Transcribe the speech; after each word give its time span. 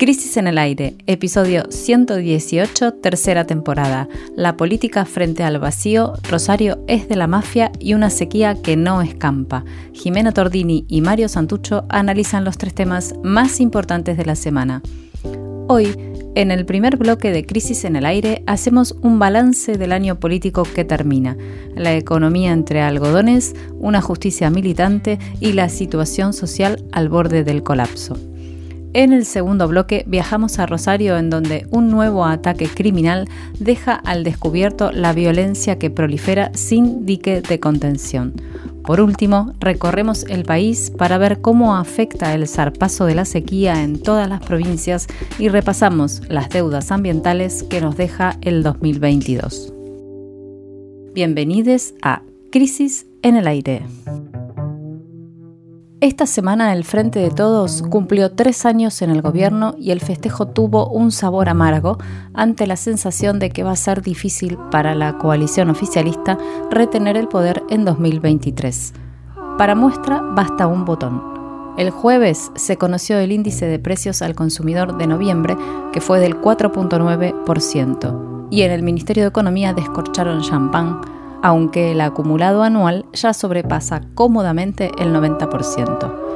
Crisis 0.00 0.38
en 0.38 0.46
el 0.46 0.56
aire, 0.56 0.94
episodio 1.06 1.64
118, 1.68 2.94
tercera 3.02 3.44
temporada. 3.44 4.08
La 4.34 4.56
política 4.56 5.04
frente 5.04 5.42
al 5.42 5.58
vacío, 5.58 6.14
Rosario 6.30 6.82
es 6.88 7.06
de 7.06 7.16
la 7.16 7.26
mafia 7.26 7.70
y 7.78 7.92
una 7.92 8.08
sequía 8.08 8.54
que 8.54 8.78
no 8.78 9.02
escampa. 9.02 9.62
Jimena 9.92 10.32
Tordini 10.32 10.86
y 10.88 11.02
Mario 11.02 11.28
Santucho 11.28 11.84
analizan 11.90 12.46
los 12.46 12.56
tres 12.56 12.74
temas 12.74 13.14
más 13.22 13.60
importantes 13.60 14.16
de 14.16 14.24
la 14.24 14.36
semana. 14.36 14.80
Hoy, 15.68 15.94
en 16.34 16.50
el 16.50 16.64
primer 16.64 16.96
bloque 16.96 17.30
de 17.30 17.44
Crisis 17.44 17.84
en 17.84 17.94
el 17.94 18.06
aire, 18.06 18.42
hacemos 18.46 18.96
un 19.02 19.18
balance 19.18 19.76
del 19.76 19.92
año 19.92 20.18
político 20.18 20.62
que 20.62 20.86
termina, 20.86 21.36
la 21.76 21.94
economía 21.94 22.52
entre 22.52 22.80
algodones, 22.80 23.54
una 23.78 24.00
justicia 24.00 24.48
militante 24.48 25.18
y 25.40 25.52
la 25.52 25.68
situación 25.68 26.32
social 26.32 26.82
al 26.90 27.10
borde 27.10 27.44
del 27.44 27.62
colapso. 27.62 28.29
En 28.92 29.12
el 29.12 29.24
segundo 29.24 29.68
bloque 29.68 30.04
viajamos 30.08 30.58
a 30.58 30.66
Rosario 30.66 31.16
en 31.16 31.30
donde 31.30 31.66
un 31.70 31.90
nuevo 31.90 32.24
ataque 32.24 32.66
criminal 32.68 33.28
deja 33.60 33.94
al 33.94 34.24
descubierto 34.24 34.90
la 34.90 35.12
violencia 35.12 35.78
que 35.78 35.90
prolifera 35.90 36.50
sin 36.54 37.06
dique 37.06 37.40
de 37.40 37.60
contención. 37.60 38.34
Por 38.82 39.00
último, 39.00 39.52
recorremos 39.60 40.24
el 40.24 40.44
país 40.44 40.90
para 40.90 41.18
ver 41.18 41.40
cómo 41.40 41.76
afecta 41.76 42.34
el 42.34 42.48
zarpazo 42.48 43.04
de 43.04 43.14
la 43.14 43.24
sequía 43.24 43.84
en 43.84 44.02
todas 44.02 44.28
las 44.28 44.40
provincias 44.40 45.06
y 45.38 45.48
repasamos 45.48 46.22
las 46.28 46.48
deudas 46.48 46.90
ambientales 46.90 47.62
que 47.62 47.80
nos 47.80 47.96
deja 47.96 48.38
el 48.40 48.64
2022. 48.64 49.72
Bienvenidos 51.14 51.94
a 52.02 52.22
Crisis 52.50 53.06
en 53.22 53.36
el 53.36 53.46
Aire. 53.46 53.82
Esta 56.02 56.24
semana 56.24 56.72
el 56.72 56.84
Frente 56.84 57.18
de 57.18 57.28
Todos 57.28 57.82
cumplió 57.82 58.32
tres 58.32 58.64
años 58.64 59.02
en 59.02 59.10
el 59.10 59.20
gobierno 59.20 59.74
y 59.78 59.90
el 59.90 60.00
festejo 60.00 60.48
tuvo 60.48 60.88
un 60.88 61.12
sabor 61.12 61.50
amargo 61.50 61.98
ante 62.32 62.66
la 62.66 62.76
sensación 62.76 63.38
de 63.38 63.50
que 63.50 63.64
va 63.64 63.72
a 63.72 63.76
ser 63.76 64.00
difícil 64.00 64.56
para 64.70 64.94
la 64.94 65.18
coalición 65.18 65.68
oficialista 65.68 66.38
retener 66.70 67.18
el 67.18 67.28
poder 67.28 67.62
en 67.68 67.84
2023. 67.84 68.94
Para 69.58 69.74
muestra 69.74 70.22
basta 70.22 70.66
un 70.66 70.86
botón. 70.86 71.22
El 71.76 71.90
jueves 71.90 72.50
se 72.54 72.78
conoció 72.78 73.18
el 73.18 73.30
índice 73.30 73.66
de 73.66 73.78
precios 73.78 74.22
al 74.22 74.34
consumidor 74.34 74.96
de 74.96 75.06
noviembre, 75.06 75.58
que 75.92 76.00
fue 76.00 76.18
del 76.18 76.40
4.9%, 76.40 78.48
y 78.50 78.62
en 78.62 78.72
el 78.72 78.82
Ministerio 78.82 79.24
de 79.24 79.28
Economía 79.28 79.74
descorcharon 79.74 80.40
champán 80.40 81.19
aunque 81.42 81.92
el 81.92 82.00
acumulado 82.00 82.62
anual 82.62 83.06
ya 83.12 83.32
sobrepasa 83.32 84.02
cómodamente 84.14 84.90
el 84.98 85.14
90%. 85.14 86.30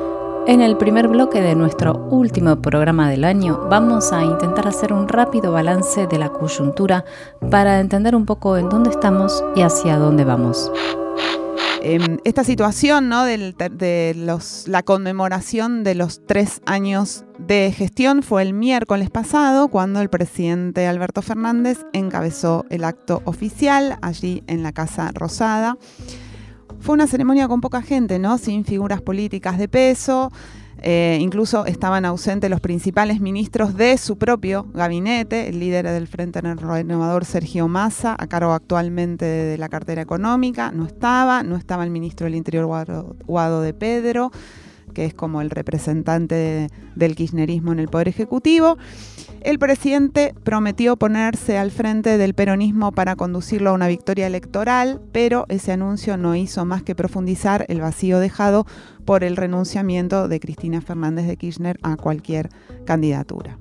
En 0.47 0.61
el 0.61 0.77
primer 0.77 1.09
bloque 1.09 1.41
de 1.41 1.55
nuestro 1.55 2.07
último 2.11 2.57
programa 2.57 3.09
del 3.09 3.25
año 3.25 3.67
vamos 3.71 4.13
a 4.13 4.23
intentar 4.23 4.69
hacer 4.69 4.93
un 4.93 5.09
rápido 5.09 5.53
balance 5.53 6.07
de 6.07 6.19
la 6.19 6.29
coyuntura 6.29 7.07
para 7.51 7.81
entender 7.81 8.15
un 8.15 8.27
poco 8.27 8.59
en 8.59 8.69
dónde 8.69 8.91
estamos 8.91 9.43
y 9.57 9.63
hacia 9.63 9.97
dónde 9.97 10.25
vamos. 10.25 10.71
Em, 11.87 12.17
esta 12.25 12.45
situación 12.45 13.11
¿no? 13.11 13.25
de 13.25 14.15
la 14.67 14.83
conmemoración 14.83 15.85
de 15.85 15.95
los 15.95 16.25
tres 16.25 16.63
años 16.65 17.27
de 17.39 17.75
gestión 17.77 18.23
fue 18.23 18.41
el 18.41 18.55
miércoles 18.55 19.11
pasado 19.11 19.69
cuando 19.69 20.01
el 20.01 20.09
presidente 20.09 20.87
Alberto 20.87 21.21
Fernández 21.21 21.85
encabezó 21.93 22.65
el 22.71 22.85
acto 22.85 23.21
oficial 23.27 23.99
allí 24.01 24.43
en 24.47 24.63
la 24.63 24.73
Casa 24.73 25.11
Rosada. 25.13 25.77
Fue 26.81 26.95
una 26.95 27.07
ceremonia 27.07 27.49
con 27.49 27.61
poca 27.61 27.83
gente, 27.83 28.19
¿no? 28.19 28.39
sin 28.39 28.65
figuras 28.65 29.03
políticas 29.03 29.59
de 29.59 29.69
peso. 29.69 30.33
Eh, 30.87 31.17
incluso 31.23 31.65
estaban 31.65 32.05
ausentes 32.05 32.51
los 32.51 32.61
principales 32.61 33.19
ministros 33.19 33.75
de 33.75 33.97
su 33.97 34.19
propio 34.19 34.67
gabinete, 34.75 35.49
el 35.49 35.59
líder 35.59 35.87
del 35.87 36.07
Frente 36.07 36.43
Renovador 36.43 37.25
Sergio 37.25 37.69
Massa, 37.69 38.15
a 38.19 38.27
cargo 38.27 38.53
actualmente 38.53 39.25
de 39.25 39.57
la 39.57 39.71
cartera 39.71 40.03
económica, 40.03 40.73
no 40.73 40.85
estaba, 40.85 41.43
no 41.43 41.57
estaba 41.57 41.85
el 41.85 41.91
ministro 41.91 42.27
del 42.27 42.35
Interior 42.35 42.67
Guado 42.67 43.63
de 43.63 43.73
Pedro, 43.73 44.31
que 44.93 45.07
es 45.07 45.15
como 45.15 45.41
el 45.41 45.49
representante 45.49 46.69
del 46.95 47.17
kirchnerismo 47.17 47.73
en 47.73 47.79
el 47.79 47.89
Poder 47.89 48.09
Ejecutivo. 48.09 48.77
El 49.45 49.59
presidente 49.59 50.35
prometió 50.43 50.97
ponerse 50.97 51.59
al 51.59 51.71
frente 51.71 52.17
del 52.17 52.33
peronismo 52.33 52.93
para 52.93 53.15
conducirlo 53.15 53.69
a 53.69 53.73
una 53.75 53.89
victoria 53.89 54.27
electoral, 54.27 55.03
pero 55.13 55.45
ese 55.51 55.71
anuncio 55.71 56.17
no 56.17 56.35
hizo 56.35 56.65
más 56.65 56.83
que 56.83 56.95
profundizar 56.95 57.67
el 57.69 57.83
vacío 57.83 58.21
dejado 58.21 58.67
por 59.05 59.23
el 59.23 59.37
renunciamiento 59.37 60.29
de 60.29 60.41
Cristina 60.41 60.81
Fernández 60.81 61.27
de 61.27 61.37
Kirchner 61.37 61.79
a 61.83 61.97
cualquier 61.97 62.49
candidatura. 62.87 63.59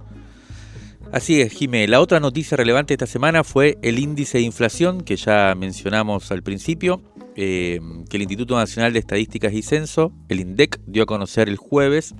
Así 1.12 1.42
es, 1.42 1.52
Jimé. 1.52 1.86
La 1.90 2.00
otra 2.00 2.22
noticia 2.22 2.56
relevante 2.56 2.94
esta 2.94 3.06
semana 3.06 3.44
fue 3.44 3.78
el 3.82 4.00
índice 4.00 4.38
de 4.38 4.46
inflación 4.46 5.02
que 5.02 5.18
ya 5.18 5.54
mencionamos 5.54 6.32
al 6.32 6.44
principio, 6.44 7.02
eh, 7.36 7.82
que 8.10 8.16
el 8.16 8.24
Instituto 8.24 8.56
Nacional 8.56 8.94
de 8.94 9.00
Estadísticas 9.00 9.52
y 9.52 9.62
Censo, 9.62 10.14
el 10.30 10.40
INDEC, 10.40 10.80
dio 10.88 11.04
a 11.04 11.06
conocer 11.06 11.50
el 11.50 11.58
jueves 11.58 12.16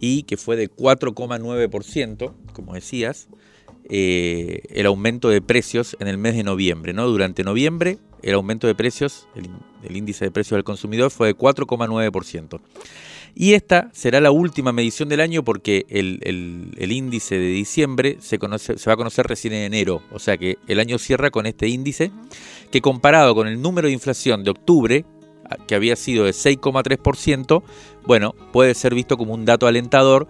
y 0.00 0.22
que 0.22 0.36
fue 0.36 0.56
de 0.56 0.70
4,9%, 0.70 2.34
como 2.58 2.74
decías, 2.74 3.28
eh, 3.88 4.62
el 4.70 4.84
aumento 4.84 5.30
de 5.30 5.40
precios 5.40 5.96
en 6.00 6.08
el 6.08 6.18
mes 6.18 6.34
de 6.34 6.42
noviembre. 6.42 6.92
¿no? 6.92 7.06
Durante 7.06 7.44
noviembre, 7.44 7.98
el 8.22 8.34
aumento 8.34 8.66
de 8.66 8.74
precios, 8.74 9.28
el, 9.34 9.96
índice 9.96 10.26
de 10.26 10.30
precios 10.30 10.56
del 10.56 10.64
consumidor 10.64 11.10
fue 11.10 11.28
de 11.28 11.36
4,9%. 11.36 12.60
Y 13.34 13.54
esta 13.54 13.88
será 13.92 14.20
la 14.20 14.32
última 14.32 14.72
medición 14.72 15.08
del 15.08 15.20
año 15.20 15.44
porque 15.44 15.86
el, 15.88 16.92
índice 16.92 17.38
de 17.38 17.46
diciembre 17.46 18.16
se, 18.20 18.38
conoce, 18.38 18.78
se 18.78 18.90
va 18.90 18.94
a 18.94 18.96
conocer 18.96 19.26
recién 19.26 19.54
en 19.54 19.62
enero. 19.62 20.02
O 20.10 20.18
sea 20.18 20.36
que 20.36 20.58
el 20.66 20.80
año 20.80 20.98
cierra 20.98 21.30
con 21.30 21.46
este 21.46 21.68
índice 21.68 22.10
que 22.72 22.80
comparado 22.80 23.34
con 23.34 23.46
el 23.46 23.62
número 23.62 23.86
de 23.86 23.94
inflación 23.94 24.42
de 24.42 24.50
octubre, 24.50 25.04
que 25.66 25.74
había 25.74 25.96
sido 25.96 26.24
de 26.24 26.32
6,3%, 26.32 27.62
bueno, 28.06 28.34
puede 28.52 28.74
ser 28.74 28.94
visto 28.94 29.16
como 29.16 29.34
un 29.34 29.44
dato 29.44 29.66
alentador 29.66 30.28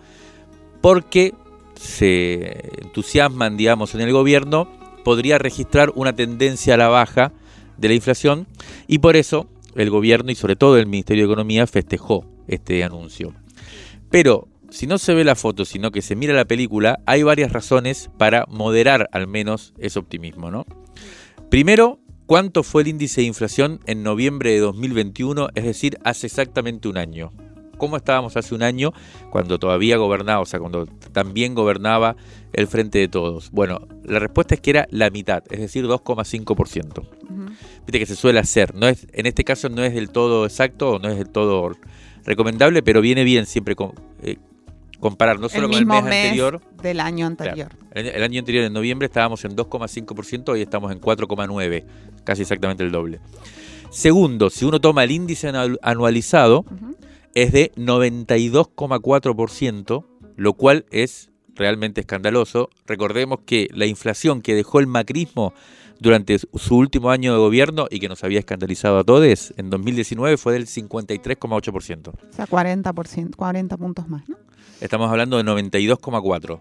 porque 0.81 1.35
se 1.79 2.83
entusiasman, 2.83 3.57
digamos, 3.57 3.95
en 3.95 4.01
el 4.01 4.13
gobierno, 4.13 4.69
podría 5.05 5.39
registrar 5.39 5.93
una 5.95 6.15
tendencia 6.15 6.75
a 6.75 6.77
la 6.77 6.89
baja 6.89 7.33
de 7.77 7.89
la 7.89 7.95
inflación 7.95 8.47
y 8.87 8.99
por 8.99 9.17
eso 9.17 9.49
el 9.75 9.91
gobierno 9.91 10.31
y 10.31 10.35
sobre 10.35 10.57
todo 10.57 10.77
el 10.77 10.87
Ministerio 10.87 11.25
de 11.25 11.33
Economía 11.33 11.67
festejó 11.67 12.25
este 12.49 12.83
anuncio. 12.83 13.33
Pero 14.11 14.49
si 14.71 14.87
no 14.87 14.99
se 14.99 15.15
ve 15.15 15.25
la 15.25 15.35
foto, 15.35 15.65
sino 15.65 15.91
que 15.91 16.03
se 16.03 16.17
mira 16.17 16.35
la 16.35 16.45
película, 16.45 17.01
hay 17.07 17.23
varias 17.23 17.53
razones 17.53 18.11
para 18.19 18.45
moderar 18.49 19.09
al 19.13 19.27
menos 19.27 19.73
ese 19.79 19.99
optimismo, 19.99 20.51
¿no? 20.51 20.67
Primero, 21.49 22.01
¿Cuánto 22.29 22.63
fue 22.63 22.83
el 22.83 22.89
índice 22.89 23.23
de 23.23 23.27
inflación 23.27 23.81
en 23.87 24.03
noviembre 24.03 24.51
de 24.51 24.59
2021? 24.59 25.49
Es 25.55 25.65
decir, 25.65 25.97
hace 26.05 26.27
exactamente 26.27 26.87
un 26.87 26.99
año. 26.99 27.33
¿Cómo 27.79 27.97
estábamos 27.97 28.37
hace 28.37 28.55
un 28.55 28.63
año 28.63 28.93
cuando 29.31 29.59
todavía 29.59 29.97
gobernaba, 29.97 30.41
o 30.41 30.47
sea, 30.47 30.61
cuando 30.61 30.87
también 31.13 31.55
gobernaba 31.55 32.17
el 32.53 32.67
Frente 32.67 32.99
de 32.99 33.09
Todos? 33.09 33.51
Bueno, 33.51 33.81
la 34.05 34.19
respuesta 34.19 34.55
es 34.55 34.61
que 34.61 34.71
era 34.71 34.89
la 34.91 35.11
mitad, 35.11 35.43
es 35.51 35.61
decir, 35.61 35.87
2,5%. 35.87 37.09
Viste 37.87 37.99
que 37.99 38.07
se 38.07 38.17
suele 38.17 38.39
hacer, 38.41 38.75
no 38.75 38.89
es, 38.89 39.07
en 39.13 39.27
este 39.27 39.45
caso 39.45 39.69
no 39.69 39.83
es 39.83 39.95
del 39.95 40.11
todo 40.11 40.45
exacto 40.45 40.91
o 40.91 40.99
no 40.99 41.09
es 41.09 41.17
del 41.17 41.31
todo 41.31 41.73
recomendable, 42.25 42.83
pero 42.83 43.01
viene 43.01 43.25
bien 43.25 43.47
siempre 43.47 43.75
con, 43.75 43.93
eh, 44.23 44.37
comparar 45.01 45.39
no 45.39 45.49
solo 45.49 45.69
con 45.69 45.79
el 45.79 45.87
mes, 45.87 45.99
anterior. 45.99 46.61
Del 46.83 47.01
año 47.01 47.27
anterior. 47.27 47.71
el, 47.93 48.23
año 48.23 48.41
anterior, 48.41 48.65
en 48.65 48.73
noviembre, 48.73 49.07
estábamos 49.07 49.45
en 49.45 49.57
2,5%, 49.57 50.49
hoy 50.51 50.63
estamos 50.63 50.93
en 50.93 51.01
4,9%, 51.01 51.85
casi 52.25 52.43
exactamente 52.43 52.85
el 52.85 52.91
doble. 52.91 53.21
Segundo, 53.91 54.51
si 54.51 54.65
uno 54.65 54.81
toma 54.81 55.05
el 55.05 55.11
índice 55.11 55.51
anualizado, 55.83 56.65
es 57.43 57.53
de 57.53 57.71
92,4%, 57.77 60.05
lo 60.37 60.55
cual 60.55 60.87
es 60.91 61.31
realmente 61.55 62.01
escandaloso. 62.01 62.71
Recordemos 62.87 63.39
que 63.47 63.69
la 63.73 63.87
inflación 63.87 64.43
que 64.43 64.57
dejó 64.57 64.81
el 64.81 64.89
macrismo 64.89 65.55
durante 66.01 66.39
su 66.39 66.77
último 66.77 67.11
año 67.11 67.33
de 67.33 67.39
gobierno 67.39 67.87
y 67.91 67.99
que 68.01 68.09
nos 68.09 68.25
había 68.25 68.41
escandalizado 68.41 68.99
a 68.99 69.05
todos, 69.05 69.55
en 69.57 69.71
2019 69.71 70.37
fue 70.37 70.55
del 70.55 70.67
53,8%. 70.67 72.09
O 72.09 72.15
sea, 72.33 72.47
40%, 72.47 73.37
40 73.37 73.77
puntos 73.77 74.09
más, 74.09 74.29
¿no? 74.29 74.37
Estamos 74.81 75.09
hablando 75.11 75.37
de 75.37 75.45
92,4. 75.45 76.61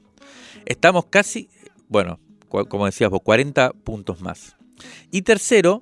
Estamos 0.65 1.06
casi, 1.06 1.50
bueno, 1.88 2.19
como 2.47 2.85
decías 2.85 3.09
vos, 3.09 3.21
40 3.23 3.71
puntos 3.83 4.21
más. 4.21 4.56
Y 5.12 5.23
tercero, 5.23 5.81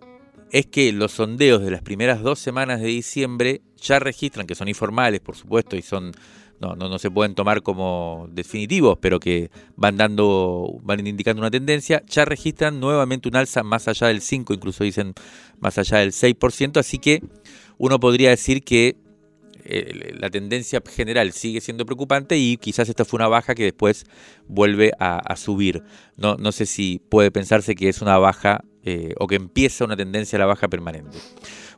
es 0.51 0.65
que 0.68 0.92
los 0.92 1.13
sondeos 1.13 1.62
de 1.62 1.71
las 1.71 1.81
primeras 1.81 2.21
dos 2.21 2.39
semanas 2.39 2.80
de 2.81 2.88
diciembre 2.88 3.62
ya 3.77 4.00
registran, 4.00 4.47
que 4.47 4.56
son 4.56 4.68
informales, 4.68 5.19
por 5.19 5.36
supuesto, 5.36 5.75
y 5.75 5.81
son 5.81 6.12
no, 6.59 6.75
no, 6.75 6.88
no, 6.88 7.00
se 7.00 7.12
pueden 7.12 7.36
tomar 7.36 7.63
como 7.63 8.30
definitivos, 8.31 8.97
pero 9.01 9.19
que 9.19 9.51
van 9.75 9.97
dando, 9.97 10.80
van 10.83 11.06
indicando 11.06 11.42
una 11.42 11.51
tendencia, 11.51 12.01
ya 12.07 12.24
registran 12.24 12.80
nuevamente 12.80 13.27
un 13.27 13.36
alza 13.36 13.62
más 13.63 13.88
allá 13.88 14.07
del 14.07 14.21
5, 14.21 14.53
incluso 14.53 14.83
dicen 14.83 15.13
más 15.59 15.77
allá 15.77 15.97
del 15.97 16.12
6%, 16.13 16.77
así 16.77 16.98
que 16.98 17.21
uno 17.77 18.00
podría 18.00 18.30
decir 18.30 18.63
que 18.63 18.95
la 20.19 20.30
tendencia 20.30 20.81
general 20.88 21.31
sigue 21.31 21.59
siendo 21.59 21.86
preocupante 21.86 22.38
y 22.38 22.57
quizás 22.57 22.88
esta 22.88 23.03
fue 23.03 23.18
una 23.18 23.27
baja 23.27 23.56
que 23.56 23.63
después 23.63 24.06
vuelve 24.48 24.91
a, 25.00 25.36
subir. 25.36 25.81
No, 26.18 26.36
no, 26.36 26.51
sé 26.51 26.68
si 26.68 27.01
puede 27.09 27.31
pensarse 27.31 27.74
que 27.74 27.89
es 27.89 28.01
una 28.01 28.19
baja 28.19 28.63
o 29.17 29.27
que 29.27 29.35
empieza 29.35 29.85
una 29.85 29.95
tendencia 29.95 30.37
a 30.37 30.39
la 30.39 30.45
baja 30.45 30.67
permanente. 30.67 31.17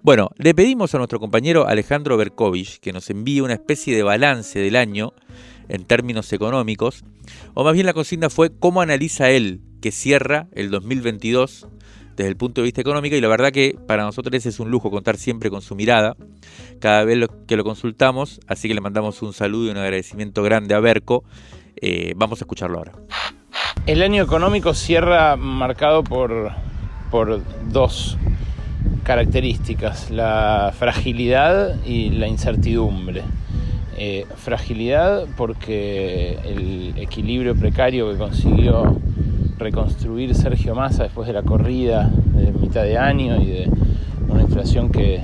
Bueno, 0.02 0.30
le 0.38 0.54
pedimos 0.54 0.94
a 0.94 0.98
nuestro 0.98 1.20
compañero 1.20 1.68
Alejandro 1.68 2.18
Berkovich 2.18 2.80
que 2.80 2.94
nos 2.94 3.10
envíe 3.10 3.42
una 3.42 3.54
especie 3.54 3.96
de 3.96 4.04
balance 4.04 4.60
del 4.60 4.76
año 4.76 5.14
en 5.70 5.86
términos 5.86 6.32
económicos, 6.34 7.04
o 7.54 7.64
más 7.64 7.74
bien 7.74 7.86
la 7.86 7.94
consigna 7.94 8.30
fue 8.30 8.52
cómo 8.58 8.82
analiza 8.82 9.30
él 9.30 9.62
que 9.82 9.92
cierra 9.92 10.48
el 10.54 10.70
2022 10.70 11.68
desde 12.16 12.30
el 12.30 12.36
punto 12.36 12.62
de 12.62 12.66
vista 12.66 12.82
económico 12.82 13.16
y 13.16 13.22
la 13.22 13.28
verdad 13.28 13.52
que 13.52 13.78
para 13.88 14.04
nosotros 14.04 14.46
es 14.46 14.60
un 14.60 14.72
lujo 14.72 14.90
contar 14.90 15.18
siempre 15.18 15.50
con 15.50 15.62
su 15.62 15.76
mirada 15.76 16.16
cada 16.80 17.04
vez 17.06 17.28
que 17.48 17.56
lo 17.56 17.64
consultamos, 17.64 18.40
así 18.48 18.68
que 18.68 18.74
le 18.74 18.82
mandamos 18.82 19.22
un 19.22 19.34
saludo 19.34 19.68
y 19.68 19.70
un 19.70 19.78
agradecimiento 19.78 20.42
grande 20.44 20.74
a 20.74 20.80
Berco. 20.80 21.24
Eh, 21.80 22.14
vamos 22.16 22.42
a 22.42 22.46
escucharlo 22.46 22.80
ahora. 22.80 22.94
El 23.86 24.02
año 24.02 24.24
económico 24.24 24.74
cierra 24.74 25.36
marcado 25.36 26.04
por, 26.04 26.52
por 27.10 27.42
dos 27.72 28.18
características, 29.04 30.12
la 30.12 30.74
fragilidad 30.78 31.76
y 31.86 32.10
la 32.10 32.28
incertidumbre. 32.28 33.24
Eh, 33.98 34.26
fragilidad 34.36 35.26
porque 35.36 36.38
el 36.44 36.94
equilibrio 36.98 37.56
precario 37.56 38.12
que 38.12 38.18
consiguió 38.18 39.00
reconstruir 39.58 40.36
Sergio 40.36 40.76
Massa 40.76 41.04
después 41.04 41.26
de 41.26 41.34
la 41.34 41.42
corrida 41.42 42.12
de 42.36 42.52
mitad 42.52 42.84
de 42.84 42.98
año 42.98 43.42
y 43.42 43.46
de 43.48 43.70
una 44.30 44.42
inflación 44.42 44.92
que, 44.92 45.22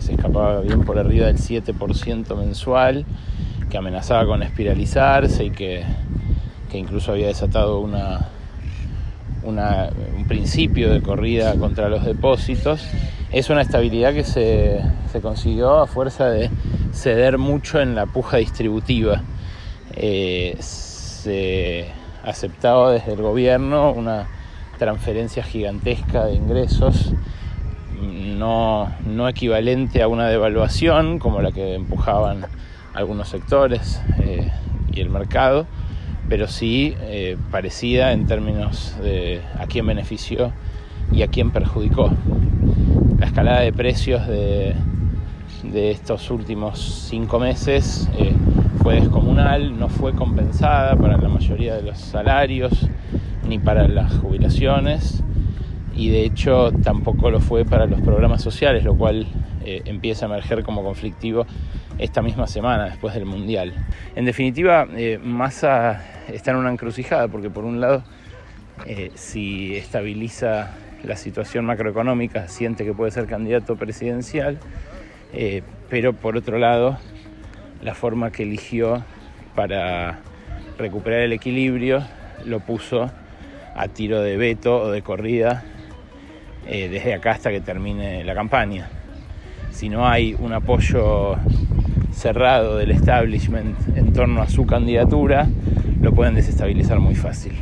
se 0.00 0.14
escapaba 0.14 0.60
bien 0.60 0.80
por 0.80 0.98
arriba 0.98 1.26
del 1.26 1.36
7% 1.36 2.36
mensual, 2.36 3.04
que 3.70 3.78
amenazaba 3.78 4.26
con 4.26 4.42
espiralizarse 4.42 5.44
y 5.44 5.50
que, 5.50 5.84
que 6.68 6.78
incluso 6.78 7.12
había 7.12 7.28
desatado 7.28 7.78
una, 7.78 8.26
un 9.44 10.24
principio 10.26 10.90
de 10.92 11.02
corrida 11.02 11.54
contra 11.56 11.88
los 11.88 12.04
depósitos, 12.04 12.86
es 13.32 13.50
una 13.50 13.62
estabilidad 13.62 14.14
que 14.14 14.24
se, 14.24 14.80
consiguió 15.20 15.78
a 15.78 15.86
fuerza 15.86 16.30
de 16.30 16.50
ceder 16.92 17.38
mucho 17.38 17.80
en 17.80 17.94
la 17.94 18.06
puja 18.06 18.38
distributiva. 18.38 19.22
Eh, 19.96 20.56
se 20.60 21.88
aceptaba 22.24 22.92
desde 22.92 23.12
el 23.12 23.22
gobierno 23.22 23.92
una 23.92 24.26
transferencia 24.78 25.42
gigantesca 25.42 26.24
de 26.26 26.34
ingresos 26.34 27.14
no, 28.00 29.28
equivalente 29.28 30.02
a 30.02 30.08
una 30.08 30.28
devaluación 30.28 31.18
como 31.18 31.40
la 31.40 31.52
que 31.52 31.74
empujaban 31.74 32.46
algunos 32.94 33.28
sectores 33.28 34.00
eh, 34.18 34.50
y 34.92 35.00
el 35.00 35.10
mercado, 35.10 35.66
pero 36.28 36.48
sí 36.48 36.94
eh, 37.00 37.36
parecida 37.50 38.12
en 38.12 38.26
términos 38.26 38.96
de 39.02 39.40
a 39.58 39.66
quién 39.66 39.86
benefició 39.86 40.52
y 41.12 41.22
a 41.22 41.28
quién 41.28 41.50
perjudicó. 41.50 42.10
La 43.18 43.26
escalada 43.26 43.60
de 43.60 43.72
precios 43.72 44.26
de, 44.26 44.74
estos 45.72 46.30
últimos 46.30 47.06
cinco 47.08 47.38
meses 47.38 48.08
eh, 48.18 48.32
fue 48.82 48.96
descomunal, 48.96 49.78
no 49.78 49.88
fue 49.88 50.12
compensada 50.12 50.94
para 50.94 51.16
la 51.16 51.28
mayoría 51.28 51.74
de 51.74 51.82
los 51.82 51.98
salarios 51.98 52.88
ni 53.48 53.58
para 53.58 53.88
las 53.88 54.12
jubilaciones 54.18 55.22
y 55.96 56.10
de 56.10 56.24
hecho 56.24 56.72
tampoco 56.82 57.30
lo 57.30 57.40
fue 57.40 57.64
para 57.64 57.86
los 57.86 58.00
programas 58.00 58.42
sociales, 58.42 58.84
lo 58.84 58.96
cual 58.96 59.26
eh, 59.64 59.82
empieza 59.86 60.26
a 60.26 60.28
emerger 60.28 60.62
como 60.62 60.82
conflictivo 60.82 61.46
esta 61.98 62.22
misma 62.22 62.46
semana 62.46 62.84
después 62.84 63.14
del 63.14 63.24
Mundial. 63.24 63.72
En 64.16 64.24
definitiva, 64.24 64.86
eh, 64.96 65.18
Massa 65.22 66.02
está 66.28 66.52
en 66.52 66.58
una 66.58 66.70
encrucijada 66.70 67.28
porque 67.28 67.50
por 67.50 67.64
un 67.64 67.80
lado, 67.80 68.04
eh, 68.86 69.10
si 69.14 69.76
estabiliza 69.76 70.74
la 71.02 71.16
situación 71.16 71.64
macroeconómica, 71.64 72.48
siente 72.48 72.84
que 72.84 72.94
puede 72.94 73.10
ser 73.10 73.26
candidato 73.26 73.76
presidencial, 73.76 74.58
eh, 75.32 75.62
pero 75.90 76.12
por 76.12 76.36
otro 76.36 76.58
lado, 76.58 76.98
la 77.82 77.94
forma 77.94 78.30
que 78.30 78.44
eligió 78.44 79.04
para 79.54 80.20
recuperar 80.78 81.20
el 81.20 81.32
equilibrio 81.32 82.02
lo 82.44 82.60
puso 82.60 83.10
a 83.74 83.88
tiro 83.88 84.22
de 84.22 84.36
veto 84.36 84.80
o 84.80 84.90
de 84.90 85.02
corrida 85.02 85.64
desde 86.64 87.12
acá 87.12 87.32
hasta 87.32 87.50
que 87.50 87.60
termine 87.60 88.24
la 88.24 88.34
campaña. 88.34 88.88
Si 89.74 89.88
no 89.88 90.08
hay 90.08 90.34
un 90.38 90.52
apoyo 90.52 91.36
cerrado 92.14 92.76
del 92.76 92.90
establishment 92.90 93.76
en 93.96 94.12
torno 94.12 94.42
a 94.42 94.48
su 94.48 94.66
candidatura, 94.66 95.48
lo 96.00 96.12
pueden 96.12 96.34
desestabilizar 96.34 97.00
muy 97.00 97.14
fácil. 97.14 97.52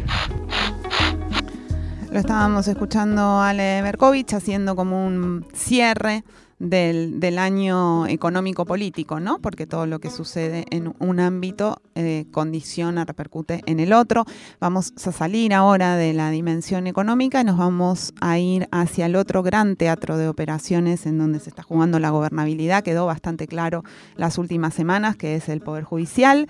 Lo 2.12 2.18
estábamos 2.18 2.68
escuchando 2.68 3.40
Ale 3.40 3.80
Berkovich 3.80 4.34
haciendo 4.34 4.76
como 4.76 5.06
un 5.06 5.46
cierre 5.54 6.24
del, 6.58 7.38
año 7.38 8.06
económico 8.06 8.66
político, 8.66 9.18
¿no? 9.18 9.38
Porque 9.38 9.66
todo 9.66 9.86
lo 9.86 9.98
que 9.98 10.10
sucede 10.10 10.66
en 10.70 10.94
un 10.98 11.20
ámbito 11.20 11.80
eh, 11.94 12.26
condiciona, 12.30 13.06
repercute 13.06 13.62
en 13.64 13.80
el 13.80 13.94
otro. 13.94 14.26
Vamos 14.60 14.92
a 15.06 15.10
salir 15.10 15.54
ahora 15.54 15.96
de 15.96 16.12
la 16.12 16.28
dimensión 16.28 16.86
económica 16.86 17.40
y 17.40 17.44
nos 17.44 17.56
vamos 17.56 18.12
a 18.20 18.38
ir 18.38 18.68
hacia 18.70 19.06
el 19.06 19.16
otro 19.16 19.42
gran 19.42 19.76
teatro 19.76 20.18
de 20.18 20.28
operaciones 20.28 21.06
en 21.06 21.16
donde 21.16 21.40
se 21.40 21.48
está 21.48 21.62
jugando 21.62 21.98
la 21.98 22.10
gobernabilidad. 22.10 22.84
Quedó 22.84 23.06
bastante 23.06 23.46
claro 23.46 23.84
las 24.16 24.36
últimas 24.36 24.74
semanas, 24.74 25.16
que 25.16 25.36
es 25.36 25.48
el 25.48 25.62
Poder 25.62 25.84
Judicial. 25.84 26.46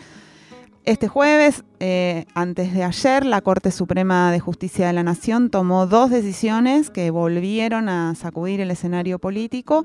Este 0.85 1.07
jueves, 1.07 1.63
eh, 1.79 2.27
antes 2.35 2.75
de 2.75 2.83
ayer, 2.83 3.25
la 3.25 3.41
Corte 3.41 3.71
Suprema 3.71 4.33
de 4.33 4.41
Justicia 4.41 4.89
de 4.89 4.93
la 4.93 5.05
Nación 5.05 5.49
tomó 5.49 5.87
dos 5.87 6.11
decisiones 6.11 6.91
que 6.91 7.13
volvieron 7.13 7.89
a 7.89 8.17
sacudir 8.17 8.61
el 8.61 8.69
escenario 8.73 9.21
político 9.21 9.85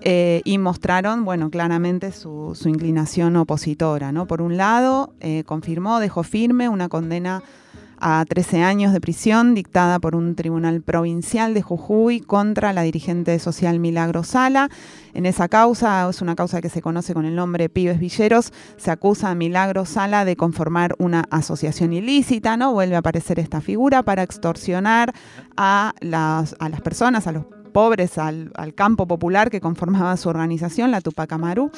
eh, 0.00 0.40
y 0.46 0.56
mostraron, 0.56 1.26
bueno, 1.26 1.50
claramente 1.50 2.10
su, 2.10 2.56
inclinación 2.64 3.36
opositora. 3.36 4.12
¿no? 4.12 4.26
Por 4.26 4.40
un 4.40 4.56
lado, 4.56 5.12
eh, 5.20 5.44
confirmó, 5.44 6.00
dejó 6.00 6.22
firme 6.22 6.70
una 6.70 6.88
condena 6.88 7.42
a 8.00 8.24
13 8.28 8.62
años 8.62 8.92
de 8.92 9.00
prisión 9.00 9.54
dictada 9.54 9.98
por 9.98 10.16
un 10.16 10.34
tribunal 10.34 10.82
provincial 10.82 11.54
de 11.54 11.62
Jujuy 11.62 12.20
contra 12.20 12.72
la 12.72 12.82
dirigente 12.82 13.38
social 13.38 13.78
Milagro 13.78 14.22
Sala. 14.22 14.68
En 15.14 15.26
esa 15.26 15.48
causa, 15.48 16.08
es 16.08 16.22
una 16.22 16.36
causa 16.36 16.60
que 16.60 16.68
se 16.68 16.82
conoce 16.82 17.14
con 17.14 17.24
el 17.24 17.34
nombre 17.34 17.68
Pibes 17.68 17.98
Villeros, 17.98 18.52
se 18.76 18.90
acusa 18.90 19.30
a 19.30 19.34
Milagro 19.34 19.84
Sala 19.84 20.24
de 20.24 20.36
conformar 20.36 20.94
una 20.98 21.24
asociación 21.30 21.92
ilícita, 21.92 22.56
¿no? 22.56 22.72
Vuelve 22.72 22.96
a 22.96 23.00
aparecer 23.00 23.38
esta 23.38 23.60
figura 23.60 24.02
para 24.02 24.22
extorsionar 24.22 25.12
a 25.56 25.94
las, 26.00 26.56
a 26.58 26.68
las 26.68 26.80
personas, 26.80 27.26
a 27.26 27.32
los 27.32 27.44
pobres, 27.72 28.18
al, 28.18 28.52
al 28.54 28.74
campo 28.74 29.06
popular 29.06 29.50
que 29.50 29.60
conformaba 29.60 30.16
su 30.16 30.28
organización, 30.28 30.90
la 30.90 31.00
Tupac 31.00 31.32
Amaru. 31.32 31.70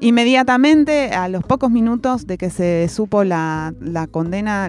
Inmediatamente, 0.00 1.10
a 1.10 1.28
los 1.28 1.42
pocos 1.42 1.72
minutos 1.72 2.24
de 2.28 2.38
que 2.38 2.50
se 2.50 2.88
supo 2.88 3.24
la, 3.24 3.74
condena, 4.12 4.66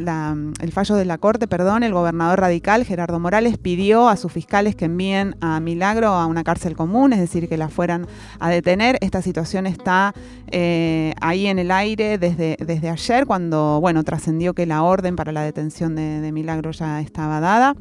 el 0.60 0.72
fallo 0.72 0.96
de 0.96 1.06
la 1.06 1.20
Corte, 1.20 1.48
perdón, 1.48 1.84
el 1.84 1.94
gobernador 1.94 2.40
radical, 2.40 2.84
Gerardo 2.84 3.20
Morales, 3.20 3.60
pidió 3.60 4.10
a 4.10 4.18
sus 4.18 4.32
fiscales 4.32 4.76
que 4.76 4.86
envíen 4.86 5.36
a 5.40 5.60
Milagro 5.60 6.08
a 6.08 6.26
una 6.26 6.44
cárcel 6.44 6.76
común, 6.76 7.14
es 7.14 7.20
decir, 7.20 7.48
que 7.48 7.58
la 7.58 7.70
fueran 7.70 8.08
a 8.40 8.50
detener. 8.50 8.98
Esta 9.02 9.22
situación 9.22 9.68
está 9.68 10.16
eh, 10.48 11.14
ahí 11.22 11.46
en 11.46 11.60
el 11.60 11.70
aire 11.70 12.18
desde 12.18 12.90
ayer, 12.90 13.28
cuando, 13.28 13.80
bueno, 13.82 14.04
trascendió 14.04 14.56
que 14.56 14.66
la 14.66 14.82
orden 14.82 15.16
para 15.16 15.32
la 15.32 15.44
detención 15.44 15.96
de 15.96 16.32
Milagro 16.32 16.72
ya 16.72 17.02
estaba 17.02 17.40
dada. 17.40 17.76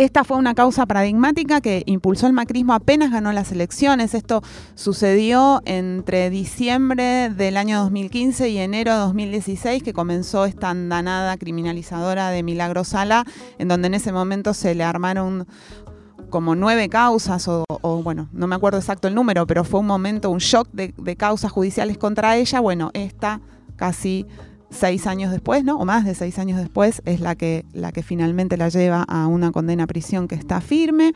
Esta 0.00 0.24
fue 0.24 0.38
una 0.38 0.54
causa 0.54 0.86
paradigmática 0.86 1.60
que 1.60 1.82
impulsó 1.84 2.26
el 2.26 2.32
macrismo 2.32 2.72
apenas 2.72 3.10
ganó 3.10 3.32
las 3.32 3.52
elecciones. 3.52 4.14
Esto 4.14 4.42
sucedió 4.74 5.60
entre 5.66 6.30
diciembre 6.30 7.28
del 7.28 7.58
año 7.58 7.80
2015 7.80 8.48
y 8.48 8.56
enero 8.56 8.94
de 8.94 8.98
2016, 9.00 9.82
que 9.82 9.92
comenzó 9.92 10.46
esta 10.46 10.70
andanada 10.70 11.36
criminalizadora 11.36 12.30
de 12.30 12.42
Milagro 12.42 12.82
Sala, 12.82 13.26
en 13.58 13.68
donde 13.68 13.88
en 13.88 13.94
ese 13.94 14.10
momento 14.10 14.54
se 14.54 14.74
le 14.74 14.84
armaron 14.84 15.46
como 16.30 16.54
nueve 16.54 16.88
causas, 16.88 17.46
o, 17.46 17.66
bueno, 18.02 18.30
no 18.32 18.46
me 18.46 18.54
acuerdo 18.54 18.78
exacto 18.78 19.06
el 19.06 19.14
número, 19.14 19.46
pero 19.46 19.64
fue 19.64 19.80
un 19.80 19.86
momento, 19.86 20.30
un 20.30 20.38
shock 20.38 20.66
de, 20.72 20.94
de 20.96 21.16
causas 21.16 21.52
judiciales 21.52 21.98
contra 21.98 22.38
ella. 22.38 22.60
Bueno, 22.60 22.90
esta 22.94 23.42
casi 23.76 24.26
seis 24.70 25.06
años 25.06 25.32
después, 25.32 25.64
¿no? 25.64 25.76
O 25.78 25.84
más 25.84 26.04
de 26.04 26.14
seis 26.14 26.38
años 26.38 26.58
después, 26.58 27.02
es 27.04 27.20
la 27.20 27.34
que, 27.34 27.64
la 27.72 27.92
que 27.92 28.02
finalmente 28.02 28.56
la 28.56 28.68
lleva 28.68 29.02
a 29.02 29.26
una 29.26 29.52
condena 29.52 29.84
a 29.84 29.86
prisión 29.86 30.28
que 30.28 30.36
está 30.36 30.60
firme. 30.60 31.12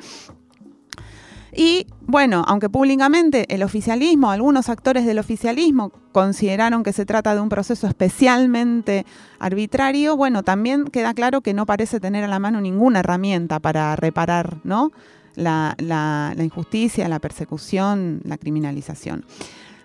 Y 1.57 1.87
bueno, 2.01 2.45
aunque 2.49 2.69
públicamente 2.69 3.47
el 3.55 3.63
oficialismo, 3.63 4.31
algunos 4.31 4.69
actores 4.69 5.07
del 5.07 5.21
oficialismo 5.21 5.93
consideraron 6.11 6.83
que 6.83 6.93
se 6.93 7.07
trata 7.07 7.33
de 7.33 7.41
un 7.41 7.49
proceso 7.49 7.87
especialmente 7.87 9.07
arbitrario, 9.39 10.17
bueno, 10.17 10.43
también 10.43 10.87
queda 10.87 11.15
claro 11.15 11.43
que 11.43 11.55
no 11.55 11.65
parece 11.65 12.01
tener 12.01 12.25
a 12.25 12.29
la 12.29 12.41
mano 12.41 12.61
ninguna 12.61 13.01
herramienta 13.01 13.61
para 13.61 13.95
reparar 13.95 14.59
¿no? 14.65 14.91
la, 15.37 15.77
la 15.79 16.43
injusticia, 16.43 17.09
la 17.09 17.21
persecución, 17.21 18.21
la 18.25 18.37
criminalización. 18.37 19.25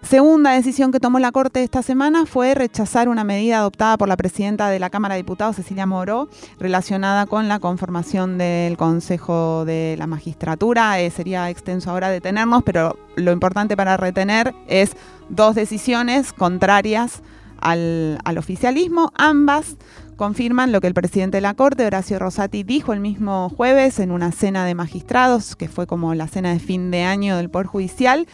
Segunda 0.01 0.51
decisión 0.51 0.91
que 0.91 0.99
tomó 0.99 1.19
la 1.19 1.31
Corte 1.31 1.61
esta 1.61 1.83
semana 1.83 2.25
fue 2.25 2.55
rechazar 2.55 3.09
una 3.09 3.25
medida 3.25 3.57
adoptada 3.57 3.97
por 3.97 4.07
la 4.07 4.15
presidenta 4.15 4.69
de 4.69 4.79
la 4.79 4.89
Cámara 4.89 5.15
de 5.15 5.21
Diputados, 5.21 5.57
Cecilia 5.57 5.85
Moró, 5.85 6.29
relacionada 6.57 7.25
con 7.25 7.47
la 7.47 7.59
conformación 7.59 8.37
del 8.37 8.77
Consejo 8.77 9.65
de 9.65 9.95
la 9.99 10.07
Magistratura. 10.07 10.99
Eh, 10.99 11.11
sería 11.11 11.49
extenso 11.49 11.91
ahora 11.91 12.09
detenernos, 12.09 12.63
pero 12.63 12.97
lo 13.17 13.33
importante 13.33 13.75
para 13.75 13.97
retener 13.97 14.55
es 14.67 14.95
dos 15.27 15.53
decisiones 15.53 16.31
contrarias 16.31 17.21
al, 17.59 18.19
al 18.23 18.37
oficialismo, 18.37 19.11
ambas 19.15 19.75
confirman 20.15 20.73
lo 20.73 20.81
que 20.81 20.87
el 20.87 20.93
presidente 20.93 21.37
de 21.37 21.41
la 21.41 21.53
Corte, 21.53 21.85
Horacio 21.85 22.19
Rosati, 22.19 22.63
dijo 22.63 22.91
el 22.91 22.99
mismo 22.99 23.49
jueves 23.55 23.99
en 23.99 24.11
una 24.11 24.33
cena 24.33 24.65
de 24.65 24.75
magistrados, 24.75 25.55
que 25.55 25.69
fue 25.69 25.87
como 25.87 26.13
la 26.13 26.27
cena 26.27 26.51
de 26.51 26.59
fin 26.59 26.91
de 26.91 27.03
año 27.03 27.37
del 27.37 27.49
Poder 27.49 27.67
Judicial. 27.67 28.27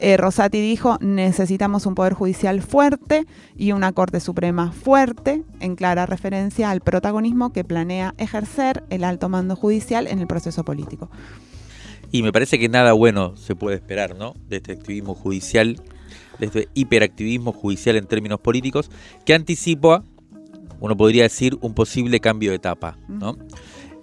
Eh, 0.00 0.16
Rosati 0.16 0.60
dijo, 0.60 0.96
necesitamos 1.00 1.84
un 1.84 1.94
Poder 1.96 2.12
Judicial 2.12 2.62
fuerte 2.62 3.26
y 3.56 3.72
una 3.72 3.92
Corte 3.92 4.20
Suprema 4.20 4.70
fuerte, 4.70 5.42
en 5.58 5.74
clara 5.74 6.06
referencia 6.06 6.70
al 6.70 6.80
protagonismo 6.80 7.52
que 7.52 7.64
planea 7.64 8.14
ejercer 8.16 8.84
el 8.90 9.02
alto 9.02 9.28
mando 9.28 9.56
judicial 9.56 10.06
en 10.06 10.20
el 10.20 10.28
proceso 10.28 10.64
político. 10.64 11.10
Y 12.12 12.22
me 12.22 12.32
parece 12.32 12.58
que 12.58 12.68
nada 12.68 12.92
bueno 12.92 13.36
se 13.36 13.56
puede 13.56 13.76
esperar, 13.76 14.16
¿no? 14.16 14.34
De 14.48 14.58
este 14.58 14.72
activismo 14.72 15.14
judicial, 15.14 15.82
de 16.38 16.46
este 16.46 16.68
hiperactivismo 16.74 17.52
judicial 17.52 17.96
en 17.96 18.06
términos 18.06 18.38
políticos, 18.38 18.90
que 19.24 19.34
anticipa, 19.34 20.04
uno 20.78 20.96
podría 20.96 21.24
decir, 21.24 21.58
un 21.60 21.74
posible 21.74 22.20
cambio 22.20 22.50
de 22.50 22.56
etapa, 22.56 22.96
¿no? 23.08 23.36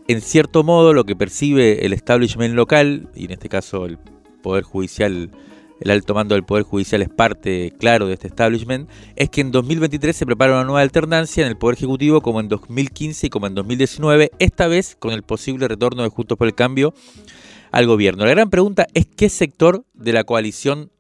En 0.10 0.22
cierto 0.22 0.64
modo, 0.64 0.94
lo 0.94 1.06
que 1.06 1.16
percibe 1.16 1.86
el 1.86 1.94
establishment 1.94 2.54
local, 2.54 3.10
y 3.16 3.26
en 3.26 3.32
este 3.32 3.48
caso 3.48 3.86
el 3.86 3.98
Poder 4.44 4.64
Judicial 4.64 5.32
el 5.80 5.92
alto 5.92 6.14
mando 6.14 6.36
del 6.36 6.44
Poder 6.44 6.64
Judicial 6.64 7.02
es 7.02 7.10
parte, 7.10 7.74
claro, 7.80 8.08
de 8.08 8.14
este 8.14 8.28
establishment, 8.28 8.90
es 9.16 9.30
que 9.30 9.42
en 9.42 9.52
2023 9.52 10.16
se 10.16 10.26
prepara 10.26 10.54
una 10.54 10.64
nueva 10.64 10.82
alternancia 10.82 11.44
en 11.44 11.50
el 11.50 11.58
Poder 11.58 11.78
Ejecutivo 11.78 12.22
como 12.22 12.40
en 12.40 12.48
2015 12.48 13.28
y 13.28 13.30
como 13.30 13.48
en 13.48 13.56
2019, 13.56 14.32
esta 14.40 14.68
vez 14.68 14.96
con 14.98 15.12
el 15.12 15.24
posible 15.24 15.68
retorno 15.68 16.04
de 16.04 16.10
Juntos 16.10 16.38
por 16.38 16.48
el 16.48 16.56
Cambio 16.56 16.94
al 17.72 17.88
gobierno. 17.88 18.26
La 18.26 18.32
gran 18.32 18.50
pregunta 18.50 18.88
es 18.94 19.06
qué 19.06 19.30
sector 19.30 19.84
de 19.94 20.14
la 20.14 20.24
coalición 20.24 20.92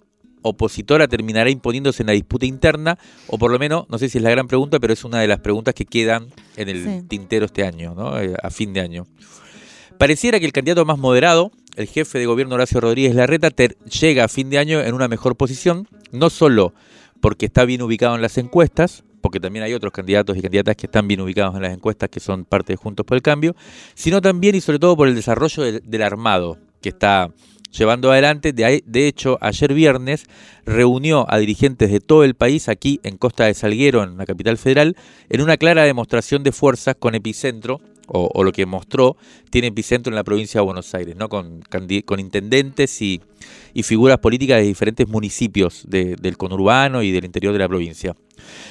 opositora 0.41 1.07
terminará 1.07 1.49
imponiéndose 1.49 2.03
en 2.03 2.07
la 2.07 2.13
disputa 2.13 2.45
interna, 2.45 2.99
o 3.27 3.37
por 3.37 3.51
lo 3.51 3.57
menos, 3.57 3.85
no 3.89 3.97
sé 3.97 4.09
si 4.09 4.19
es 4.19 4.23
la 4.23 4.29
gran 4.29 4.47
pregunta, 4.47 4.79
pero 4.79 4.93
es 4.93 5.03
una 5.03 5.19
de 5.19 5.27
las 5.27 5.39
preguntas 5.39 5.73
que 5.73 5.85
quedan 5.85 6.27
en 6.55 6.69
el 6.69 7.07
tintero 7.07 7.45
este 7.45 7.65
año, 7.65 7.95
¿no? 7.95 8.19
Eh, 8.19 8.35
a 8.41 8.49
fin 8.51 8.71
de 8.71 8.81
año. 8.81 9.07
Pareciera 9.97 10.39
que 10.39 10.45
el 10.45 10.51
candidato 10.51 10.85
más 10.85 10.99
moderado, 10.99 11.51
el 11.75 11.87
jefe 11.87 12.19
de 12.19 12.25
gobierno 12.25 12.55
Horacio 12.55 12.79
Rodríguez 12.81 13.15
Larreta, 13.15 13.49
llega 13.49 14.23
a 14.23 14.27
fin 14.27 14.49
de 14.49 14.57
año 14.57 14.81
en 14.81 14.93
una 14.93 15.07
mejor 15.07 15.35
posición, 15.35 15.87
no 16.11 16.29
solo 16.29 16.73
porque 17.19 17.45
está 17.45 17.65
bien 17.65 17.81
ubicado 17.81 18.15
en 18.15 18.21
las 18.21 18.37
encuestas, 18.37 19.03
porque 19.21 19.39
también 19.39 19.65
hay 19.65 19.73
otros 19.73 19.91
candidatos 19.91 20.37
y 20.37 20.41
candidatas 20.41 20.75
que 20.75 20.85
están 20.85 21.07
bien 21.07 21.21
ubicados 21.21 21.55
en 21.55 21.63
las 21.63 21.73
encuestas 21.73 22.09
que 22.09 22.19
son 22.19 22.45
parte 22.45 22.73
de 22.73 22.77
Juntos 22.77 23.05
por 23.05 23.15
el 23.15 23.23
Cambio, 23.23 23.55
sino 23.95 24.21
también 24.21 24.55
y 24.55 24.61
sobre 24.61 24.79
todo 24.79 24.95
por 24.95 25.07
el 25.07 25.15
desarrollo 25.15 25.63
del, 25.63 26.01
armado 26.03 26.59
que 26.81 26.89
está 26.89 27.31
llevando 27.71 28.11
adelante. 28.11 28.53
De, 28.53 28.83
de, 28.85 29.07
hecho, 29.07 29.39
ayer 29.41 29.73
viernes 29.73 30.25
reunió 30.65 31.25
a 31.27 31.39
dirigentes 31.39 31.91
de 31.91 31.99
todo 31.99 32.23
el 32.23 32.35
país 32.35 32.69
aquí 32.69 32.99
en 33.01 33.17
Costa 33.17 33.45
de 33.45 33.55
Salguero, 33.55 34.03
en 34.03 34.17
la 34.17 34.27
capital 34.27 34.59
federal, 34.59 34.95
en 35.29 35.41
una 35.41 35.57
clara 35.57 35.83
demostración 35.83 36.43
de 36.43 36.51
fuerzas 36.51 36.95
con 36.99 37.15
epicentro 37.15 37.81
o, 38.07 38.43
lo 38.43 38.51
que 38.51 38.65
mostró, 38.65 39.17
tiene 39.49 39.67
epicentro 39.67 40.11
en 40.11 40.15
la 40.15 40.23
provincia 40.23 40.59
de 40.59 40.65
Buenos 40.65 40.93
Aires, 40.93 41.15
¿no? 41.15 41.29
con, 41.29 41.63
intendentes 42.17 43.01
y, 43.01 43.21
figuras 43.83 44.19
políticas 44.19 44.57
de 44.57 44.63
diferentes 44.63 45.07
municipios 45.07 45.85
del 45.87 46.37
conurbano 46.37 47.03
y 47.03 47.11
del 47.11 47.25
interior 47.25 47.53
de 47.53 47.59
la 47.59 47.67
provincia. 47.67 48.15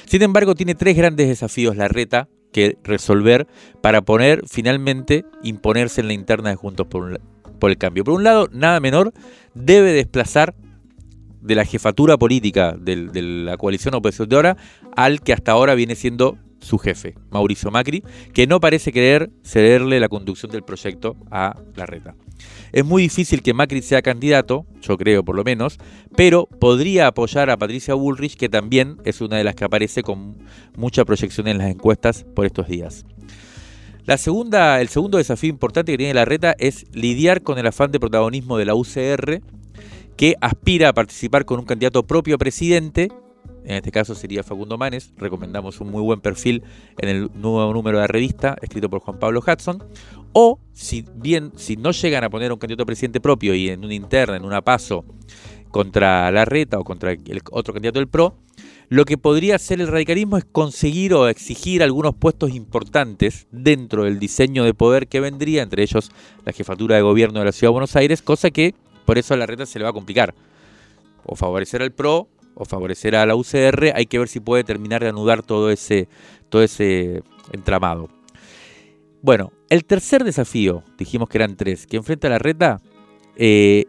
Sin 0.05 0.21
embargo, 0.21 0.55
tiene 0.55 0.75
tres 0.75 0.95
grandes 0.95 1.27
desafíos 1.27 1.75
la 1.75 1.87
reta 1.87 2.27
que 2.51 2.77
resolver 2.83 3.47
para 3.81 4.01
poner 4.01 4.43
finalmente 4.47 5.25
imponerse 5.43 6.01
en 6.01 6.07
la 6.07 6.13
interna 6.13 6.49
de 6.49 6.55
Juntos 6.55 6.87
por, 6.87 7.19
por 7.59 7.69
el 7.69 7.77
Cambio. 7.77 8.03
Por 8.03 8.13
un 8.13 8.23
lado, 8.23 8.47
nada 8.51 8.79
menor, 8.79 9.13
debe 9.53 9.91
desplazar 9.91 10.55
de 11.41 11.55
la 11.55 11.65
jefatura 11.65 12.17
política 12.17 12.75
de, 12.79 13.07
de 13.07 13.21
la 13.21 13.57
coalición 13.57 13.93
opositora 13.93 14.57
al 14.95 15.21
que 15.21 15.33
hasta 15.33 15.51
ahora 15.51 15.75
viene 15.75 15.95
siendo 15.95 16.37
su 16.65 16.79
jefe, 16.79 17.13
Mauricio 17.29 17.69
Macri, 17.69 18.03
que 18.33 18.47
no 18.47 18.59
parece 18.59 18.91
querer 18.91 19.29
cederle 19.43 19.99
la 19.99 20.09
conducción 20.09 20.51
del 20.51 20.63
proyecto 20.63 21.15
a 21.29 21.55
la 21.75 21.85
reta. 21.85 22.15
Es 22.71 22.83
muy 22.83 23.03
difícil 23.03 23.41
que 23.41 23.53
Macri 23.53 23.81
sea 23.81 24.01
candidato, 24.01 24.65
yo 24.81 24.97
creo 24.97 25.23
por 25.23 25.35
lo 25.35 25.43
menos, 25.43 25.77
pero 26.15 26.47
podría 26.47 27.07
apoyar 27.07 27.49
a 27.49 27.57
Patricia 27.57 27.93
Bullrich, 27.93 28.35
que 28.35 28.49
también 28.49 28.97
es 29.05 29.21
una 29.21 29.37
de 29.37 29.43
las 29.43 29.55
que 29.55 29.63
aparece 29.63 30.01
con 30.01 30.37
mucha 30.75 31.05
proyección 31.05 31.47
en 31.47 31.59
las 31.59 31.69
encuestas 31.69 32.25
por 32.35 32.45
estos 32.45 32.67
días. 32.67 33.05
La 34.05 34.17
segunda, 34.17 34.81
el 34.81 34.89
segundo 34.89 35.19
desafío 35.19 35.49
importante 35.49 35.91
que 35.91 35.97
tiene 35.97 36.13
la 36.13 36.25
reta 36.25 36.55
es 36.57 36.85
lidiar 36.93 37.43
con 37.43 37.59
el 37.59 37.67
afán 37.67 37.91
de 37.91 37.99
protagonismo 37.99 38.57
de 38.57 38.65
la 38.65 38.75
UCR, 38.75 39.41
que 40.17 40.35
aspira 40.41 40.89
a 40.89 40.93
participar 40.93 41.45
con 41.45 41.59
un 41.59 41.65
candidato 41.65 42.03
propio 42.07 42.35
a 42.35 42.37
presidente 42.39 43.09
en 43.65 43.75
este 43.75 43.91
caso 43.91 44.15
sería 44.15 44.43
Facundo 44.43 44.77
Manes, 44.77 45.11
recomendamos 45.17 45.81
un 45.81 45.89
muy 45.89 46.01
buen 46.01 46.21
perfil 46.21 46.63
en 46.97 47.09
el 47.09 47.29
nuevo 47.33 47.73
número 47.73 47.97
de 47.97 48.03
la 48.03 48.07
revista, 48.07 48.55
escrito 48.61 48.89
por 48.89 49.01
Juan 49.01 49.19
Pablo 49.19 49.41
Hudson, 49.45 49.83
o 50.33 50.59
si 50.73 51.05
bien, 51.15 51.51
si 51.55 51.77
no 51.77 51.91
llegan 51.91 52.23
a 52.23 52.29
poner 52.29 52.51
un 52.51 52.59
candidato 52.59 52.85
presidente 52.85 53.19
propio 53.19 53.55
y 53.55 53.69
en 53.69 53.83
una 53.83 53.93
interna, 53.93 54.35
en 54.35 54.45
una 54.45 54.61
paso 54.61 55.05
contra 55.71 56.31
la 56.31 56.45
reta 56.45 56.79
o 56.79 56.83
contra 56.83 57.11
el 57.11 57.41
otro 57.51 57.73
candidato 57.73 57.99
del 57.99 58.07
PRO, 58.07 58.35
lo 58.87 59.05
que 59.05 59.17
podría 59.17 59.55
hacer 59.55 59.81
el 59.81 59.87
radicalismo 59.87 60.37
es 60.37 60.45
conseguir 60.45 61.13
o 61.13 61.27
exigir 61.27 61.81
algunos 61.81 62.15
puestos 62.15 62.53
importantes 62.53 63.47
dentro 63.51 64.03
del 64.03 64.19
diseño 64.19 64.63
de 64.63 64.73
poder 64.73 65.07
que 65.07 65.19
vendría, 65.19 65.63
entre 65.63 65.83
ellos 65.83 66.11
la 66.45 66.53
jefatura 66.53 66.95
de 66.95 67.01
gobierno 67.01 67.39
de 67.39 67.45
la 67.45 67.51
Ciudad 67.51 67.69
de 67.69 67.73
Buenos 67.73 67.95
Aires, 67.95 68.21
cosa 68.21 68.51
que 68.51 68.75
por 69.05 69.17
eso 69.17 69.33
a 69.33 69.37
la 69.37 69.45
reta 69.45 69.65
se 69.65 69.79
le 69.79 69.83
va 69.83 69.89
a 69.89 69.93
complicar. 69.93 70.35
O 71.25 71.35
favorecer 71.35 71.81
al 71.81 71.91
PRO 71.91 72.27
o 72.55 72.65
favorecer 72.65 73.15
a 73.15 73.25
la 73.25 73.35
UCR, 73.35 73.93
hay 73.93 74.05
que 74.05 74.19
ver 74.19 74.27
si 74.27 74.39
puede 74.39 74.63
terminar 74.63 75.03
de 75.03 75.09
anudar 75.09 75.43
todo 75.43 75.69
ese, 75.69 76.07
todo 76.49 76.63
ese 76.63 77.21
entramado. 77.51 78.09
Bueno, 79.21 79.51
el 79.69 79.85
tercer 79.85 80.23
desafío, 80.23 80.83
dijimos 80.97 81.29
que 81.29 81.37
eran 81.37 81.55
tres, 81.55 81.87
que 81.87 81.97
enfrenta 81.97 82.29
la 82.29 82.39
reta, 82.39 82.79
eh, 83.35 83.85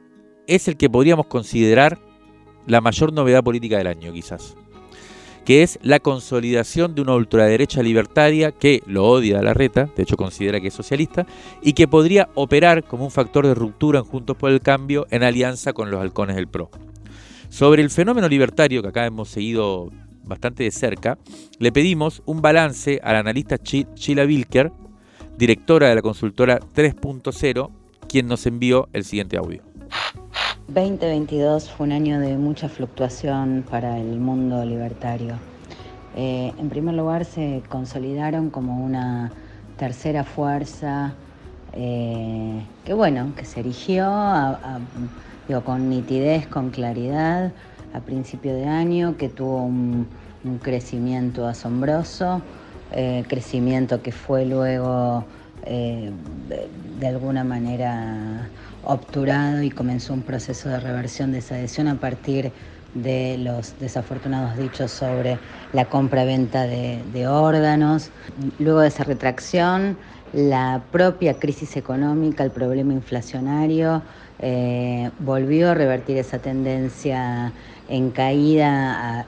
es 0.46 0.68
el 0.68 0.76
que 0.76 0.90
podríamos 0.90 1.26
considerar 1.26 1.98
la 2.66 2.80
mayor 2.80 3.12
novedad 3.12 3.44
política 3.44 3.78
del 3.78 3.86
año, 3.86 4.12
quizás, 4.12 4.56
que 5.44 5.62
es 5.62 5.78
la 5.82 6.00
consolidación 6.00 6.94
de 6.94 7.02
una 7.02 7.14
ultraderecha 7.14 7.82
libertaria 7.82 8.50
que 8.50 8.82
lo 8.86 9.04
odia 9.06 9.38
a 9.38 9.42
la 9.42 9.54
reta, 9.54 9.90
de 9.94 10.02
hecho 10.02 10.16
considera 10.16 10.60
que 10.60 10.68
es 10.68 10.74
socialista, 10.74 11.26
y 11.62 11.74
que 11.74 11.86
podría 11.86 12.28
operar 12.34 12.82
como 12.84 13.04
un 13.04 13.10
factor 13.10 13.46
de 13.46 13.54
ruptura 13.54 14.00
en 14.00 14.04
Juntos 14.06 14.36
por 14.36 14.50
el 14.50 14.60
Cambio 14.60 15.06
en 15.10 15.22
alianza 15.22 15.72
con 15.72 15.90
los 15.90 16.00
halcones 16.00 16.36
del 16.36 16.48
PRO. 16.48 16.70
Sobre 17.56 17.80
el 17.80 17.88
fenómeno 17.88 18.28
libertario 18.28 18.82
que 18.82 18.88
acá 18.88 19.06
hemos 19.06 19.30
seguido 19.30 19.90
bastante 20.24 20.64
de 20.64 20.70
cerca, 20.70 21.16
le 21.58 21.72
pedimos 21.72 22.22
un 22.26 22.42
balance 22.42 23.00
a 23.02 23.14
la 23.14 23.20
analista 23.20 23.56
Sheila 23.56 24.26
Wilker, 24.26 24.70
directora 25.38 25.88
de 25.88 25.94
la 25.94 26.02
consultora 26.02 26.60
3.0, 26.60 27.70
quien 28.10 28.28
nos 28.28 28.44
envió 28.44 28.90
el 28.92 29.04
siguiente 29.04 29.38
audio. 29.38 29.62
2022 30.68 31.70
fue 31.70 31.86
un 31.86 31.92
año 31.92 32.20
de 32.20 32.36
mucha 32.36 32.68
fluctuación 32.68 33.64
para 33.70 33.98
el 33.98 34.20
mundo 34.20 34.62
libertario. 34.62 35.38
Eh, 36.14 36.52
en 36.58 36.68
primer 36.68 36.94
lugar, 36.94 37.24
se 37.24 37.62
consolidaron 37.70 38.50
como 38.50 38.84
una 38.84 39.32
tercera 39.78 40.24
fuerza 40.24 41.14
eh, 41.72 42.60
que, 42.84 42.92
bueno, 42.92 43.32
que 43.34 43.46
se 43.46 43.60
erigió 43.60 44.04
a 44.04 44.78
digo, 45.48 45.62
con 45.64 45.88
nitidez, 45.88 46.46
con 46.46 46.70
claridad 46.70 47.52
a 47.94 48.00
principio 48.00 48.54
de 48.54 48.66
año, 48.66 49.16
que 49.16 49.28
tuvo 49.28 49.62
un, 49.62 50.08
crecimiento 50.62 51.48
asombroso, 51.48 52.40
eh, 52.92 53.24
crecimiento 53.26 54.00
que 54.00 54.12
fue 54.12 54.46
luego 54.46 55.24
eh, 55.64 56.12
de, 57.00 57.06
alguna 57.08 57.42
manera 57.42 58.48
obturado 58.84 59.60
y 59.62 59.70
comenzó 59.70 60.12
un 60.12 60.22
proceso 60.22 60.68
de 60.68 60.78
reversión 60.78 61.32
de 61.32 61.38
esa 61.38 61.56
adhesión 61.56 61.88
a 61.88 61.96
partir 61.96 62.52
de 62.94 63.38
los 63.38 63.74
desafortunados 63.80 64.56
dichos 64.56 64.92
sobre 64.92 65.38
la 65.72 65.86
compra-venta 65.86 66.62
de, 66.62 67.02
de 67.12 67.26
órganos. 67.26 68.10
Luego 68.60 68.80
de 68.80 68.88
esa 68.88 69.02
retracción, 69.02 69.98
la 70.32 70.82
propia 70.92 71.40
crisis 71.40 71.76
económica, 71.76 72.44
el 72.44 72.52
problema 72.52 72.92
inflacionario, 72.92 74.02
eh, 74.38 75.10
volvió 75.18 75.70
a 75.70 75.74
revertir 75.74 76.18
esa 76.18 76.40
tendencia 76.40 77.54
en 77.86 78.10
caída 78.10 79.20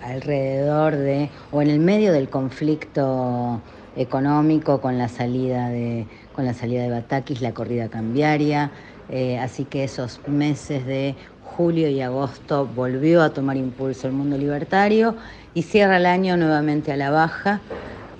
alrededor 0.00 0.96
de, 0.96 1.30
o 1.50 1.62
en 1.62 1.70
el 1.70 1.78
medio 1.80 2.12
del 2.12 2.30
conflicto 2.30 3.64
económico 3.94 4.80
con 4.80 4.98
la 4.98 5.08
salida 5.08 5.68
de, 5.68 6.08
con 6.32 6.44
la 6.46 6.54
salida 6.54 6.82
de 6.82 6.90
Batakis, 6.90 7.40
la 7.40 7.54
corrida 7.54 7.90
cambiaria. 7.90 8.72
Eh, 9.08 9.38
así 9.38 9.66
que 9.66 9.84
esos 9.84 10.22
meses 10.26 10.86
de 10.86 11.18
julio 11.38 11.88
y 11.88 12.00
agosto 12.00 12.66
volvió 12.66 13.22
a 13.22 13.32
tomar 13.32 13.56
impulso 13.56 14.06
el 14.06 14.12
mundo 14.14 14.38
libertario 14.38 15.16
y 15.52 15.64
cierra 15.64 15.98
el 15.98 16.06
año 16.06 16.36
nuevamente 16.36 16.92
a 16.92 16.96
la 16.96 17.10
baja 17.10 17.64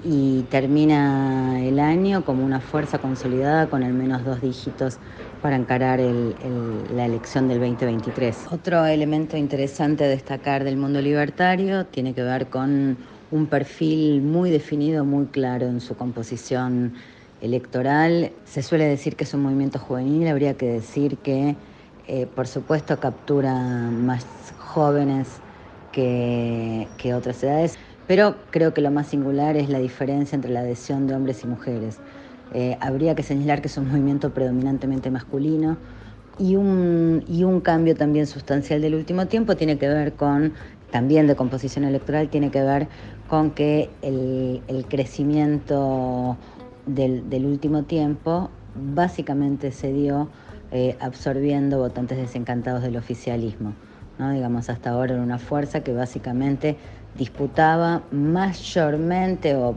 y 0.02 0.44
termina 0.50 1.62
el 1.62 1.78
año 1.78 2.24
como 2.24 2.44
una 2.44 2.60
fuerza 2.60 2.98
consolidada 2.98 3.68
con 3.70 3.82
al 3.84 3.94
menos 3.94 4.24
dos 4.24 4.40
dígitos 4.40 5.00
para 5.42 5.56
encarar 5.56 5.98
la 5.98 7.04
elección 7.04 7.48
del 7.48 7.58
2023. 7.58 8.46
Otro 8.52 8.86
elemento 8.86 9.36
interesante 9.36 10.04
destacar 10.04 10.62
del 10.62 10.76
mundo 10.76 11.02
libertario 11.02 11.84
tiene 11.86 12.14
que 12.14 12.22
ver 12.22 12.46
con 12.46 12.96
un 13.32 13.46
perfil 13.46 14.22
muy 14.22 14.50
definido, 14.50 15.04
muy 15.04 15.26
claro 15.26 15.66
en 15.66 15.80
su 15.80 15.96
composición 15.96 16.94
electoral. 17.40 18.30
Se 18.44 18.62
suele 18.62 18.86
decir 18.86 19.16
que 19.16 19.24
es 19.24 19.34
un 19.34 19.42
movimiento 19.42 19.80
juvenil, 19.80 20.28
habría 20.28 20.54
que 20.54 20.66
decir 20.66 21.18
que, 21.18 21.56
eh, 22.06 22.26
por 22.26 22.46
supuesto, 22.46 23.00
captura 23.00 23.52
más 23.90 24.24
jóvenes 24.58 25.42
que, 25.90 26.86
que 26.96 27.14
otras 27.14 27.42
edades, 27.42 27.78
pero 28.06 28.36
creo 28.50 28.72
que 28.74 28.80
lo 28.80 28.92
más 28.92 29.08
singular 29.08 29.56
es 29.56 29.68
la 29.68 29.80
diferencia 29.80 30.36
entre 30.36 30.52
la 30.52 30.60
adhesión 30.60 31.08
de 31.08 31.16
hombres 31.16 31.42
y 31.42 31.48
mujeres. 31.48 32.00
Eh, 32.54 32.76
habría 32.80 33.14
que 33.14 33.22
señalar 33.22 33.62
que 33.62 33.68
es 33.68 33.76
un 33.78 33.88
movimiento 33.88 34.34
predominantemente 34.34 35.10
masculino 35.10 35.78
y 36.38 36.56
un, 36.56 37.24
y 37.28 37.44
un 37.44 37.60
cambio 37.60 37.94
también 37.94 38.26
sustancial 38.26 38.82
del 38.82 38.94
último 38.94 39.26
tiempo 39.26 39.56
tiene 39.56 39.78
que 39.78 39.88
ver 39.88 40.14
con, 40.14 40.52
también 40.90 41.26
de 41.26 41.36
composición 41.36 41.84
electoral, 41.84 42.28
tiene 42.28 42.50
que 42.50 42.62
ver 42.62 42.88
con 43.28 43.52
que 43.52 43.90
el, 44.02 44.62
el 44.68 44.84
crecimiento 44.86 46.36
del, 46.86 47.30
del, 47.30 47.46
último 47.46 47.84
tiempo 47.84 48.50
básicamente 48.74 49.72
se 49.72 49.92
dio 49.92 50.28
eh, 50.70 50.96
absorbiendo 51.00 51.78
votantes 51.78 52.18
desencantados 52.18 52.82
del 52.82 52.96
oficialismo. 52.96 53.74
¿no? 54.18 54.30
Digamos, 54.30 54.68
hasta 54.68 54.90
ahora 54.90 55.14
era 55.14 55.22
una 55.22 55.38
fuerza 55.38 55.82
que 55.82 55.92
básicamente 55.92 56.76
disputaba 57.16 58.02
mayormente 58.10 59.54
o 59.56 59.76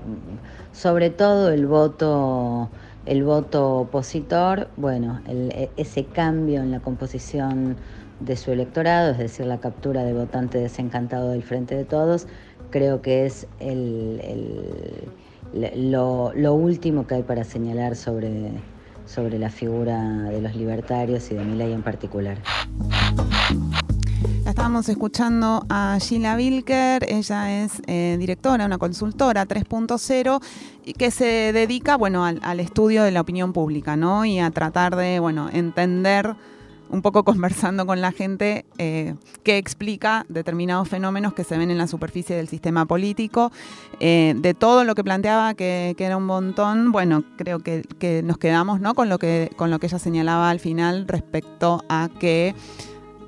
sobre 0.71 1.09
todo 1.09 1.51
el 1.51 1.67
voto 1.67 2.69
el 3.05 3.23
voto 3.23 3.81
opositor, 3.81 4.67
bueno, 4.77 5.21
e, 5.27 5.69
ese 5.77 6.05
cambio 6.05 6.61
en 6.61 6.71
la 6.71 6.79
composición 6.79 7.77
de 8.19 8.35
su 8.35 8.51
electorado, 8.51 9.11
es 9.11 9.17
decir, 9.17 9.45
la 9.45 9.59
captura 9.59 10.03
de 10.03 10.13
votante 10.13 10.57
desencantado 10.57 11.31
del 11.31 11.43
Frente 11.43 11.75
de 11.75 11.85
Todos, 11.85 12.27
creo 12.71 13.01
que 13.01 13.25
es 13.25 13.47
el, 13.59 14.19
lo, 15.75 16.31
lo, 16.33 16.53
último 16.53 17.05
que 17.05 17.15
hay 17.15 17.23
para 17.23 17.43
señalar 17.43 17.95
sobre, 17.95 18.51
sobre 19.05 19.37
la 19.37 19.49
figura 19.49 20.01
de 20.23 20.41
los 20.41 20.55
libertarios 20.55 21.29
y 21.31 21.35
de 21.35 21.43
Milay 21.43 21.73
en 21.73 21.83
particular. 21.83 22.37
Estábamos 24.45 24.89
escuchando 24.89 25.65
a 25.69 25.97
Sheila 25.99 26.35
Wilker, 26.35 27.05
ella 27.07 27.63
es 27.63 27.81
eh, 27.85 28.15
directora, 28.19 28.65
una 28.65 28.77
consultora 28.77 29.47
3.0 29.47 30.41
que 30.97 31.11
se 31.11 31.53
dedica, 31.53 31.95
bueno, 31.97 32.25
al, 32.25 32.59
estudio 32.59 33.03
de 33.03 33.11
la 33.11 33.21
opinión 33.21 33.53
pública, 33.53 33.95
¿no? 33.95 34.25
Y 34.25 34.39
a 34.39 34.49
tratar 34.51 34.95
de, 34.95 35.19
bueno, 35.19 35.49
entender 35.51 36.35
un 36.89 37.01
poco 37.01 37.23
conversando 37.25 37.85
con 37.85 38.01
la 38.01 38.11
gente 38.11 38.65
eh, 38.77 39.15
qué 39.43 39.57
explica 39.57 40.25
determinados 40.29 40.89
fenómenos 40.89 41.33
que 41.33 41.43
se 41.43 41.57
ven 41.57 41.69
en 41.69 41.77
la 41.77 41.87
superficie 41.87 42.35
del 42.35 42.47
sistema 42.47 42.85
político. 42.85 43.51
Eh, 43.99 44.33
de 44.37 44.53
todo 44.53 44.85
lo 44.85 44.95
que 44.95 45.03
planteaba, 45.03 45.53
que, 45.53 45.95
era 45.97 46.17
un 46.17 46.25
montón, 46.25 46.91
bueno, 46.91 47.23
creo 47.37 47.59
que, 47.59 48.21
nos 48.23 48.37
quedamos 48.37 48.81
¿no? 48.81 48.95
con, 48.95 49.09
lo 49.09 49.19
que, 49.19 49.51
con 49.55 49.69
lo 49.69 49.79
que 49.79 49.87
ella 49.87 49.99
señalaba 49.99 50.49
al 50.49 50.59
final 50.59 51.07
respecto 51.07 51.83
a 51.89 52.09
que 52.19 52.55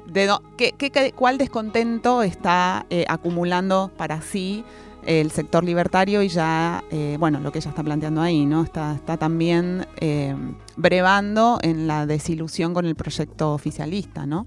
de 0.07 1.13
cuál 1.15 1.37
descontento 1.37 2.23
está 2.23 2.85
eh, 2.89 3.05
acumulando 3.07 3.91
para 3.97 4.21
sí 4.21 4.63
el 5.05 5.31
sector 5.31 5.63
libertario 5.63 6.21
y 6.21 6.27
ya, 6.27 6.83
eh, 6.91 7.15
bueno, 7.17 7.39
lo 7.39 7.51
que 7.51 7.59
ella 7.59 7.70
está 7.70 7.81
planteando 7.81 8.22
ahí, 8.22 8.46
¿no? 8.46 8.63
Está, 8.63 8.93
está 8.93 9.15
también 9.15 9.87
eh, 10.01 10.35
brevando 10.75 11.59
en 11.61 11.87
la 11.87 12.05
desilusión 12.05 12.74
con 12.74 12.85
el 12.85 12.96
proyecto 12.96 13.53
oficialista, 13.53 14.25
¿no? 14.25 14.46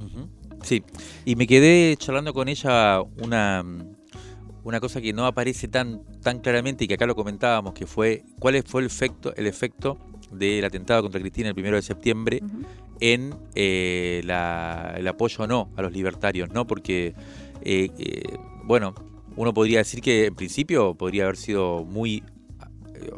Sí, 0.63 0.83
y 1.25 1.35
me 1.37 1.47
quedé 1.47 1.97
charlando 1.97 2.35
con 2.35 2.49
ella 2.49 3.01
una, 3.23 3.65
una 4.63 4.81
cosa 4.81 5.01
que 5.01 5.15
no 5.15 5.25
aparece 5.25 5.67
tan, 5.67 6.03
tan 6.21 6.41
claramente 6.41 6.85
y 6.85 6.89
que 6.89 6.95
acá 6.95 7.07
lo 7.07 7.15
comentábamos, 7.15 7.73
que 7.73 7.87
fue 7.87 8.25
cuál 8.39 8.63
fue 8.67 8.83
el 8.83 8.87
efecto, 8.87 9.35
el 9.37 9.47
efecto 9.47 9.97
del 10.31 10.63
atentado 10.65 11.03
contra 11.03 11.21
Cristina 11.21 11.49
el 11.49 11.55
primero 11.55 11.77
de 11.77 11.83
septiembre 11.83 12.43
en 13.01 13.35
eh, 13.55 14.21
el 14.23 15.09
apoyo 15.09 15.45
o 15.45 15.47
no 15.47 15.71
a 15.77 15.83
los 15.83 15.93
libertarios, 15.93 16.51
¿no? 16.51 16.67
Porque, 16.67 17.15
eh, 17.63 17.91
eh, 17.99 18.23
bueno, 18.65 18.95
uno 19.37 19.53
podría 19.53 19.79
decir 19.79 20.01
que 20.01 20.27
en 20.27 20.35
principio 20.35 20.95
podría 20.95 21.25
haber 21.25 21.37
sido 21.37 21.85
muy 21.85 22.23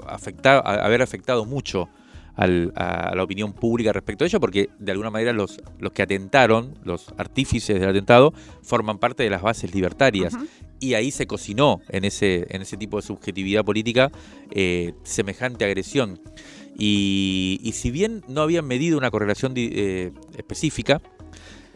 afectado, 0.07 0.65
haber 0.67 1.03
afectado 1.03 1.45
mucho 1.45 1.89
a 2.35 2.47
la 2.47 3.23
opinión 3.23 3.53
pública 3.53 3.93
respecto 3.93 4.25
a 4.25 4.27
ello, 4.27 4.41
porque 4.41 4.71
de 4.79 4.93
alguna 4.93 5.11
manera 5.11 5.35
los, 5.35 5.61
los 5.79 5.93
que 5.93 6.03
atentaron, 6.03 6.79
los 6.83 7.13
artífices 7.19 7.79
del 7.79 7.91
atentado, 7.91 8.33
forman 8.63 8.99
parte 8.99 9.23
de 9.23 9.31
las 9.31 9.43
bases 9.43 9.75
libertarias. 9.75 10.35
Y 10.81 10.95
ahí 10.95 11.11
se 11.11 11.27
cocinó 11.27 11.81
en 11.91 12.05
ese, 12.05 12.47
en 12.49 12.63
ese 12.63 12.77
tipo 12.77 12.97
de 12.97 13.03
subjetividad 13.03 13.65
política 13.65 14.11
semejante 15.05 15.65
agresión. 15.65 16.21
Y, 16.85 17.71
si 17.75 17.93
bien 17.93 18.25
no 18.27 18.43
habían 18.43 18.67
medido 18.67 18.99
una 18.99 19.13
correlación 19.13 19.53
eh, 19.55 20.11
específica, 20.37 21.01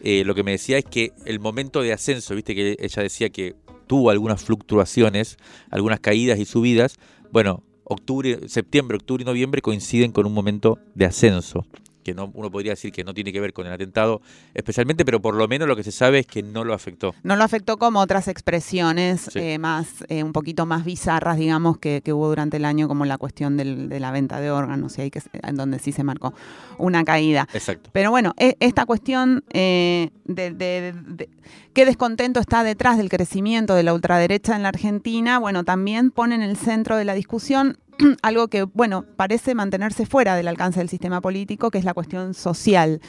eh, 0.03 0.25
lo 0.25 0.35
que 0.35 0.43
me 0.43 0.51
decía 0.51 0.77
es 0.77 0.83
que 0.83 1.13
el 1.23 1.39
momento 1.39 1.81
de 1.81 1.93
ascenso, 1.93 2.35
viste 2.35 2.53
que 2.53 2.75
ella 2.77 3.03
decía 3.03 3.29
que 3.29 3.55
tuvo 3.87 4.09
algunas 4.09 4.43
fluctuaciones, 4.43 5.37
algunas 5.69 6.01
caídas 6.01 6.39
y 6.39 6.45
subidas, 6.45 6.99
bueno, 7.31 7.63
octubre, 7.85 8.49
septiembre, 8.49 8.97
octubre 8.97 9.21
y 9.21 9.25
noviembre 9.25 9.61
coinciden 9.61 10.11
con 10.11 10.25
un 10.25 10.33
momento 10.33 10.77
de 10.93 11.05
ascenso 11.05 11.65
que 12.07 12.13
no, 12.13 12.31
uno 12.33 12.49
podría 12.49 12.71
decir 12.71 12.93
que 12.93 13.03
no 13.03 13.13
tiene 13.13 13.33
que 13.33 13.41
ver 13.41 13.51
con 13.51 13.67
el 13.67 13.73
atentado 13.73 14.21
especialmente, 14.53 15.03
pero 15.03 15.21
por 15.21 15.35
lo 15.35 15.45
menos 15.49 15.67
lo 15.67 15.75
que 15.75 15.83
se 15.83 15.91
sabe 15.91 16.19
es 16.19 16.25
que 16.25 16.41
no 16.41 16.63
lo 16.63 16.73
afectó. 16.73 17.13
No 17.23 17.35
lo 17.35 17.43
afectó 17.43 17.75
como 17.75 17.99
otras 17.99 18.29
expresiones 18.29 19.29
eh, 19.35 19.59
más, 19.59 20.05
eh, 20.07 20.23
un 20.23 20.31
poquito 20.31 20.65
más 20.65 20.85
bizarras, 20.85 21.37
digamos, 21.37 21.79
que, 21.79 22.01
hubo 22.07 22.29
durante 22.29 22.55
el 22.55 22.63
año, 22.63 22.87
como 22.87 23.03
la 23.03 23.17
cuestión 23.17 23.57
de 23.57 23.99
la 23.99 24.11
venta 24.11 24.39
de 24.39 24.49
órganos, 24.49 24.97
y 24.97 25.01
ahí 25.01 25.11
que, 25.11 25.21
en 25.33 25.57
donde 25.57 25.79
sí 25.79 25.91
se 25.91 26.05
marcó 26.05 26.33
una 26.77 27.03
caída. 27.03 27.49
Exacto. 27.53 27.89
Pero 27.91 28.09
bueno, 28.09 28.33
e, 28.37 28.55
esta 28.61 28.85
cuestión 28.85 29.43
eh, 29.51 30.11
de, 30.23 31.27
qué 31.73 31.85
descontento 31.85 32.39
está 32.39 32.63
detrás 32.63 32.95
del 32.95 33.09
crecimiento 33.09 33.75
de 33.75 33.83
la 33.83 33.93
ultraderecha 33.93 34.55
en 34.55 34.63
la 34.63 34.69
Argentina, 34.69 35.39
bueno, 35.39 35.65
también 35.65 36.11
pone 36.11 36.35
en 36.35 36.41
el 36.41 36.55
centro 36.55 36.95
de 36.95 37.03
la 37.03 37.15
discusión 37.15 37.77
algo 38.21 38.47
que, 38.47 38.63
bueno, 38.63 39.05
parece 39.15 39.55
mantenerse 39.55 40.05
fuera 40.05 40.35
del 40.35 40.47
alcance 40.47 40.79
del 40.79 40.89
sistema 40.89 41.21
político, 41.21 41.71
que 41.71 41.77
es 41.77 41.85
la 41.85 41.93
cuestión 41.93 42.33
social. 42.33 43.01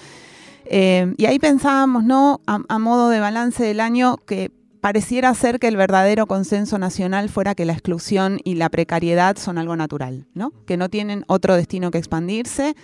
Eh, 0.65 1.15
y 1.17 1.27
ahí 1.27 1.39
pensábamos, 1.39 2.05
¿no? 2.05 2.41
A, 2.47 2.79
modo 2.79 3.09
de 3.09 3.21
balance 3.21 3.65
del 3.65 3.81
año, 3.81 4.17
que 4.27 4.51
pareciera 4.81 5.35
ser 5.35 5.59
que 5.59 5.69
el 5.69 5.77
verdadero 5.77 6.27
consenso 6.27 6.79
nacional 6.79 7.29
fuera 7.29 7.55
que 7.55 7.65
la 7.65 7.73
exclusión 7.73 8.39
y 8.45 8.55
la 8.55 8.69
precariedad 8.69 9.37
son 9.37 9.59
algo 9.59 9.77
natural, 9.77 10.27
¿no? 10.35 10.53
Que 10.67 10.77
no 10.77 10.89
tienen 10.89 11.25
otro 11.27 11.57
destino 11.57 11.91
que 11.91 11.99
expandirse 11.99 12.77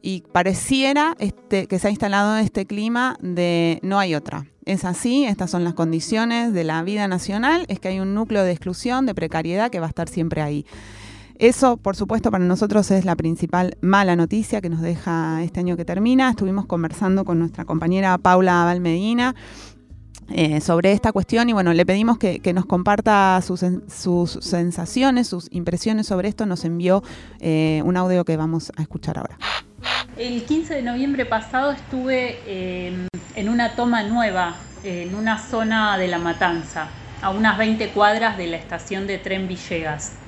y 0.00 0.22
pareciera 0.32 1.14
este, 1.18 1.66
que 1.66 1.78
se 1.78 1.88
ha 1.88 1.90
instalado 1.90 2.36
este 2.38 2.66
clima 2.66 3.16
de 3.20 3.78
no 3.82 3.98
hay 3.98 4.14
otra. 4.14 4.46
Es 4.64 4.84
así, 4.84 5.24
estas 5.24 5.50
son 5.50 5.64
las 5.64 5.74
condiciones 5.74 6.52
de 6.52 6.64
la 6.64 6.82
vida 6.82 7.08
nacional, 7.08 7.64
es 7.68 7.80
que 7.80 7.88
hay 7.88 8.00
un 8.00 8.14
núcleo 8.14 8.42
de 8.42 8.52
exclusión, 8.52 9.06
de 9.06 9.14
precariedad 9.14 9.70
que 9.70 9.80
va 9.80 9.86
a 9.86 9.88
estar 9.88 10.08
siempre 10.08 10.42
ahí. 10.42 10.66
Eso, 11.38 11.76
por 11.76 11.94
supuesto, 11.94 12.32
para 12.32 12.44
nosotros 12.44 12.90
es 12.90 13.04
la 13.04 13.14
principal 13.14 13.76
mala 13.80 14.16
noticia 14.16 14.60
que 14.60 14.68
nos 14.68 14.80
deja 14.80 15.40
este 15.44 15.60
año 15.60 15.76
que 15.76 15.84
termina. 15.84 16.30
Estuvimos 16.30 16.66
conversando 16.66 17.24
con 17.24 17.38
nuestra 17.38 17.64
compañera 17.64 18.18
Paula 18.18 18.64
Valmedina. 18.64 19.36
Eh, 20.30 20.60
sobre 20.60 20.92
esta 20.92 21.10
cuestión 21.10 21.48
y 21.48 21.54
bueno, 21.54 21.72
le 21.72 21.86
pedimos 21.86 22.18
que, 22.18 22.52
nos 22.52 22.66
comparta 22.66 23.40
sus, 23.40 23.60
sensaciones, 24.40 25.26
sus 25.26 25.48
impresiones 25.52 26.06
sobre 26.08 26.28
esto. 26.28 26.44
Nos 26.44 26.64
envió 26.64 27.02
eh, 27.40 27.82
un 27.84 27.96
audio 27.96 28.24
que 28.24 28.36
vamos 28.36 28.72
a 28.76 28.82
escuchar 28.82 29.16
ahora. 29.16 29.38
El 30.18 30.44
15 30.44 30.74
de 30.74 30.82
noviembre 30.82 31.24
pasado 31.24 31.70
estuve 31.70 32.40
eh, 32.46 33.06
en 33.36 33.48
una 33.48 33.76
toma 33.76 34.02
nueva, 34.02 34.56
en 34.82 35.14
una 35.14 35.38
zona 35.38 35.96
de 35.96 36.08
La 36.08 36.18
Matanza, 36.18 36.88
a 37.22 37.30
unas 37.30 37.56
20 37.56 37.90
cuadras 37.90 38.36
de 38.36 38.48
la 38.48 38.56
estación 38.56 39.06
de 39.06 39.18
tren 39.18 39.46
Villegas 39.46 40.18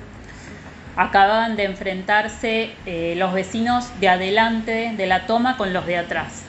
acababan 0.95 1.55
de 1.55 1.63
enfrentarse 1.63 2.75
eh, 2.85 3.15
los 3.17 3.33
vecinos 3.33 3.99
de 3.99 4.09
adelante 4.09 4.93
de 4.95 5.07
la 5.07 5.25
toma 5.25 5.57
con 5.57 5.73
los 5.73 5.85
de 5.85 5.97
atrás. 5.97 6.43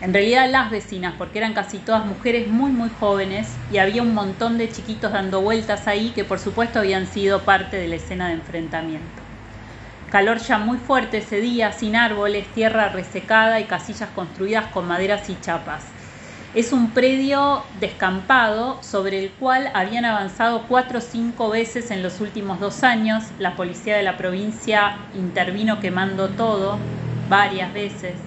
En 0.00 0.12
realidad 0.12 0.50
las 0.50 0.70
vecinas, 0.70 1.14
porque 1.16 1.38
eran 1.38 1.54
casi 1.54 1.78
todas 1.78 2.04
mujeres 2.04 2.48
muy 2.48 2.72
muy 2.72 2.88
jóvenes 2.88 3.54
y 3.70 3.78
había 3.78 4.02
un 4.02 4.14
montón 4.14 4.58
de 4.58 4.68
chiquitos 4.68 5.12
dando 5.12 5.42
vueltas 5.42 5.86
ahí 5.86 6.10
que 6.10 6.24
por 6.24 6.40
supuesto 6.40 6.80
habían 6.80 7.06
sido 7.06 7.42
parte 7.42 7.76
de 7.76 7.86
la 7.86 7.96
escena 7.96 8.26
de 8.26 8.34
enfrentamiento. 8.34 9.22
Calor 10.10 10.38
ya 10.38 10.58
muy 10.58 10.78
fuerte 10.78 11.18
ese 11.18 11.40
día, 11.40 11.72
sin 11.72 11.96
árboles, 11.96 12.46
tierra 12.48 12.88
resecada 12.88 13.60
y 13.60 13.64
casillas 13.64 14.10
construidas 14.10 14.66
con 14.66 14.86
maderas 14.86 15.30
y 15.30 15.40
chapas. 15.40 15.84
Es 16.54 16.74
un 16.74 16.92
predio 16.92 17.64
descampado 17.80 18.82
sobre 18.82 19.18
el 19.18 19.30
cual 19.36 19.70
habían 19.72 20.04
avanzado 20.04 20.68
cuatro 20.68 20.98
o 20.98 21.00
cinco 21.00 21.48
veces 21.48 21.90
en 21.90 22.02
los 22.02 22.20
últimos 22.20 22.60
dos 22.60 22.84
años. 22.84 23.24
La 23.38 23.56
policía 23.56 23.96
de 23.96 24.02
la 24.02 24.18
provincia 24.18 24.98
intervino 25.14 25.80
quemando 25.80 26.28
todo 26.28 26.78
varias 27.26 27.72
veces. 27.72 28.20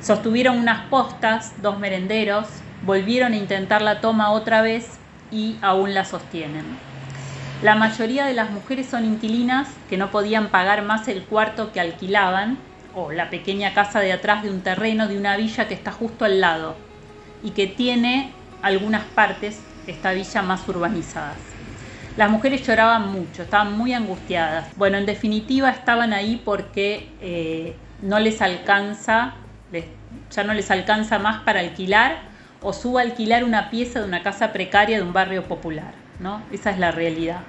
Sostuvieron 0.00 0.56
unas 0.56 0.88
postas, 0.88 1.60
dos 1.60 1.78
merenderos, 1.78 2.46
volvieron 2.80 3.34
a 3.34 3.36
intentar 3.36 3.82
la 3.82 4.00
toma 4.00 4.30
otra 4.30 4.62
vez 4.62 4.98
y 5.30 5.58
aún 5.60 5.92
la 5.92 6.06
sostienen. 6.06 6.78
La 7.60 7.74
mayoría 7.74 8.24
de 8.24 8.32
las 8.32 8.50
mujeres 8.50 8.88
son 8.88 9.04
inquilinas 9.04 9.68
que 9.90 9.98
no 9.98 10.10
podían 10.10 10.48
pagar 10.48 10.80
más 10.84 11.06
el 11.06 11.26
cuarto 11.26 11.70
que 11.70 11.80
alquilaban 11.80 12.56
o 12.94 13.12
la 13.12 13.28
pequeña 13.28 13.74
casa 13.74 14.00
de 14.00 14.14
atrás 14.14 14.42
de 14.42 14.48
un 14.48 14.62
terreno 14.62 15.06
de 15.06 15.18
una 15.18 15.36
villa 15.36 15.68
que 15.68 15.74
está 15.74 15.92
justo 15.92 16.24
al 16.24 16.40
lado 16.40 16.89
y 17.42 17.50
que 17.50 17.66
tiene 17.66 18.32
algunas 18.62 19.04
partes, 19.04 19.60
esta 19.86 20.12
villa 20.12 20.42
más 20.42 20.68
urbanizadas. 20.68 21.38
Las 22.16 22.30
mujeres 22.30 22.66
lloraban 22.66 23.12
mucho, 23.12 23.42
estaban 23.42 23.76
muy 23.76 23.94
angustiadas. 23.94 24.74
Bueno, 24.76 24.98
en 24.98 25.06
definitiva 25.06 25.70
estaban 25.70 26.12
ahí 26.12 26.40
porque 26.44 27.08
eh, 27.22 27.74
no 28.02 28.18
les 28.18 28.42
alcanza, 28.42 29.34
ya 30.30 30.44
no 30.44 30.52
les 30.52 30.70
alcanza 30.70 31.18
más 31.18 31.42
para 31.42 31.60
alquilar 31.60 32.18
o 32.62 32.72
subalquilar 32.72 33.44
una 33.44 33.70
pieza 33.70 34.00
de 34.00 34.06
una 34.06 34.22
casa 34.22 34.52
precaria 34.52 34.98
de 34.98 35.02
un 35.02 35.12
barrio 35.12 35.44
popular. 35.44 35.94
¿no? 36.18 36.42
Esa 36.52 36.70
es 36.70 36.78
la 36.78 36.90
realidad. 36.90 37.40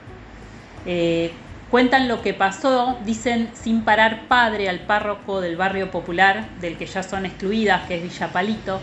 Eh, 0.85 1.33
cuentan 1.69 2.07
lo 2.07 2.21
que 2.21 2.33
pasó, 2.33 2.97
dicen 3.03 3.51
sin 3.53 3.83
parar 3.83 4.27
padre 4.27 4.69
al 4.69 4.79
párroco 4.79 5.41
del 5.41 5.57
barrio 5.57 5.91
popular, 5.91 6.47
del 6.59 6.77
que 6.77 6.85
ya 6.85 7.03
son 7.03 7.25
excluidas, 7.25 7.87
que 7.87 7.97
es 7.97 8.03
Villapalito. 8.03 8.81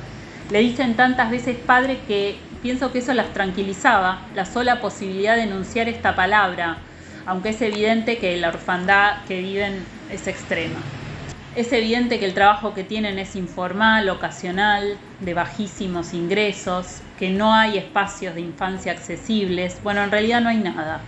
Le 0.51 0.61
dicen 0.61 0.95
tantas 0.95 1.31
veces 1.31 1.57
padre 1.59 1.99
que 2.09 2.39
pienso 2.63 2.91
que 2.91 3.01
eso 3.01 3.13
las 3.13 3.35
tranquilizaba, 3.35 4.23
la 4.35 4.47
sola 4.47 4.81
posibilidad 4.81 5.37
de 5.37 5.43
enunciar 5.43 5.89
esta 5.89 6.17
palabra, 6.17 6.79
aunque 7.27 7.51
es 7.51 7.61
evidente 7.61 8.17
que 8.17 8.37
la 8.39 8.49
orfandad 8.49 9.25
que 9.27 9.41
viven 9.41 9.85
es 10.11 10.27
extrema. 10.27 10.81
Es 11.55 11.73
evidente 11.73 12.19
que 12.19 12.25
el 12.25 12.35
trabajo 12.35 12.73
que 12.73 12.85
tienen 12.85 13.19
es 13.19 13.37
informal, 13.37 14.09
ocasional, 14.09 14.97
de 15.21 15.35
bajísimos 15.35 16.15
ingresos, 16.15 17.03
que 17.19 17.31
no 17.31 17.53
hay 17.53 17.77
espacios 17.77 18.35
de 18.35 18.41
infancia 18.41 18.93
accesibles. 18.93 19.81
Bueno, 19.83 20.03
en 20.03 20.11
realidad 20.11 20.41
no 20.41 20.49
hay 20.49 20.59
nada. 20.59 21.01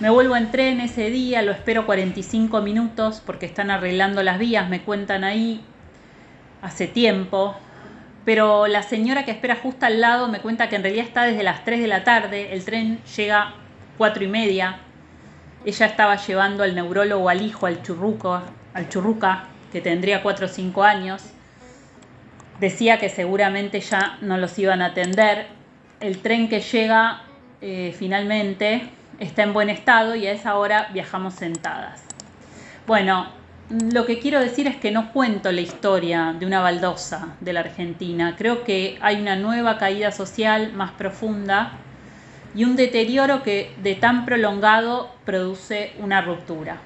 Me 0.00 0.10
vuelvo 0.10 0.36
en 0.36 0.50
tren 0.50 0.80
ese 0.80 1.08
día, 1.08 1.40
lo 1.40 1.52
espero 1.52 1.86
45 1.86 2.60
minutos 2.60 3.22
porque 3.24 3.46
están 3.46 3.70
arreglando 3.70 4.22
las 4.22 4.38
vías, 4.38 4.68
me 4.68 4.82
cuentan 4.82 5.24
ahí 5.24 5.62
hace 6.60 6.86
tiempo. 6.86 7.56
Pero 8.26 8.66
la 8.66 8.82
señora 8.82 9.24
que 9.24 9.30
espera 9.30 9.54
justo 9.54 9.86
al 9.86 10.00
lado 10.00 10.26
me 10.26 10.40
cuenta 10.40 10.68
que 10.68 10.74
en 10.74 10.82
realidad 10.82 11.06
está 11.06 11.22
desde 11.22 11.44
las 11.44 11.64
3 11.64 11.80
de 11.80 11.86
la 11.86 12.02
tarde, 12.02 12.52
el 12.52 12.64
tren 12.64 12.98
llega 13.16 13.54
4 13.98 14.24
y 14.24 14.26
media. 14.26 14.80
Ella 15.64 15.86
estaba 15.86 16.16
llevando 16.16 16.64
al 16.64 16.74
neurólogo 16.74 17.28
al 17.28 17.40
hijo, 17.40 17.66
al 17.66 17.82
churruco, 17.82 18.42
al 18.74 18.88
churruca, 18.88 19.44
que 19.70 19.80
tendría 19.80 20.24
4 20.24 20.46
o 20.46 20.48
5 20.48 20.82
años. 20.82 21.22
Decía 22.58 22.98
que 22.98 23.10
seguramente 23.10 23.78
ya 23.78 24.18
no 24.20 24.38
los 24.38 24.58
iban 24.58 24.82
a 24.82 24.86
atender. 24.86 25.46
El 26.00 26.18
tren 26.18 26.48
que 26.48 26.60
llega 26.60 27.22
eh, 27.60 27.94
finalmente 27.96 28.90
está 29.20 29.44
en 29.44 29.52
buen 29.52 29.70
estado 29.70 30.16
y 30.16 30.26
a 30.26 30.32
esa 30.32 30.56
hora 30.56 30.88
viajamos 30.92 31.34
sentadas. 31.34 32.02
Bueno, 32.88 33.28
lo 33.70 34.06
que 34.06 34.20
quiero 34.20 34.38
decir 34.38 34.68
es 34.68 34.76
que 34.76 34.92
no 34.92 35.12
cuento 35.12 35.50
la 35.50 35.60
historia 35.60 36.34
de 36.38 36.46
una 36.46 36.60
baldosa 36.60 37.34
de 37.40 37.52
la 37.52 37.60
Argentina. 37.60 38.36
Creo 38.38 38.62
que 38.62 38.96
hay 39.00 39.20
una 39.20 39.34
nueva 39.34 39.76
caída 39.76 40.12
social 40.12 40.72
más 40.72 40.92
profunda 40.92 41.72
y 42.54 42.64
un 42.64 42.76
deterioro 42.76 43.42
que 43.42 43.74
de 43.82 43.94
tan 43.96 44.24
prolongado 44.24 45.10
produce 45.24 45.92
una 45.98 46.22
ruptura. 46.22 46.78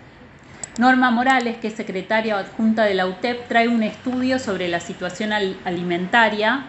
Norma 0.78 1.10
Morales, 1.10 1.58
que 1.58 1.68
es 1.68 1.74
secretaria 1.74 2.38
adjunta 2.38 2.84
de 2.84 2.94
la 2.94 3.06
UTEP, 3.06 3.46
trae 3.48 3.68
un 3.68 3.82
estudio 3.82 4.38
sobre 4.38 4.68
la 4.68 4.80
situación 4.80 5.32
alimentaria 5.32 6.64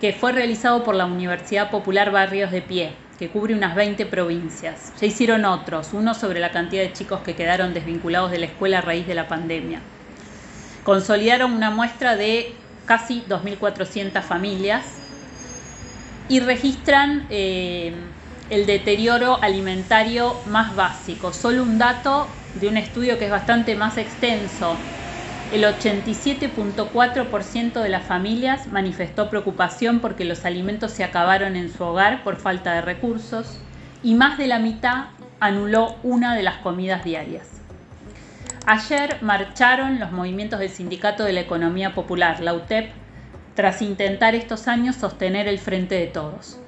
que 0.00 0.14
fue 0.14 0.32
realizado 0.32 0.82
por 0.82 0.94
la 0.94 1.04
Universidad 1.04 1.70
Popular 1.70 2.10
Barrios 2.10 2.50
de 2.50 2.62
Pie 2.62 3.01
que 3.22 3.28
cubre 3.28 3.54
unas 3.54 3.76
20 3.76 4.04
provincias. 4.06 4.92
Ya 5.00 5.06
hicieron 5.06 5.44
otros, 5.44 5.90
uno 5.92 6.12
sobre 6.12 6.40
la 6.40 6.50
cantidad 6.50 6.82
de 6.82 6.92
chicos 6.92 7.20
que 7.20 7.36
quedaron 7.36 7.72
desvinculados 7.72 8.32
de 8.32 8.40
la 8.40 8.46
escuela 8.46 8.78
a 8.78 8.80
raíz 8.80 9.06
de 9.06 9.14
la 9.14 9.28
pandemia. 9.28 9.78
Consolidaron 10.82 11.52
una 11.52 11.70
muestra 11.70 12.16
de 12.16 12.52
casi 12.84 13.22
2.400 13.28 14.24
familias 14.24 14.82
y 16.28 16.40
registran 16.40 17.28
eh, 17.30 17.94
el 18.50 18.66
deterioro 18.66 19.40
alimentario 19.40 20.34
más 20.46 20.74
básico. 20.74 21.32
Solo 21.32 21.62
un 21.62 21.78
dato 21.78 22.26
de 22.54 22.66
un 22.66 22.76
estudio 22.76 23.20
que 23.20 23.26
es 23.26 23.30
bastante 23.30 23.76
más 23.76 23.98
extenso 23.98 24.76
el 25.52 25.64
87.4% 25.64 27.82
de 27.82 27.88
las 27.90 28.04
familias 28.04 28.68
manifestó 28.68 29.28
preocupación 29.28 30.00
porque 30.00 30.24
los 30.24 30.46
alimentos 30.46 30.92
se 30.92 31.04
acabaron 31.04 31.56
en 31.56 31.70
su 31.70 31.84
hogar 31.84 32.24
por 32.24 32.36
falta 32.36 32.72
de 32.72 32.80
recursos 32.80 33.58
y 34.02 34.14
más 34.14 34.38
de 34.38 34.46
la 34.46 34.58
mitad 34.58 35.08
anuló 35.40 35.96
una 36.02 36.34
de 36.34 36.42
las 36.42 36.56
comidas 36.58 37.04
diarias. 37.04 37.48
Ayer 38.64 39.18
marcharon 39.20 40.00
los 40.00 40.10
movimientos 40.10 40.58
del 40.58 40.70
Sindicato 40.70 41.22
de 41.22 41.34
la 41.34 41.40
Economía 41.40 41.94
Popular, 41.94 42.40
la 42.40 42.54
UTEP, 42.54 42.90
tras 43.54 43.82
intentar 43.82 44.34
estos 44.34 44.68
años 44.68 44.96
sostener 44.96 45.48
el 45.48 45.58
frente 45.58 45.96
de 45.96 46.06
todos. 46.06 46.58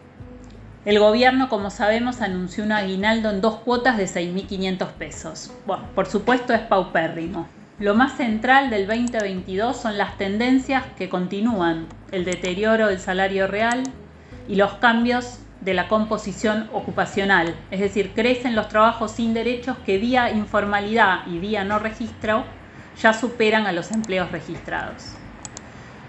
El 0.84 0.98
gobierno, 0.98 1.48
como 1.48 1.70
sabemos, 1.70 2.20
anunció 2.20 2.62
un 2.62 2.72
aguinaldo 2.72 3.30
en 3.30 3.40
dos 3.40 3.60
cuotas 3.60 3.96
de 3.96 4.04
6.500 4.04 4.88
pesos. 4.88 5.50
Bueno, 5.64 5.84
por 5.94 6.04
supuesto 6.04 6.52
es 6.52 6.60
paupérrimo. 6.60 7.48
Lo 7.80 7.96
más 7.96 8.16
central 8.16 8.70
del 8.70 8.86
2022 8.86 9.76
son 9.76 9.98
las 9.98 10.16
tendencias 10.16 10.84
que 10.96 11.08
continúan, 11.08 11.86
el 12.12 12.24
deterioro 12.24 12.86
del 12.86 13.00
salario 13.00 13.48
real 13.48 13.82
y 14.46 14.54
los 14.54 14.74
cambios 14.74 15.40
de 15.60 15.74
la 15.74 15.88
composición 15.88 16.70
ocupacional, 16.72 17.52
es 17.72 17.80
decir, 17.80 18.12
crecen 18.14 18.54
los 18.54 18.68
trabajos 18.68 19.10
sin 19.10 19.34
derechos 19.34 19.76
que 19.84 19.98
vía 19.98 20.30
informalidad 20.30 21.26
y 21.26 21.40
vía 21.40 21.64
no 21.64 21.80
registro 21.80 22.44
ya 23.02 23.12
superan 23.12 23.66
a 23.66 23.72
los 23.72 23.90
empleos 23.90 24.30
registrados. 24.30 25.14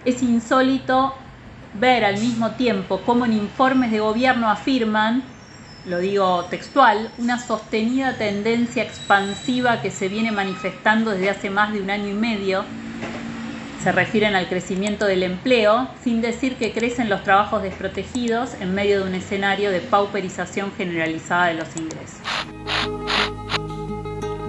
Es 0.04 0.22
insólito 0.22 1.16
ver 1.74 2.06
al 2.06 2.20
mismo 2.20 2.52
tiempo 2.52 3.02
cómo 3.08 3.26
en 3.26 3.34
informes 3.34 3.90
de 3.90 4.02
gobierno 4.02 4.52
afirman 4.52 5.24
lo 5.88 6.00
digo 6.00 6.46
textual, 6.46 7.12
una 7.20 7.40
sostenida 7.40 8.18
tendencia 8.18 8.84
expansiva 8.84 9.82
que 9.82 9.92
se 9.92 10.08
viene 10.08 10.32
manifestando 10.32 11.12
desde 11.12 11.30
hace 11.30 11.50
más 11.50 11.74
de 11.74 11.82
un 11.82 11.90
año 11.90 12.10
y 12.10 12.14
medio. 12.14 12.64
Se 13.84 13.92
refieren 13.92 14.34
al 14.36 14.50
crecimiento 14.50 15.06
del 15.06 15.22
empleo, 15.22 15.88
sin 16.04 16.22
decir 16.22 16.56
que 16.56 16.72
crecen 16.72 17.08
los 17.08 17.22
trabajos 17.24 17.62
desprotegidos 17.62 18.56
en 18.60 18.74
medio 18.74 19.04
de 19.04 19.10
un 19.10 19.16
escenario 19.16 19.70
de 19.70 19.80
pauperización 19.80 20.72
generalizada 20.76 21.48
de 21.48 21.54
los 21.54 21.76
ingresos. 21.76 22.20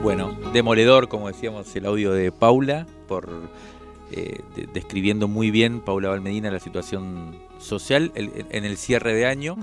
Bueno, 0.02 0.38
demoledor, 0.54 1.08
como 1.08 1.28
decíamos, 1.28 1.74
el 1.76 1.84
audio 1.84 2.12
de 2.12 2.32
Paula, 2.32 2.86
por 3.08 3.28
eh, 4.10 4.40
describiendo 4.72 5.28
muy 5.28 5.50
bien, 5.50 5.80
Paula 5.80 6.08
Valmedina, 6.08 6.50
la 6.50 6.60
situación 6.60 7.36
social 7.58 8.12
en 8.14 8.64
el 8.64 8.78
cierre 8.78 9.12
de 9.12 9.26
año. 9.26 9.58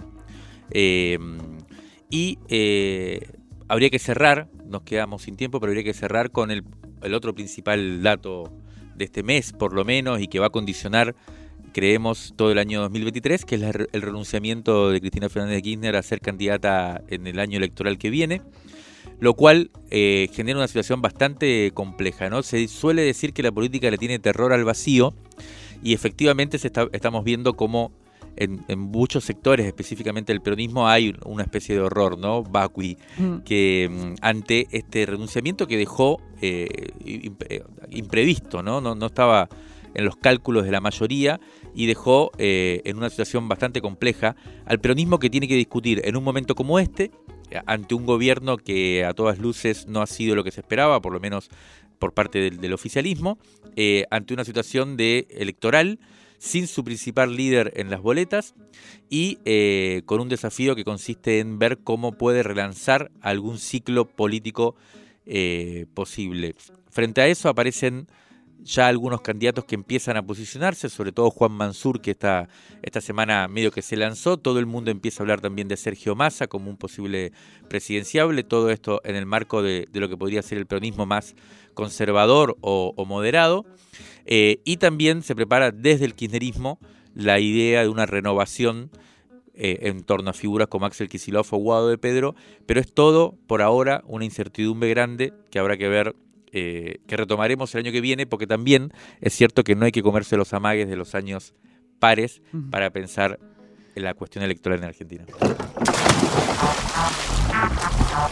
Eh, 0.70 1.18
y 2.14 2.38
eh, 2.48 3.22
habría 3.68 3.90
que 3.90 3.98
cerrar, 3.98 4.48
nos 4.68 4.84
quedamos 4.84 5.24
sin 5.24 5.36
tiempo, 5.36 5.60
pero 5.60 5.72
habría 5.72 5.84
que 5.84 5.96
cerrar 5.96 6.30
con 6.30 6.52
el, 6.52 6.64
otro 7.12 7.34
principal 7.34 8.04
dato 8.04 8.54
de 8.96 9.06
este 9.06 9.24
mes, 9.24 9.52
por 9.52 9.74
lo 9.74 9.84
menos, 9.84 10.22
y 10.22 10.28
que 10.28 10.38
va 10.38 10.46
a 10.46 10.50
condicionar, 10.52 11.16
creemos, 11.74 12.36
todo 12.38 12.52
el 12.52 12.60
año 12.60 12.82
2023, 12.82 13.46
que 13.46 13.56
es 13.56 13.64
el 13.64 14.02
renunciamiento 14.04 14.92
de 14.92 15.02
Cristina 15.02 15.28
Fernández 15.28 15.56
de 15.56 15.62
Kirchner 15.64 15.96
a 15.96 16.04
ser 16.04 16.20
candidata 16.22 17.02
en 17.08 17.26
el 17.26 17.40
año 17.40 17.58
electoral 17.58 17.98
que 17.98 18.12
viene, 18.12 18.44
lo 19.20 19.34
cual 19.34 19.72
eh, 19.90 20.30
genera 20.34 20.60
una 20.60 20.68
situación 20.68 21.02
bastante 21.02 21.72
compleja. 21.74 22.30
¿no? 22.30 22.44
Se 22.44 22.68
suele 22.68 23.02
decir 23.02 23.34
que 23.34 23.42
la 23.42 23.52
política 23.52 23.90
le 23.90 23.98
tiene 23.98 24.20
terror 24.20 24.54
al 24.54 24.64
vacío, 24.64 25.16
y 25.82 25.96
efectivamente 25.96 26.60
se 26.60 26.72
estamos 26.92 27.24
viendo 27.24 27.56
cómo 27.56 27.92
en, 28.36 28.80
muchos 28.80 29.24
sectores, 29.24 29.66
específicamente 29.66 30.32
el 30.32 30.42
peronismo, 30.42 30.88
hay 30.88 31.16
una 31.26 31.44
especie 31.44 31.76
de 31.76 31.82
horror, 31.82 32.18
¿no? 32.18 32.44
Vacui, 32.44 32.98
mm. 33.18 33.38
que 33.40 33.90
mm, 33.92 34.16
ante 34.22 34.68
este 34.72 35.06
renunciamiento 35.06 35.68
que 35.68 35.78
dejó 35.78 36.22
eh, 36.42 36.68
eh, 37.06 37.64
imprevisto, 37.92 38.64
¿no? 38.64 38.82
¿no? 38.82 39.06
estaba 39.06 39.50
en 39.94 40.06
los 40.06 40.16
cálculos 40.16 40.66
de 40.66 40.72
la 40.72 40.82
mayoría 40.82 41.40
y 41.76 41.86
dejó 41.86 42.32
eh, 42.40 42.82
en 42.86 42.98
una 42.98 43.10
situación 43.10 43.48
bastante 43.48 43.82
compleja 43.82 44.36
al 44.66 44.80
peronismo 44.80 45.20
que 45.20 45.30
tiene 45.30 45.48
que 45.48 45.56
discutir 45.56 46.02
en 46.04 46.16
un 46.16 46.24
momento 46.24 46.56
como 46.56 46.80
este, 46.80 47.12
ante 47.68 47.94
un 47.94 48.08
gobierno 48.08 48.58
que 48.58 49.06
a 49.06 49.14
todas 49.14 49.38
luces 49.38 49.88
no 49.88 50.02
ha 50.02 50.08
sido 50.08 50.36
lo 50.36 50.44
que 50.44 50.52
se 50.52 50.62
esperaba, 50.62 51.00
por 51.02 51.14
lo 51.14 51.20
menos 51.20 51.50
por 52.00 52.14
parte 52.14 52.50
del, 52.50 52.74
oficialismo, 52.74 53.38
ante 54.10 54.34
una 54.34 54.44
situación 54.44 54.98
de 54.98 55.28
electoral 55.30 56.00
sin 56.44 56.68
su 56.68 56.84
principal 56.84 57.38
líder 57.38 57.72
en 57.78 57.90
las 57.90 58.02
boletas 58.02 58.54
y 59.10 59.40
eh, 59.46 60.02
con 60.06 60.20
un 60.20 60.28
desafío 60.28 60.76
que 60.76 60.84
consiste 60.84 61.40
en 61.40 61.58
ver 61.58 61.78
cómo 61.78 62.18
puede 62.18 62.44
relanzar 62.44 63.12
algún 63.22 63.60
ciclo 63.60 64.10
político 64.10 64.76
eh, 65.26 65.86
posible. 65.94 66.54
Frente 66.90 67.22
a 67.22 67.28
eso 67.28 67.48
aparecen 67.48 68.08
ya 68.64 68.88
algunos 68.88 69.22
candidatos 69.22 69.66
que 69.66 69.76
empiezan 69.76 70.18
a 70.18 70.26
posicionarse, 70.26 70.90
sobre 70.90 71.12
todo 71.12 71.30
Juan 71.30 71.52
Mansur, 71.52 72.02
que 72.02 72.12
esta, 72.12 72.48
esta 72.82 73.02
semana 73.02 73.48
medio 73.48 73.72
que 73.72 73.82
se 73.82 73.96
lanzó. 73.96 74.38
Todo 74.38 74.60
el 74.60 74.66
mundo 74.66 74.90
empieza 74.90 75.22
a 75.22 75.24
hablar 75.24 75.42
también 75.42 75.68
de 75.68 75.78
Sergio 75.78 76.16
Massa 76.16 76.48
como 76.48 76.70
un 76.70 76.78
posible 76.78 77.34
presidenciable. 77.68 78.44
Todo 78.44 78.70
esto 78.70 79.02
en 79.04 79.16
el 79.16 79.26
marco 79.26 79.62
de, 79.62 79.88
lo 79.94 80.10
que 80.10 80.18
podría 80.18 80.42
ser 80.42 80.58
el 80.58 80.66
peronismo 80.66 81.06
más 81.06 81.36
conservador 81.74 82.58
o, 82.62 83.06
moderado. 83.06 83.66
Eh, 84.26 84.62
y 84.64 84.78
también 84.78 85.22
se 85.22 85.36
prepara 85.36 85.72
desde 85.72 86.06
el 86.06 86.16
kirchnerismo 86.16 86.80
la 87.14 87.40
idea 87.40 87.82
de 87.82 87.90
una 87.90 88.06
renovación 88.06 88.90
eh, 89.56 89.80
en 89.82 90.04
torno 90.04 90.32
a 90.32 90.34
figuras 90.34 90.68
como 90.68 90.86
Axel 90.86 91.10
Kicillof 91.10 91.54
o 91.54 91.58
Guado 91.58 91.90
de 91.90 91.98
Pedro, 92.00 92.34
pero 92.66 92.80
es 92.80 92.92
todo 92.92 93.36
por 93.46 93.62
ahora 93.62 94.04
una 94.08 94.26
incertidumbre 94.26 94.90
grande 94.90 95.32
que 95.52 95.60
habrá 95.60 95.78
que 95.78 95.90
ver 95.90 96.16
eh, 96.54 97.00
que 97.08 97.18
retomaremos 97.18 97.74
el 97.74 97.80
año 97.80 97.92
que 97.92 98.00
viene, 98.00 98.28
porque 98.28 98.46
también 98.46 98.94
es 99.22 99.34
cierto 99.34 99.64
que 99.64 99.76
no 99.76 99.86
hay 99.86 99.92
que 99.92 100.04
comerse 100.04 100.38
los 100.38 100.54
amagues 100.54 100.88
de 100.88 100.96
los 100.96 101.16
años 101.16 101.56
pares 102.00 102.44
para 102.70 102.92
pensar 102.92 103.40
en 103.96 104.04
la 104.04 104.14
cuestión 104.14 104.44
electoral 104.44 104.80
en 104.80 104.86
Argentina. 104.86 105.26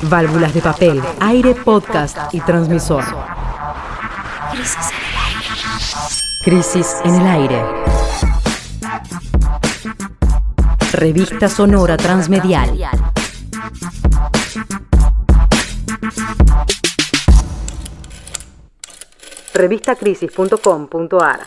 Válvulas 0.03 0.53
de 0.53 0.61
papel, 0.61 1.01
aire, 1.19 1.55
podcast 1.55 2.33
y 2.33 2.39
transmisor. 2.41 3.03
Crisis 6.43 6.97
en 7.03 7.15
el 7.15 7.27
aire. 7.27 7.61
Revista 10.93 11.49
Sonora 11.49 11.97
Transmedial. 11.97 12.77
revistacrisis.com.ar. 19.61 21.41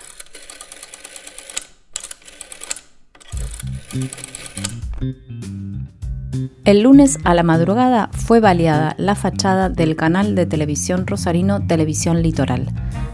El 6.64 6.83
lunes 6.83 7.18
a 7.24 7.35
la 7.35 7.42
madrugada 7.42 8.11
fue 8.12 8.38
baleada 8.38 8.94
la 8.98 9.16
fachada 9.16 9.68
del 9.68 9.96
canal 9.96 10.35
de 10.35 10.46
televisión 10.46 11.07
rosarino 11.07 11.66
Televisión 11.66 12.22
Litoral. 12.22 12.68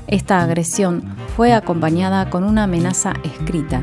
Esta 0.06 0.42
agresión 0.42 1.02
fue 1.36 1.54
acompañada 1.54 2.28
con 2.28 2.44
una 2.44 2.64
amenaza 2.64 3.14
escrita. 3.24 3.82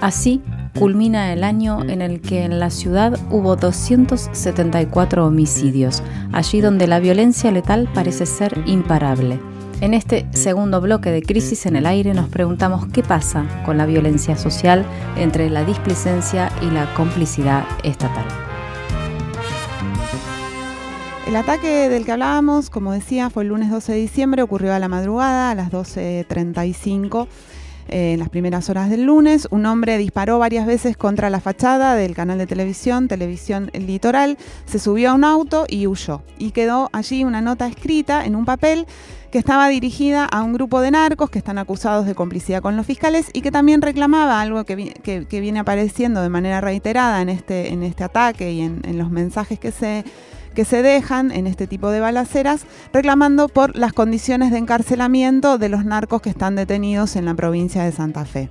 Así 0.00 0.42
culmina 0.78 1.32
el 1.32 1.44
año 1.44 1.82
en 1.84 2.00
el 2.00 2.20
que 2.20 2.44
en 2.44 2.58
la 2.60 2.70
ciudad 2.70 3.18
hubo 3.30 3.56
274 3.56 5.26
homicidios, 5.26 6.02
allí 6.32 6.60
donde 6.60 6.86
la 6.86 6.98
violencia 6.98 7.50
letal 7.50 7.88
parece 7.94 8.24
ser 8.26 8.62
imparable. 8.66 9.38
En 9.82 9.92
este 9.92 10.26
segundo 10.32 10.80
bloque 10.80 11.10
de 11.10 11.20
Crisis 11.20 11.66
en 11.66 11.76
el 11.76 11.84
Aire 11.84 12.14
nos 12.14 12.30
preguntamos 12.30 12.86
qué 12.86 13.02
pasa 13.02 13.44
con 13.66 13.76
la 13.76 13.84
violencia 13.84 14.34
social 14.36 14.86
entre 15.18 15.50
la 15.50 15.64
displicencia 15.64 16.50
y 16.62 16.70
la 16.70 16.92
complicidad 16.94 17.66
estatal. 17.84 18.24
El 21.26 21.36
ataque 21.36 21.90
del 21.90 22.06
que 22.06 22.12
hablábamos, 22.12 22.70
como 22.70 22.92
decía, 22.92 23.28
fue 23.28 23.42
el 23.42 23.50
lunes 23.50 23.70
12 23.70 23.92
de 23.92 23.98
diciembre, 23.98 24.42
ocurrió 24.42 24.72
a 24.72 24.78
la 24.78 24.88
madrugada, 24.88 25.50
a 25.50 25.54
las 25.54 25.70
12.35 25.70 27.26
eh, 27.88 28.12
en 28.14 28.18
las 28.18 28.28
primeras 28.28 28.68
horas 28.70 28.90
del 28.90 29.04
lunes. 29.04 29.48
Un 29.50 29.66
hombre 29.66 29.98
disparó 29.98 30.38
varias 30.38 30.66
veces 30.66 30.96
contra 30.96 31.30
la 31.30 31.40
fachada 31.40 31.94
del 31.94 32.14
canal 32.14 32.38
de 32.38 32.46
televisión, 32.46 33.08
Televisión 33.08 33.70
Litoral, 33.72 34.38
se 34.64 34.78
subió 34.78 35.10
a 35.10 35.14
un 35.14 35.24
auto 35.24 35.66
y 35.68 35.86
huyó. 35.86 36.22
Y 36.38 36.50
quedó 36.50 36.90
allí 36.92 37.24
una 37.24 37.40
nota 37.40 37.66
escrita 37.66 38.24
en 38.24 38.36
un 38.36 38.44
papel 38.44 38.86
que 39.30 39.38
estaba 39.38 39.68
dirigida 39.68 40.24
a 40.24 40.42
un 40.42 40.52
grupo 40.52 40.80
de 40.80 40.90
narcos 40.90 41.30
que 41.30 41.38
están 41.38 41.58
acusados 41.58 42.06
de 42.06 42.14
complicidad 42.14 42.62
con 42.62 42.76
los 42.76 42.86
fiscales 42.86 43.28
y 43.32 43.42
que 43.42 43.50
también 43.50 43.82
reclamaba 43.82 44.40
algo 44.40 44.64
que, 44.64 44.76
viene 45.30 45.58
apareciendo 45.58 46.22
de 46.22 46.28
manera 46.28 46.60
reiterada 46.60 47.20
en 47.20 47.28
este, 47.28 47.72
en 47.72 47.82
este 47.82 48.04
ataque 48.04 48.52
y 48.52 48.60
en 48.62 48.98
los 48.98 49.10
mensajes 49.10 49.58
que 49.58 49.72
se 49.72 50.04
que 50.56 50.64
se 50.64 50.82
dejan 50.82 51.30
en 51.30 51.46
este 51.46 51.66
tipo 51.66 51.90
de 51.90 52.00
balaceras, 52.00 52.64
reclamando 52.92 53.46
por 53.46 53.76
las 53.76 53.92
condiciones 53.92 54.50
de 54.50 54.58
encarcelamiento 54.58 55.58
de 55.58 55.68
los 55.68 55.84
narcos 55.84 56.22
que 56.22 56.30
están 56.30 56.56
detenidos 56.56 57.14
en 57.14 57.26
la 57.26 57.34
provincia 57.34 57.84
de 57.84 57.92
Santa 57.92 58.24
Fe. 58.24 58.48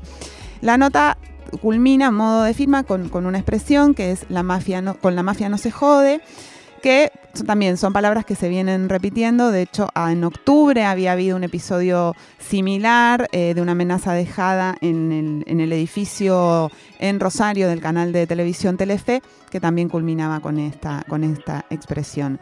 La 0.61 0.77
nota 0.77 1.17
culmina 1.61 2.07
en 2.07 2.13
modo 2.13 2.43
de 2.43 2.53
firma 2.53 2.83
con, 2.83 3.09
una 3.25 3.39
expresión 3.39 3.95
que 3.95 4.11
es 4.11 4.25
la 4.29 4.43
mafia 4.43 4.83
con 5.01 5.15
la 5.15 5.23
mafia 5.23 5.49
no 5.49 5.57
se 5.57 5.71
jode 5.71 6.21
que 6.85 7.11
también 7.47 7.77
son 7.77 7.93
palabras 7.93 8.25
que 8.25 8.35
se 8.35 8.47
vienen 8.47 8.89
repitiendo. 8.89 9.49
De 9.49 9.63
hecho, 9.63 9.89
en 9.95 10.23
octubre 10.23 10.85
había 10.85 11.13
habido 11.13 11.35
un 11.35 11.43
episodio 11.43 12.15
similar 12.37 13.27
eh, 13.31 13.55
de 13.55 13.61
una 13.63 13.71
amenaza 13.71 14.13
dejada 14.13 14.77
en 14.81 15.43
el, 15.47 15.73
edificio 15.73 16.69
en 16.99 17.19
Rosario 17.19 17.67
del 17.69 17.81
canal 17.81 18.13
de 18.13 18.27
televisión 18.27 18.77
Telefe, 18.77 19.23
que 19.49 19.59
también 19.59 19.89
culminaba 19.89 20.41
con 20.41 20.59
esta, 20.59 21.03
con 21.09 21.23
esta 21.23 21.65
expresión. 21.71 22.39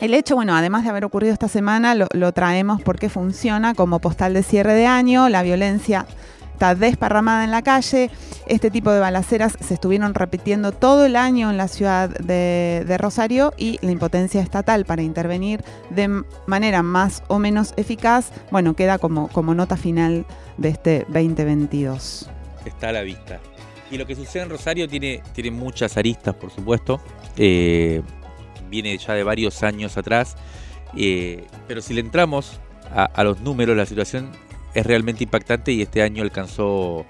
El 0.00 0.14
hecho, 0.14 0.34
bueno, 0.34 0.56
además 0.56 0.82
de 0.82 0.90
haber 0.90 1.04
ocurrido 1.04 1.32
esta 1.32 1.46
semana, 1.46 1.94
lo 1.94 2.32
traemos 2.32 2.82
porque 2.82 3.08
funciona 3.08 3.74
como 3.74 4.00
postal 4.00 4.34
de 4.34 4.42
cierre 4.42 4.74
de 4.74 4.86
año. 4.86 5.28
La 5.28 5.44
violencia 5.44 6.04
está 6.56 6.74
desparramada 6.74 7.44
en 7.44 7.50
la 7.50 7.60
calle. 7.60 8.10
Este 8.46 8.70
tipo 8.70 8.90
de 8.90 8.98
balaceras 8.98 9.58
se 9.60 9.74
estuvieron 9.74 10.14
repitiendo 10.14 10.72
todo 10.72 11.04
el 11.04 11.14
año 11.14 11.50
en 11.50 11.58
la 11.58 11.68
ciudad 11.68 12.08
de, 12.08 12.96
Rosario 12.96 13.52
y 13.58 13.78
la 13.82 13.90
impotencia 13.90 14.40
estatal 14.40 14.86
para 14.86 15.02
intervenir 15.02 15.62
de 15.90 16.22
manera 16.46 16.82
más 16.82 17.22
o 17.28 17.38
menos 17.38 17.74
eficaz, 17.76 18.32
bueno, 18.50 18.74
queda 18.74 18.98
como, 18.98 19.28
como 19.28 19.54
nota 19.54 19.76
final 19.76 20.24
de 20.56 20.70
este 20.70 21.04
2022. 21.08 22.30
Está 22.64 22.88
a 22.88 22.92
la 22.92 23.02
vista. 23.02 23.38
Y 23.90 23.98
lo 23.98 24.06
que 24.06 24.16
sucede 24.16 24.44
en 24.44 24.48
Rosario 24.48 24.88
tiene, 24.88 25.22
tiene 25.34 25.50
muchas 25.50 25.98
aristas, 25.98 26.34
por 26.34 26.50
supuesto. 26.50 27.00
Eh, 27.36 28.00
viene 28.70 28.96
ya 28.96 29.12
de 29.12 29.24
varios 29.24 29.62
años 29.62 29.98
atrás. 29.98 30.36
Eh, 30.96 31.44
pero 31.68 31.82
si 31.82 31.92
le 31.92 32.00
entramos 32.00 32.58
a, 32.90 33.24
los 33.24 33.40
números, 33.40 33.76
la 33.76 33.84
situación 33.84 34.30
es 34.76 34.84
realmente 34.84 35.24
impactante 35.24 35.72
y 35.72 35.80
este 35.80 36.02
año 36.02 36.22
alcanzó 36.22 37.06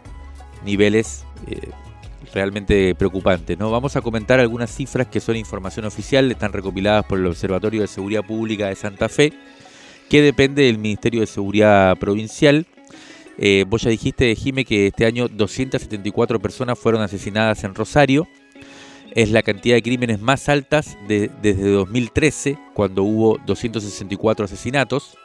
niveles 0.64 1.24
eh, 1.48 1.70
realmente 2.32 2.94
preocupantes. 2.94 3.58
¿no? 3.58 3.72
Vamos 3.72 3.96
a 3.96 4.02
comentar 4.02 4.38
algunas 4.38 4.70
cifras 4.70 5.08
que 5.08 5.18
son 5.18 5.34
información 5.34 5.84
oficial, 5.84 6.30
están 6.30 6.52
recopiladas 6.52 7.04
por 7.06 7.18
el 7.18 7.26
Observatorio 7.26 7.80
de 7.80 7.88
Seguridad 7.88 8.24
Pública 8.24 8.68
de 8.68 8.76
Santa 8.76 9.08
Fe, 9.08 9.32
que 10.08 10.22
depende 10.22 10.62
del 10.62 10.78
Ministerio 10.78 11.22
de 11.22 11.26
Seguridad 11.26 11.96
Provincial. 11.96 12.66
Eh, 13.36 13.64
vos 13.66 13.82
ya 13.82 13.90
dijiste, 13.90 14.32
Jime, 14.36 14.64
que 14.64 14.86
este 14.86 15.04
año 15.04 15.26
274 15.26 16.38
personas 16.38 16.78
fueron 16.78 17.02
asesinadas 17.02 17.64
en 17.64 17.74
Rosario. 17.74 18.28
Es 19.12 19.32
la 19.32 19.42
cantidad 19.42 19.74
de 19.74 19.82
crímenes 19.82 20.20
más 20.20 20.48
altas 20.48 20.96
desde 21.08 21.70
2013, 21.70 22.58
cuando 22.74 23.02
hubo 23.02 23.38
264 23.44 24.44
asesinatos. 24.44 25.18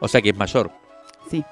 O 0.00 0.08
sea 0.08 0.20
que 0.20 0.30
es 0.30 0.36
mayor 0.36 0.83
sí. 1.30 1.44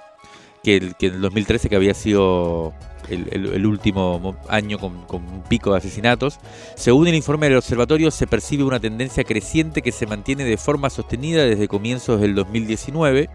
que, 0.63 0.77
el, 0.77 0.95
que 0.97 1.07
en 1.07 1.15
el 1.15 1.21
2013, 1.21 1.69
que 1.69 1.77
había 1.77 1.95
sido 1.95 2.73
el, 3.09 3.67
último 3.67 4.37
año 4.49 4.79
con, 4.79 5.05
un 5.11 5.43
pico 5.49 5.73
de 5.73 5.79
asesinatos. 5.79 6.39
Según 6.77 7.09
el 7.09 7.15
informe 7.15 7.49
del 7.49 7.59
observatorio, 7.59 8.11
se 8.11 8.27
percibe 8.27 8.65
una 8.65 8.81
tendencia 8.81 9.25
creciente 9.25 9.83
que 9.83 9.93
se 9.93 10.07
mantiene 10.07 10.45
de 10.45 10.57
forma 10.57 10.91
sostenida 10.91 11.45
desde 11.45 11.69
comienzos 11.69 12.21
del 12.21 12.35
2019. 12.35 13.29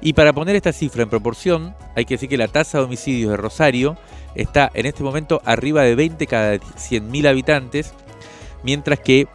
Y 0.00 0.14
para 0.14 0.32
poner 0.32 0.56
esta 0.56 0.72
cifra 0.72 1.02
en 1.02 1.10
proporción, 1.10 1.74
hay 1.94 2.04
que 2.04 2.14
decir 2.14 2.28
que 2.28 2.38
la 2.38 2.48
tasa 2.48 2.78
de 2.78 2.84
homicidios 2.84 3.30
de 3.30 3.36
Rosario 3.36 3.96
está 4.34 4.70
en 4.74 4.86
este 4.86 5.02
momento 5.02 5.42
arriba 5.44 5.82
de 5.82 5.94
20 5.94 6.26
cada 6.26 6.54
100.000 6.54 7.28
habitantes, 7.28 7.92
mientras 8.62 8.98
que 9.00 9.28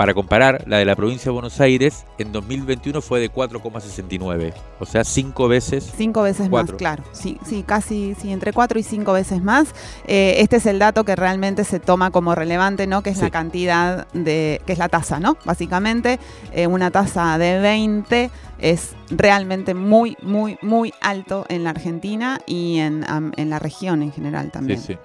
para 0.00 0.14
comparar, 0.14 0.64
la 0.66 0.78
de 0.78 0.86
la 0.86 0.96
provincia 0.96 1.24
de 1.26 1.32
Buenos 1.32 1.60
Aires 1.60 2.06
en 2.16 2.32
2021 2.32 3.02
fue 3.02 3.20
de 3.20 3.30
4,69. 3.30 4.54
O 4.78 4.86
sea, 4.86 5.04
cinco 5.04 5.46
veces. 5.46 5.92
Cinco 5.94 6.22
veces 6.22 6.48
más, 6.48 6.72
claro. 6.72 7.04
Sí, 7.12 7.36
sí, 7.44 7.62
casi 7.66 8.16
sí, 8.18 8.32
entre 8.32 8.54
cuatro 8.54 8.78
y 8.78 8.82
cinco 8.82 9.12
veces 9.12 9.42
más. 9.42 9.74
Eh, 10.06 10.36
este 10.38 10.56
es 10.56 10.64
el 10.64 10.78
dato 10.78 11.04
que 11.04 11.16
realmente 11.16 11.64
se 11.64 11.80
toma 11.80 12.10
como 12.10 12.34
relevante, 12.34 12.86
¿no? 12.86 13.02
Que 13.02 13.10
es 13.10 13.18
la 13.20 13.28
cantidad 13.28 14.06
de. 14.14 14.62
que 14.64 14.72
es 14.72 14.78
la 14.78 14.88
tasa, 14.88 15.20
¿no? 15.20 15.36
Básicamente, 15.44 16.18
eh, 16.54 16.66
una 16.66 16.90
tasa 16.90 17.36
de 17.36 17.58
20 17.58 18.30
es 18.58 18.94
realmente 19.10 19.74
muy, 19.74 20.16
muy, 20.22 20.56
muy 20.62 20.94
alto 21.02 21.44
en 21.50 21.62
la 21.62 21.70
Argentina 21.70 22.40
y 22.46 22.78
en, 22.78 23.04
en 23.36 23.50
la 23.50 23.58
región 23.58 24.02
en 24.02 24.12
general 24.12 24.50
también. 24.50 24.80
Sí, 24.80 24.94
sí. 24.94 24.98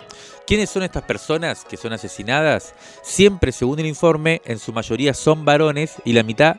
¿Quiénes 0.48 0.70
son 0.70 0.84
estas 0.84 1.04
personas 1.04 1.66
que 1.66 1.76
son 1.76 1.94
asesinadas? 1.94 2.76
Siempre, 3.02 3.52
según 3.52 3.80
el 3.80 3.88
informe, 3.88 4.42
en 4.46 4.60
su 4.60 4.74
mayoría 4.74 5.16
son 5.16 5.44
varones 5.44 5.96
y 6.06 6.14
la 6.14 6.22
mitad 6.22 6.58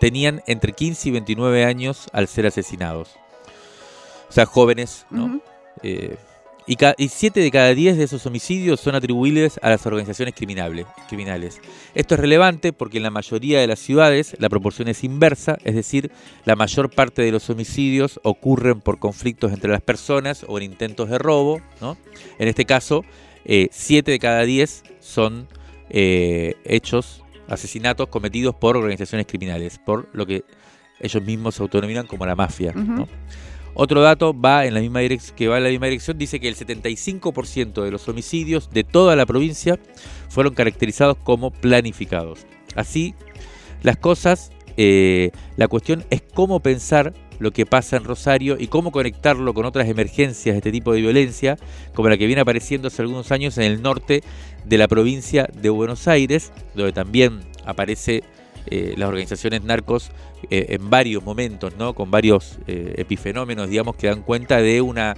tenían 0.00 0.42
entre 0.46 0.72
15 0.72 1.08
y 1.08 1.12
29 1.12 1.64
años 1.64 2.06
al 2.12 2.28
ser 2.28 2.46
asesinados. 2.46 3.10
O 4.28 4.32
sea, 4.32 4.46
jóvenes, 4.46 5.06
¿no? 5.10 5.40
Eh, 5.82 6.16
y, 6.66 6.76
y 6.96 7.08
siete 7.08 7.40
de 7.40 7.50
cada 7.50 7.74
diez 7.74 7.96
de 7.96 8.04
esos 8.04 8.26
homicidios 8.26 8.80
son 8.80 8.94
atribuibles 8.94 9.60
a 9.62 9.68
las 9.68 9.86
organizaciones 9.86 10.34
criminales, 10.34 10.86
criminales. 11.06 11.60
Esto 11.94 12.14
es 12.14 12.20
relevante 12.20 12.72
porque 12.72 12.96
en 12.96 13.04
la 13.04 13.10
mayoría 13.10 13.60
de 13.60 13.66
las 13.66 13.78
ciudades 13.78 14.34
la 14.40 14.48
proporción 14.48 14.88
es 14.88 15.04
inversa, 15.04 15.58
es 15.62 15.74
decir, 15.74 16.10
la 16.44 16.56
mayor 16.56 16.90
parte 16.90 17.22
de 17.22 17.30
los 17.30 17.48
homicidios 17.50 18.18
ocurren 18.24 18.80
por 18.80 18.98
conflictos 18.98 19.52
entre 19.52 19.70
las 19.70 19.82
personas 19.82 20.44
o 20.48 20.56
en 20.58 20.64
intentos 20.64 21.08
de 21.08 21.18
robo. 21.18 21.60
¿no? 21.80 21.96
En 22.38 22.48
este 22.48 22.64
caso, 22.64 23.04
eh, 23.48 23.68
siete 23.70 24.10
de 24.10 24.18
cada 24.18 24.42
diez 24.42 24.82
son 24.98 25.46
eh, 25.88 26.54
hechos, 26.64 27.22
asesinatos 27.48 28.08
cometidos 28.08 28.56
por 28.56 28.76
organizaciones 28.76 29.26
criminales, 29.26 29.78
por 29.78 30.08
lo 30.12 30.26
que 30.26 30.44
ellos 30.98 31.22
mismos 31.22 31.54
se 31.54 31.62
autodenominan 31.62 32.08
como 32.08 32.26
la 32.26 32.34
mafia. 32.34 32.74
Otro 33.74 34.00
dato 34.00 34.38
va 34.38 34.66
en 34.66 34.74
la 34.74 34.80
misma 34.80 35.00
que 35.36 35.46
va 35.48 35.58
en 35.58 35.64
la 35.64 35.70
misma 35.70 35.86
dirección, 35.86 36.18
dice 36.18 36.40
que 36.40 36.48
el 36.48 36.56
75% 36.56 37.84
de 37.84 37.90
los 37.90 38.08
homicidios 38.08 38.70
de 38.70 38.82
toda 38.82 39.14
la 39.14 39.26
provincia 39.26 39.78
fueron 40.28 40.54
caracterizados 40.54 41.16
como 41.18 41.52
planificados. 41.52 42.46
Así, 42.74 43.14
las 43.82 43.96
cosas, 43.96 44.50
eh, 44.76 45.30
la 45.56 45.68
cuestión 45.68 46.04
es 46.10 46.22
cómo 46.34 46.60
pensar 46.60 47.12
lo 47.38 47.50
que 47.50 47.66
pasa 47.66 47.96
en 47.96 48.04
Rosario 48.04 48.56
y 48.58 48.66
cómo 48.68 48.90
conectarlo 48.92 49.52
con 49.54 49.64
otras 49.66 49.88
emergencias 49.88 50.54
de 50.54 50.58
este 50.58 50.72
tipo 50.72 50.92
de 50.92 51.00
violencia, 51.00 51.58
como 51.94 52.08
la 52.08 52.16
que 52.16 52.26
viene 52.26 52.42
apareciendo 52.42 52.88
hace 52.88 53.02
algunos 53.02 53.30
años 53.32 53.56
en 53.58 53.64
el 53.64 53.82
norte 53.82 54.22
de 54.64 54.78
la 54.78 54.88
provincia 54.88 55.48
de 55.52 55.68
Buenos 55.70 56.08
Aires, 56.08 56.52
donde 56.74 56.92
también 56.92 57.40
aparece 57.64 58.22
eh, 58.68 58.94
las 58.96 59.08
organizaciones 59.08 59.62
narcos 59.62 60.10
eh, 60.50 60.66
en 60.70 60.90
varios 60.90 61.22
momentos, 61.24 61.74
¿no? 61.78 61.94
con 61.94 62.10
varios 62.10 62.58
eh, 62.66 62.94
epifenómenos, 62.98 63.68
digamos, 63.68 63.96
que 63.96 64.08
dan 64.08 64.22
cuenta 64.22 64.60
de 64.60 64.80
una 64.80 65.16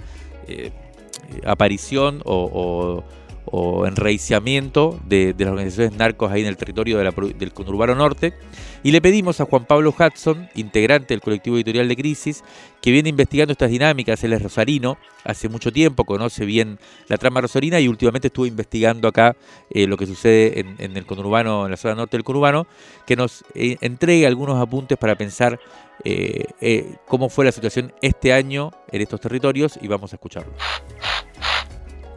aparición 1.45 2.21
o, 2.25 2.49
o- 2.51 3.18
o 3.51 3.85
enraiciamiento 3.87 4.99
de, 5.05 5.33
de 5.33 5.45
las 5.45 5.51
organizaciones 5.51 5.97
narcos 5.97 6.31
ahí 6.31 6.41
en 6.41 6.47
el 6.47 6.57
territorio 6.57 6.97
del 6.97 7.53
conurbano 7.53 7.95
norte. 7.95 8.33
Y 8.81 8.91
le 8.91 9.01
pedimos 9.01 9.41
a 9.41 9.45
Juan 9.45 9.65
Pablo 9.65 9.93
Hudson, 9.97 10.47
integrante 10.55 11.13
del 11.13 11.21
colectivo 11.21 11.57
editorial 11.57 11.87
de 11.87 11.95
Crisis, 11.97 12.43
que 12.81 12.91
viene 12.91 13.09
investigando 13.09 13.51
estas 13.51 13.69
dinámicas, 13.69 14.23
él 14.23 14.31
es 14.31 14.41
rosarino, 14.41 14.97
hace 15.25 15.49
mucho 15.49 15.71
tiempo, 15.71 16.05
conoce 16.05 16.45
bien 16.45 16.79
la 17.07 17.17
trama 17.17 17.41
rosarina 17.41 17.79
y 17.79 17.89
últimamente 17.89 18.27
estuvo 18.27 18.45
investigando 18.45 19.07
acá 19.07 19.35
eh, 19.69 19.85
lo 19.85 19.97
que 19.97 20.05
sucede 20.05 20.61
en, 20.61 20.75
en 20.79 20.95
el 20.95 21.05
conurbano, 21.05 21.65
en 21.65 21.71
la 21.71 21.77
zona 21.77 21.95
norte 21.95 22.15
del 22.15 22.23
conurbano, 22.23 22.67
que 23.05 23.17
nos 23.17 23.43
eh, 23.53 23.75
entregue 23.81 24.25
algunos 24.25 24.61
apuntes 24.61 24.97
para 24.97 25.15
pensar 25.15 25.59
eh, 26.05 26.95
cómo 27.05 27.27
fue 27.27 27.43
la 27.43 27.51
situación 27.51 27.93
este 28.01 28.31
año 28.31 28.71
en 28.91 29.01
estos 29.01 29.19
territorios 29.19 29.77
y 29.81 29.87
vamos 29.87 30.13
a 30.13 30.15
escucharlo. 30.15 30.53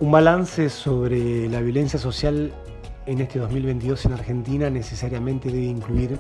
Un 0.03 0.11
balance 0.11 0.69
sobre 0.69 1.49
la 1.49 1.61
violencia 1.61 1.97
social 1.97 2.53
en 3.07 3.21
este 3.21 3.39
2022 3.39 4.07
en 4.07 4.13
Argentina 4.15 4.69
necesariamente 4.69 5.49
debe 5.49 5.67
incluir 5.67 6.19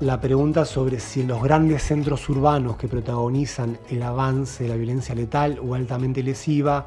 la 0.00 0.20
pregunta 0.20 0.66
sobre 0.66 1.00
si 1.00 1.22
en 1.22 1.28
los 1.28 1.42
grandes 1.42 1.84
centros 1.84 2.28
urbanos 2.28 2.76
que 2.76 2.86
protagonizan 2.86 3.78
el 3.88 4.02
avance 4.02 4.64
de 4.64 4.68
la 4.68 4.76
violencia 4.76 5.14
letal 5.14 5.58
o 5.58 5.74
altamente 5.74 6.22
lesiva, 6.22 6.86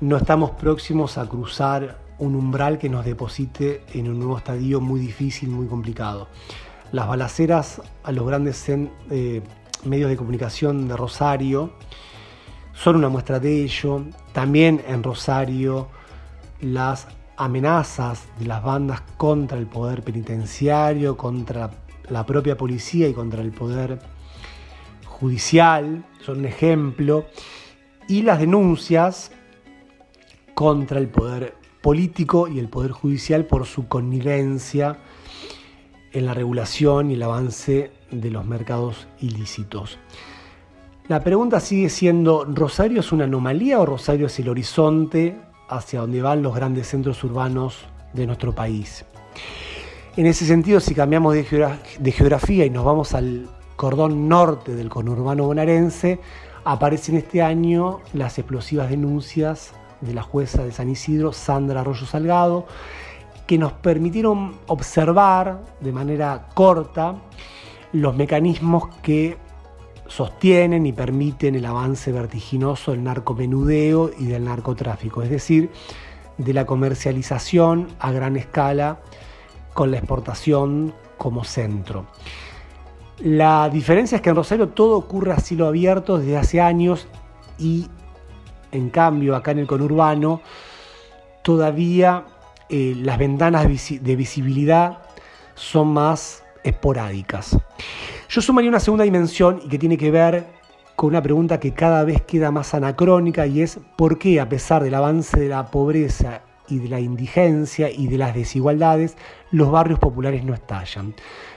no 0.00 0.16
estamos 0.16 0.52
próximos 0.52 1.18
a 1.18 1.26
cruzar 1.26 1.98
un 2.18 2.34
umbral 2.34 2.78
que 2.78 2.88
nos 2.88 3.04
deposite 3.04 3.82
en 3.92 4.08
un 4.08 4.20
nuevo 4.20 4.38
estadio 4.38 4.80
muy 4.80 5.00
difícil, 5.00 5.50
muy 5.50 5.66
complicado. 5.66 6.28
Las 6.92 7.06
balaceras 7.06 7.82
a 8.04 8.12
los 8.12 8.26
grandes 8.26 8.66
eh, 8.70 9.42
medios 9.84 10.08
de 10.08 10.16
comunicación 10.16 10.88
de 10.88 10.96
Rosario, 10.96 11.74
son 12.82 12.96
una 12.96 13.08
muestra 13.08 13.38
de 13.38 13.62
ello. 13.62 14.04
También 14.32 14.82
en 14.86 15.02
Rosario 15.02 15.88
las 16.62 17.08
amenazas 17.36 18.26
de 18.38 18.46
las 18.46 18.62
bandas 18.62 19.02
contra 19.16 19.58
el 19.58 19.66
poder 19.66 20.02
penitenciario, 20.02 21.16
contra 21.16 21.70
la 22.08 22.24
propia 22.24 22.56
policía 22.56 23.08
y 23.08 23.12
contra 23.12 23.42
el 23.42 23.52
poder 23.52 23.98
judicial 25.04 26.04
son 26.24 26.40
un 26.40 26.46
ejemplo. 26.46 27.26
Y 28.08 28.22
las 28.22 28.40
denuncias 28.40 29.30
contra 30.54 30.98
el 30.98 31.08
poder 31.08 31.54
político 31.82 32.48
y 32.48 32.58
el 32.58 32.68
poder 32.68 32.92
judicial 32.92 33.44
por 33.44 33.66
su 33.66 33.88
connivencia 33.88 34.98
en 36.12 36.26
la 36.26 36.34
regulación 36.34 37.10
y 37.10 37.14
el 37.14 37.22
avance 37.22 37.92
de 38.10 38.30
los 38.30 38.44
mercados 38.44 39.06
ilícitos. 39.20 39.98
La 41.10 41.24
pregunta 41.24 41.58
sigue 41.58 41.88
siendo, 41.88 42.44
¿Rosario 42.44 43.00
es 43.00 43.10
una 43.10 43.24
anomalía 43.24 43.80
o 43.80 43.84
Rosario 43.84 44.26
es 44.26 44.38
el 44.38 44.48
horizonte 44.48 45.40
hacia 45.68 46.02
donde 46.02 46.22
van 46.22 46.40
los 46.40 46.54
grandes 46.54 46.86
centros 46.86 47.24
urbanos 47.24 47.78
de 48.12 48.28
nuestro 48.28 48.54
país? 48.54 49.04
En 50.16 50.26
ese 50.26 50.46
sentido, 50.46 50.78
si 50.78 50.94
cambiamos 50.94 51.34
de, 51.34 51.44
geogra- 51.44 51.80
de 51.98 52.12
geografía 52.12 52.64
y 52.64 52.70
nos 52.70 52.84
vamos 52.84 53.12
al 53.14 53.48
cordón 53.74 54.28
norte 54.28 54.76
del 54.76 54.88
conurbano 54.88 55.46
bonaerense, 55.46 56.20
aparecen 56.62 57.16
este 57.16 57.42
año 57.42 57.98
las 58.12 58.38
explosivas 58.38 58.88
denuncias 58.88 59.72
de 60.00 60.14
la 60.14 60.22
jueza 60.22 60.62
de 60.62 60.70
San 60.70 60.88
Isidro, 60.88 61.32
Sandra 61.32 61.80
Arroyo 61.80 62.06
Salgado, 62.06 62.66
que 63.48 63.58
nos 63.58 63.72
permitieron 63.72 64.54
observar 64.68 65.60
de 65.80 65.90
manera 65.90 66.46
corta 66.54 67.16
los 67.92 68.14
mecanismos 68.14 68.84
que 69.02 69.49
sostienen 70.10 70.86
y 70.86 70.92
permiten 70.92 71.54
el 71.54 71.64
avance 71.64 72.10
vertiginoso 72.10 72.90
del 72.90 73.04
narcomenudeo 73.04 74.10
y 74.18 74.26
del 74.26 74.44
narcotráfico, 74.44 75.22
es 75.22 75.30
decir, 75.30 75.70
de 76.36 76.52
la 76.52 76.66
comercialización 76.66 77.86
a 78.00 78.10
gran 78.10 78.36
escala 78.36 79.00
con 79.72 79.92
la 79.92 79.98
exportación 79.98 80.92
como 81.16 81.44
centro. 81.44 82.06
La 83.18 83.68
diferencia 83.68 84.16
es 84.16 84.22
que 84.22 84.30
en 84.30 84.36
Rosario 84.36 84.70
todo 84.70 84.96
ocurre 84.96 85.32
a 85.32 85.38
cielo 85.38 85.68
abierto 85.68 86.18
desde 86.18 86.38
hace 86.38 86.60
años 86.60 87.06
y 87.58 87.86
en 88.72 88.90
cambio 88.90 89.36
acá 89.36 89.52
en 89.52 89.60
el 89.60 89.66
conurbano 89.68 90.40
todavía 91.42 92.24
eh, 92.68 92.94
las 92.96 93.16
ventanas 93.16 93.64
de 93.64 94.16
visibilidad 94.16 94.98
son 95.54 95.92
más 95.92 96.42
esporádicas. 96.64 97.56
Yo 98.30 98.40
sumaría 98.40 98.70
una 98.70 98.78
segunda 98.78 99.02
dimensión 99.02 99.60
y 99.64 99.68
que 99.68 99.76
tiene 99.76 99.98
que 99.98 100.12
ver 100.12 100.46
con 100.94 101.08
una 101.08 101.20
pregunta 101.20 101.58
que 101.58 101.74
cada 101.74 102.04
vez 102.04 102.22
queda 102.22 102.52
más 102.52 102.74
anacrónica 102.74 103.44
y 103.44 103.60
es 103.60 103.80
por 103.96 104.20
qué 104.20 104.38
a 104.38 104.48
pesar 104.48 104.84
del 104.84 104.94
avance 104.94 105.40
de 105.40 105.48
la 105.48 105.66
pobreza 105.66 106.42
y 106.68 106.78
de 106.78 106.88
la 106.88 107.00
indigencia 107.00 107.90
y 107.90 108.06
de 108.06 108.18
las 108.18 108.32
desigualdades, 108.32 109.16
los 109.50 109.72
barrios 109.72 109.98
populares 109.98 110.44
no 110.44 110.54
estallan. 110.54 111.12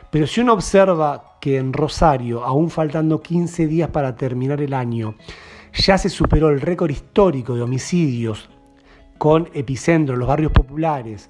Pero 0.10 0.26
si 0.26 0.42
uno 0.42 0.54
observa 0.54 1.38
que 1.40 1.60
en 1.60 1.74
Rosario, 1.74 2.44
aún 2.44 2.72
faltando 2.72 3.22
15 3.22 3.68
días 3.68 3.92
para 3.92 4.16
terminar 4.16 4.60
el 4.60 4.74
año, 4.74 5.14
ya 5.74 6.00
se 6.00 6.10
superó 6.10 6.50
el 6.50 6.60
récord 6.60 6.90
histórico 6.90 7.54
de 7.54 7.62
homicidios 7.62 8.50
con 9.20 9.48
epicentro 9.54 10.16
en 10.16 10.20
los 10.22 10.28
barrios 10.28 10.52
populares, 10.52 11.30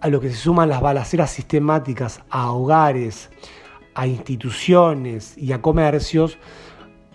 a 0.00 0.06
lo 0.06 0.20
que 0.20 0.28
se 0.30 0.36
suman 0.36 0.68
las 0.68 0.80
balaceras 0.80 1.32
sistemáticas 1.32 2.20
a 2.30 2.52
hogares, 2.52 3.28
a 3.98 4.06
instituciones 4.06 5.36
y 5.36 5.50
a 5.50 5.60
comercios, 5.60 6.38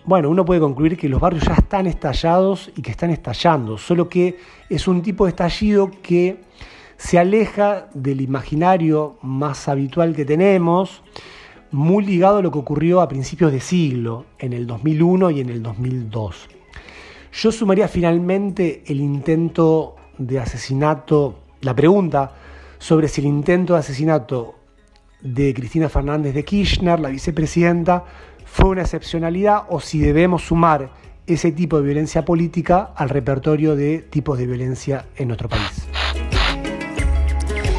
bueno, 0.04 0.28
uno 0.28 0.44
puede 0.44 0.60
concluir 0.60 0.98
que 0.98 1.08
los 1.08 1.18
barrios 1.18 1.44
ya 1.44 1.54
están 1.54 1.86
estallados 1.86 2.70
y 2.76 2.82
que 2.82 2.90
están 2.90 3.08
estallando, 3.08 3.78
solo 3.78 4.06
que 4.06 4.36
es 4.68 4.86
un 4.86 5.00
tipo 5.00 5.24
de 5.24 5.30
estallido 5.30 5.90
que 6.02 6.42
se 6.98 7.18
aleja 7.18 7.88
del 7.94 8.20
imaginario 8.20 9.16
más 9.22 9.66
habitual 9.66 10.14
que 10.14 10.26
tenemos, 10.26 11.02
muy 11.70 12.04
ligado 12.04 12.36
a 12.36 12.42
lo 12.42 12.50
que 12.50 12.58
ocurrió 12.58 13.00
a 13.00 13.08
principios 13.08 13.50
de 13.50 13.60
siglo, 13.60 14.26
en 14.38 14.52
el 14.52 14.66
2001 14.66 15.30
y 15.30 15.40
en 15.40 15.48
el 15.48 15.62
2002. 15.62 16.48
Yo 17.32 17.50
sumaría 17.50 17.88
finalmente 17.88 18.84
el 18.86 19.00
intento 19.00 19.96
de 20.18 20.38
asesinato, 20.38 21.38
la 21.62 21.74
pregunta 21.74 22.34
sobre 22.76 23.08
si 23.08 23.22
el 23.22 23.26
intento 23.28 23.72
de 23.72 23.78
asesinato 23.78 24.56
de 25.24 25.52
Cristina 25.54 25.88
Fernández 25.88 26.34
de 26.34 26.44
Kirchner, 26.44 27.00
la 27.00 27.08
vicepresidenta, 27.08 28.04
fue 28.44 28.70
una 28.70 28.82
excepcionalidad 28.82 29.62
o 29.70 29.80
si 29.80 29.98
debemos 29.98 30.42
sumar 30.42 30.90
ese 31.26 31.50
tipo 31.50 31.78
de 31.78 31.84
violencia 31.84 32.24
política 32.24 32.90
al 32.94 33.08
repertorio 33.08 33.74
de 33.74 33.98
tipos 33.98 34.38
de 34.38 34.46
violencia 34.46 35.06
en 35.16 35.28
nuestro 35.28 35.48
país. 35.48 35.88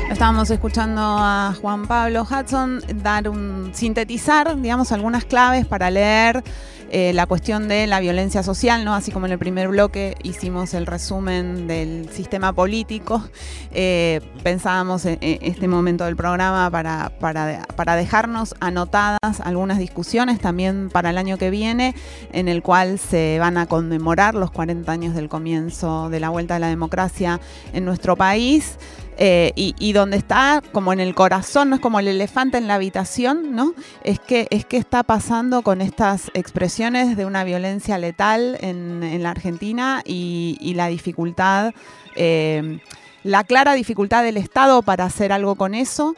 Estábamos 0.10 0.50
escuchando 0.50 1.02
a 1.02 1.54
Juan 1.62 1.88
Pablo 1.88 2.24
Hudson 2.24 2.82
dar 3.04 3.30
un 3.30 3.72
sintetizar, 3.74 4.60
digamos, 4.60 4.92
algunas 4.92 5.26
claves 5.26 5.66
para 5.66 5.92
leer 5.92 6.44
eh, 6.90 7.14
la 7.14 7.26
cuestión 7.26 7.68
de 7.68 7.88
la 7.88 8.00
violencia 8.00 8.44
social, 8.44 8.86
¿no? 8.86 8.94
Así 8.94 9.12
como 9.12 9.26
en 9.26 9.32
el 9.32 9.40
primer 9.40 9.68
bloque 9.70 10.16
hicimos 10.24 10.74
el 10.74 10.86
resumen 10.86 11.68
del 11.68 12.10
sistema 12.12 12.54
político, 12.54 13.24
eh, 13.72 14.22
pensábamos 14.44 15.06
en, 15.06 15.18
este 15.22 15.68
momento 15.68 16.06
del 16.06 16.16
programa 16.16 16.70
para, 16.70 17.12
para, 17.20 17.96
dejarnos 17.96 18.56
anotadas 18.60 19.42
algunas 19.44 19.80
discusiones 19.80 20.40
también 20.40 20.90
para 20.90 21.10
el 21.10 21.18
año 21.18 21.38
que 21.38 21.50
viene, 21.50 21.96
en 22.32 22.48
el 22.48 22.62
cual 22.62 23.00
se 23.00 23.38
van 23.40 23.58
a 23.58 23.66
conmemorar 23.66 24.36
los 24.36 24.52
40 24.52 24.92
años 24.92 25.16
del 25.16 25.28
comienzo 25.28 26.10
de 26.10 26.20
la 26.20 26.30
vuelta 26.30 26.56
a 26.56 26.60
la 26.60 26.68
democracia 26.68 27.40
en 27.74 27.86
nuestro 27.86 28.16
país. 28.16 28.78
Eh, 29.18 29.54
y, 29.56 29.94
donde 29.94 30.18
está 30.18 30.62
como 30.74 30.92
en 30.92 31.00
el 31.00 31.16
corazón, 31.16 31.70
no 31.70 31.76
es 31.76 31.82
como 31.82 32.00
el 32.00 32.08
elefante 32.10 32.58
en 32.58 32.68
la 32.68 32.76
habitación, 32.76 33.56
¿no? 33.56 33.74
Es 34.04 34.20
que, 34.20 34.48
es 34.50 34.66
que 34.66 34.76
está 34.76 35.04
pasando 35.04 35.62
con 35.62 35.80
estas 35.80 36.32
expresiones 36.34 37.16
de 37.16 37.26
una 37.26 37.46
violencia 37.46 37.98
letal 37.98 38.58
en, 38.60 39.24
la 39.24 39.32
Argentina 39.32 40.02
y, 40.06 40.74
la 40.76 40.88
dificultad, 40.88 41.74
eh, 42.16 42.80
la 43.24 43.46
clara 43.46 43.74
dificultad 43.74 44.24
del 44.24 44.36
Estado 44.36 44.82
para 44.82 45.06
hacer 45.06 45.32
algo 45.32 45.56
con 45.56 45.76
eso. 45.76 46.16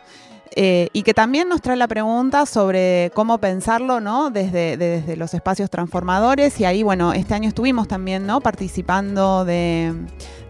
Eh, 0.55 0.89
y 0.93 1.03
que 1.03 1.13
también 1.13 1.49
nos 1.49 1.61
trae 1.61 1.75
la 1.75 1.87
pregunta 1.87 2.45
sobre 2.45 3.11
cómo 3.13 3.37
pensarlo 3.39 3.99
¿no? 3.99 4.29
desde, 4.29 4.77
desde, 4.77 5.15
los 5.15 5.33
espacios 5.33 5.69
transformadores. 5.69 6.59
Y 6.59 6.65
ahí, 6.65 6.83
bueno, 6.83 7.13
este 7.13 7.33
año 7.33 7.49
estuvimos 7.49 7.87
también 7.87 8.25
¿no? 8.25 8.41
participando 8.41 9.45
de, 9.45 9.93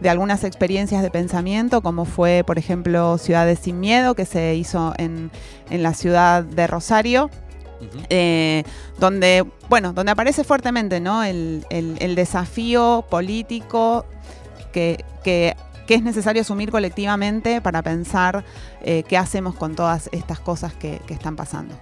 algunas 0.08 0.43
experiencias 0.43 1.02
de 1.02 1.10
pensamiento, 1.10 1.82
como 1.82 2.06
fue, 2.06 2.43
por 2.45 2.58
ejemplo, 2.58 3.18
Ciudades 3.18 3.60
sin 3.60 3.80
Miedo, 3.80 4.16
que 4.16 4.26
se 4.26 4.56
hizo 4.56 4.93
en, 4.98 5.32
la 5.70 5.93
ciudad 5.93 6.43
de 6.43 6.68
Rosario. 6.68 7.30
Eh, 8.10 8.64
donde, 9.00 9.45
bueno, 9.70 9.93
donde 9.93 10.12
aparece 10.12 10.43
fuertemente 10.43 11.00
¿no? 11.00 11.24
el, 11.24 11.64
desafío 12.16 13.06
político 13.08 14.06
que, 14.72 15.06
que 15.24 15.56
qué 15.88 15.96
es 15.96 16.04
necesario 16.04 16.44
asumir 16.44 16.70
colectivamente 16.70 17.62
para 17.62 17.82
pensar 17.82 18.46
eh, 18.82 19.04
qué 19.08 19.18
hacemos 19.18 19.56
con 19.56 19.76
todas 19.76 20.10
estas 20.12 20.40
cosas 20.40 20.74
que 20.74 21.02
están 21.10 21.36
pasando 21.36 21.76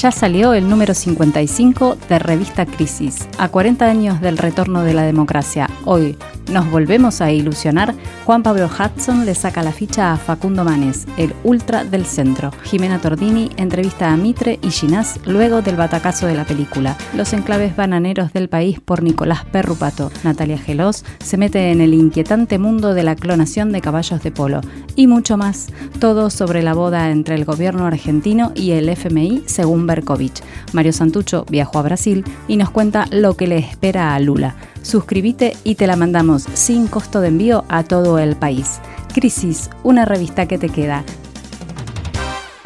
ya 0.00 0.12
salió 0.12 0.52
el 0.52 0.68
número 0.68 0.92
55 0.92 1.96
de 2.08 2.18
Revista 2.18 2.66
Crisis. 2.66 3.28
A 3.38 3.48
40 3.48 3.86
años 3.86 4.20
del 4.20 4.36
retorno 4.36 4.82
de 4.82 4.92
la 4.92 5.02
democracia, 5.02 5.70
hoy 5.84 6.16
nos 6.52 6.70
volvemos 6.70 7.20
a 7.20 7.32
ilusionar. 7.32 7.94
Juan 8.24 8.42
Pablo 8.42 8.68
Hudson 8.68 9.24
le 9.24 9.34
saca 9.34 9.62
la 9.62 9.72
ficha 9.72 10.12
a 10.12 10.16
Facundo 10.16 10.64
Manes, 10.64 11.06
el 11.16 11.34
ultra 11.44 11.84
del 11.84 12.04
centro. 12.04 12.50
Jimena 12.64 13.00
Tordini 13.00 13.50
entrevista 13.56 14.12
a 14.12 14.16
Mitre 14.16 14.58
y 14.62 14.70
Ginás 14.70 15.18
luego 15.24 15.62
del 15.62 15.76
batacazo 15.76 16.26
de 16.26 16.34
la 16.34 16.44
película. 16.44 16.96
Los 17.14 17.32
enclaves 17.32 17.74
bananeros 17.74 18.32
del 18.32 18.48
país 18.48 18.80
por 18.80 19.02
Nicolás 19.02 19.44
Perrupato. 19.46 20.10
Natalia 20.24 20.58
Gelos 20.58 21.04
se 21.24 21.36
mete 21.36 21.72
en 21.72 21.80
el 21.80 21.94
inquietante 21.94 22.58
mundo 22.58 22.94
de 22.94 23.02
la 23.02 23.16
clonación 23.16 23.72
de 23.72 23.80
caballos 23.80 24.22
de 24.22 24.30
polo. 24.30 24.60
Y 24.94 25.06
mucho 25.06 25.36
más. 25.36 25.68
Todo 25.98 26.30
sobre 26.30 26.62
la 26.62 26.74
boda 26.74 27.10
entre 27.10 27.34
el 27.34 27.44
gobierno 27.44 27.86
argentino 27.86 28.52
y 28.54 28.72
el 28.72 28.88
FMI 28.88 29.44
según 29.46 29.85
Berkovich. 29.86 30.42
Mario 30.72 30.92
Santucho 30.92 31.46
viajó 31.48 31.78
a 31.78 31.82
Brasil 31.82 32.24
y 32.48 32.56
nos 32.56 32.70
cuenta 32.70 33.06
lo 33.10 33.36
que 33.36 33.46
le 33.46 33.58
espera 33.58 34.14
a 34.14 34.20
Lula. 34.20 34.56
Suscríbete 34.82 35.56
y 35.64 35.76
te 35.76 35.86
la 35.86 35.96
mandamos 35.96 36.42
sin 36.42 36.86
costo 36.86 37.20
de 37.20 37.28
envío 37.28 37.64
a 37.68 37.84
todo 37.84 38.18
el 38.18 38.36
país. 38.36 38.80
Crisis, 39.14 39.70
una 39.82 40.04
revista 40.04 40.46
que 40.46 40.58
te 40.58 40.68
queda. 40.68 41.04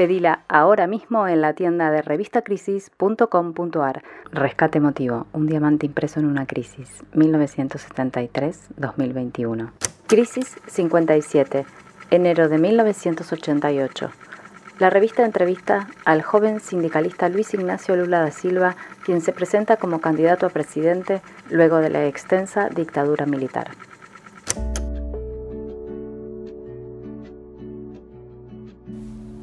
Pedila 0.00 0.40
ahora 0.48 0.86
mismo 0.86 1.28
en 1.28 1.42
la 1.42 1.52
tienda 1.52 1.90
de 1.90 2.00
revistacrisis.com.ar. 2.00 4.02
Rescate 4.32 4.78
emotivo, 4.78 5.26
un 5.34 5.46
diamante 5.46 5.84
impreso 5.84 6.20
en 6.20 6.26
una 6.26 6.46
crisis, 6.46 7.04
1973-2021. 7.14 9.70
Crisis 10.06 10.56
57, 10.66 11.66
enero 12.10 12.48
de 12.48 12.56
1988. 12.56 14.10
La 14.80 14.88
revista 14.88 15.26
entrevista 15.26 15.88
al 16.06 16.22
joven 16.22 16.58
sindicalista 16.58 17.28
Luis 17.28 17.52
Ignacio 17.52 17.94
Lula 17.96 18.20
da 18.20 18.30
Silva, 18.30 18.76
quien 19.04 19.20
se 19.20 19.30
presenta 19.30 19.76
como 19.76 20.00
candidato 20.00 20.46
a 20.46 20.48
presidente 20.48 21.20
luego 21.50 21.76
de 21.76 21.90
la 21.90 22.06
extensa 22.06 22.70
dictadura 22.74 23.26
militar. 23.26 23.72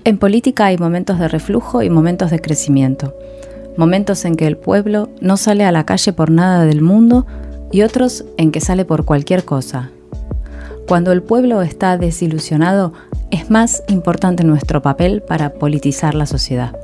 En 0.05 0.17
política 0.17 0.65
hay 0.65 0.79
momentos 0.79 1.19
de 1.19 1.27
reflujo 1.27 1.83
y 1.83 1.91
momentos 1.91 2.31
de 2.31 2.41
crecimiento, 2.41 3.13
momentos 3.77 4.25
en 4.25 4.37
que 4.37 4.47
el 4.47 4.57
pueblo 4.57 5.11
no 5.21 5.37
sale 5.37 5.65
a 5.65 5.71
la 5.71 5.85
calle 5.85 6.13
por 6.13 6.31
nada 6.31 6.65
del 6.65 6.81
mundo 6.81 7.27
y 7.71 7.83
otros 7.83 8.25
en 8.37 8.51
que 8.51 8.59
sale 8.59 8.85
por 8.85 9.05
cualquier 9.05 9.45
cosa. 9.45 9.91
Cuando 10.87 11.11
el 11.11 11.21
pueblo 11.21 11.61
está 11.61 11.97
desilusionado, 11.97 12.93
es 13.31 13.49
más 13.49 13.83
importante 13.87 14.43
nuestro 14.43 14.81
papel 14.81 15.21
para 15.21 15.53
politizar 15.53 16.15
la 16.15 16.25
sociedad. 16.25 16.75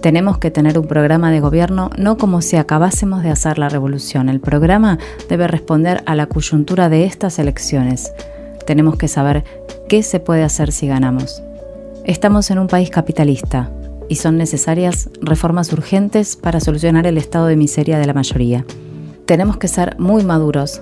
Tenemos 0.00 0.38
que 0.38 0.52
tener 0.52 0.78
un 0.78 0.86
programa 0.86 1.32
de 1.32 1.40
gobierno 1.40 1.90
no 1.98 2.16
como 2.16 2.40
si 2.40 2.56
acabásemos 2.56 3.22
de 3.24 3.30
hacer 3.30 3.58
la 3.58 3.68
revolución. 3.68 4.28
El 4.28 4.40
programa 4.40 4.98
debe 5.28 5.48
responder 5.48 6.02
a 6.06 6.14
la 6.14 6.26
coyuntura 6.26 6.88
de 6.88 7.04
estas 7.04 7.38
elecciones. 7.40 8.12
Tenemos 8.64 8.96
que 8.96 9.08
saber 9.08 9.44
qué 9.88 10.04
se 10.04 10.20
puede 10.20 10.44
hacer 10.44 10.70
si 10.70 10.86
ganamos. 10.86 11.42
Estamos 12.04 12.50
en 12.50 12.60
un 12.60 12.68
país 12.68 12.90
capitalista 12.90 13.70
y 14.08 14.16
son 14.16 14.38
necesarias 14.38 15.10
reformas 15.20 15.72
urgentes 15.72 16.36
para 16.36 16.60
solucionar 16.60 17.06
el 17.06 17.18
estado 17.18 17.46
de 17.46 17.56
miseria 17.56 17.98
de 17.98 18.06
la 18.06 18.14
mayoría. 18.14 18.64
Tenemos 19.26 19.56
que 19.58 19.68
ser 19.68 19.98
muy 19.98 20.24
maduros 20.24 20.80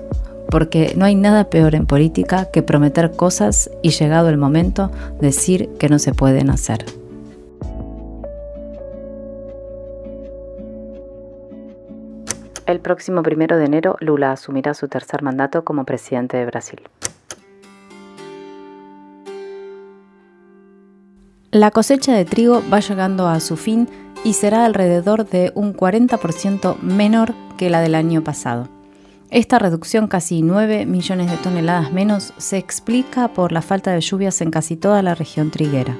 porque 0.50 0.94
no 0.96 1.04
hay 1.04 1.14
nada 1.14 1.50
peor 1.50 1.74
en 1.74 1.86
política 1.86 2.50
que 2.50 2.62
prometer 2.62 3.12
cosas 3.12 3.70
y 3.82 3.90
llegado 3.90 4.28
el 4.28 4.38
momento 4.38 4.90
decir 5.20 5.70
que 5.78 5.88
no 5.88 5.98
se 5.98 6.14
pueden 6.14 6.50
hacer. 6.50 6.84
El 12.66 12.80
próximo 12.80 13.22
primero 13.22 13.56
de 13.58 13.64
enero, 13.66 13.96
Lula 14.00 14.32
asumirá 14.32 14.74
su 14.74 14.88
tercer 14.88 15.22
mandato 15.22 15.64
como 15.64 15.84
presidente 15.84 16.36
de 16.36 16.46
Brasil. 16.46 16.80
La 21.52 21.70
cosecha 21.70 22.12
de 22.12 22.24
trigo 22.24 22.62
va 22.72 22.80
llegando 22.80 23.28
a 23.28 23.38
su 23.38 23.56
fin 23.56 23.88
y 24.24 24.32
será 24.32 24.66
alrededor 24.66 25.28
de 25.28 25.52
un 25.54 25.74
40% 25.74 26.78
menor 26.80 27.34
que 27.56 27.70
la 27.70 27.80
del 27.80 27.94
año 27.94 28.22
pasado. 28.22 28.75
Esta 29.30 29.58
reducción, 29.58 30.06
casi 30.06 30.42
9 30.42 30.86
millones 30.86 31.30
de 31.30 31.36
toneladas 31.36 31.92
menos, 31.92 32.32
se 32.36 32.58
explica 32.58 33.28
por 33.28 33.50
la 33.50 33.60
falta 33.60 33.92
de 33.92 34.00
lluvias 34.00 34.40
en 34.40 34.52
casi 34.52 34.76
toda 34.76 35.02
la 35.02 35.16
región 35.16 35.50
triguera. 35.50 35.96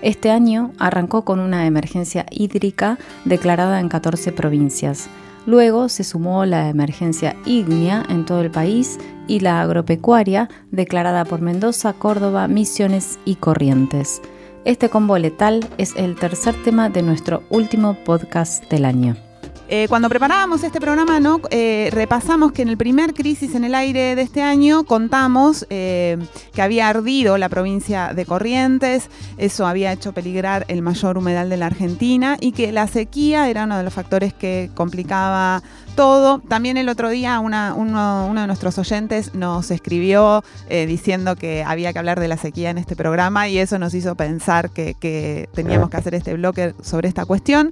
Este 0.00 0.30
año 0.30 0.72
arrancó 0.78 1.24
con 1.24 1.40
una 1.40 1.66
emergencia 1.66 2.24
hídrica 2.30 2.98
declarada 3.24 3.80
en 3.80 3.88
14 3.88 4.32
provincias. 4.32 5.08
Luego 5.44 5.88
se 5.88 6.04
sumó 6.04 6.44
la 6.44 6.68
emergencia 6.68 7.34
ígnea 7.46 8.04
en 8.08 8.24
todo 8.24 8.42
el 8.42 8.50
país 8.50 8.98
y 9.26 9.40
la 9.40 9.60
agropecuaria 9.60 10.48
declarada 10.70 11.24
por 11.24 11.40
Mendoza, 11.40 11.92
Córdoba, 11.94 12.46
Misiones 12.46 13.18
y 13.24 13.36
Corrientes. 13.36 14.22
Este 14.64 14.88
combo 14.88 15.18
letal 15.18 15.68
es 15.78 15.96
el 15.96 16.14
tercer 16.14 16.54
tema 16.62 16.88
de 16.90 17.02
nuestro 17.02 17.42
último 17.50 17.96
podcast 18.04 18.70
del 18.70 18.84
año. 18.84 19.16
Eh, 19.74 19.86
cuando 19.88 20.10
preparábamos 20.10 20.62
este 20.64 20.82
programa. 20.82 21.18
Eh, 21.50 21.88
repasamos 21.92 22.52
que 22.52 22.60
en 22.60 22.68
el 22.68 22.76
primer 22.76 23.14
crisis 23.14 23.54
en 23.54 23.64
el 23.64 23.74
aire 23.74 24.14
de 24.14 24.20
este 24.20 24.42
año 24.42 24.84
contamos 24.84 25.66
eh, 25.70 26.18
que 26.52 26.60
había 26.60 26.90
ardido 26.90 27.38
la 27.38 27.48
provincia 27.48 28.12
de 28.12 28.26
Corrientes, 28.26 29.08
eso 29.38 29.66
había 29.66 29.90
hecho 29.90 30.12
peligrar 30.12 30.66
el 30.68 30.82
mayor 30.82 31.16
humedal 31.16 31.48
de 31.48 31.56
la 31.56 31.66
Argentina 31.66 32.36
y 32.38 32.52
que 32.52 32.70
la 32.70 32.86
sequía 32.86 33.48
era 33.48 33.64
uno 33.64 33.78
de 33.78 33.82
los 33.82 33.94
factores 33.94 34.34
que 34.34 34.70
complicaba 34.74 35.62
todo. 35.94 36.40
También 36.40 36.76
el 36.76 36.90
otro 36.90 37.08
día 37.08 37.40
uno, 37.40 38.34
de 38.34 38.46
nuestros 38.46 38.76
oyentes 38.76 39.34
nos 39.34 39.70
escribió 39.70 40.44
diciendo 40.68 41.36
que 41.36 41.64
había 41.64 41.92
que 41.92 41.98
hablar 41.98 42.20
de 42.20 42.28
la 42.28 42.36
sequía 42.36 42.70
en 42.70 42.78
este 42.78 42.96
programa 42.96 43.48
y 43.48 43.58
eso 43.58 43.78
nos 43.78 43.94
hizo 43.94 44.14
pensar 44.16 44.70
que 44.70 45.48
teníamos 45.54 45.88
que 45.88 45.96
hacer 45.96 46.14
este 46.14 46.34
bloque 46.34 46.74
sobre 46.82 47.08
esta 47.08 47.24
cuestión. 47.24 47.70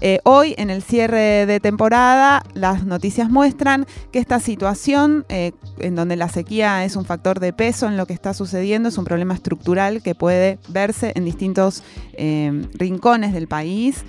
Eh, 0.00 0.20
hoy, 0.24 0.54
en 0.58 0.70
el 0.70 0.82
cierre 0.82 1.46
de 1.46 1.60
temporada, 1.60 2.42
las 2.54 2.84
noticias 2.84 3.30
muestran 3.30 3.86
que 4.12 4.18
esta 4.18 4.40
situación, 4.40 5.24
eh, 5.28 5.52
en 5.78 5.96
donde 5.96 6.16
la 6.16 6.28
sequía 6.28 6.84
es 6.84 6.96
un 6.96 7.04
factor 7.04 7.40
de 7.40 7.52
peso 7.52 7.86
en 7.86 7.96
lo 7.96 8.06
que 8.06 8.12
está 8.12 8.34
sucediendo, 8.34 8.88
es 8.88 8.98
un 8.98 9.04
problema 9.04 9.34
estructural 9.34 10.02
que 10.02 10.14
puede 10.14 10.58
verse 10.68 11.12
en 11.14 11.24
distintos 11.24 11.82
eh, 12.14 12.66
rincones 12.74 13.32
del 13.32 13.48
país. 13.48 14.04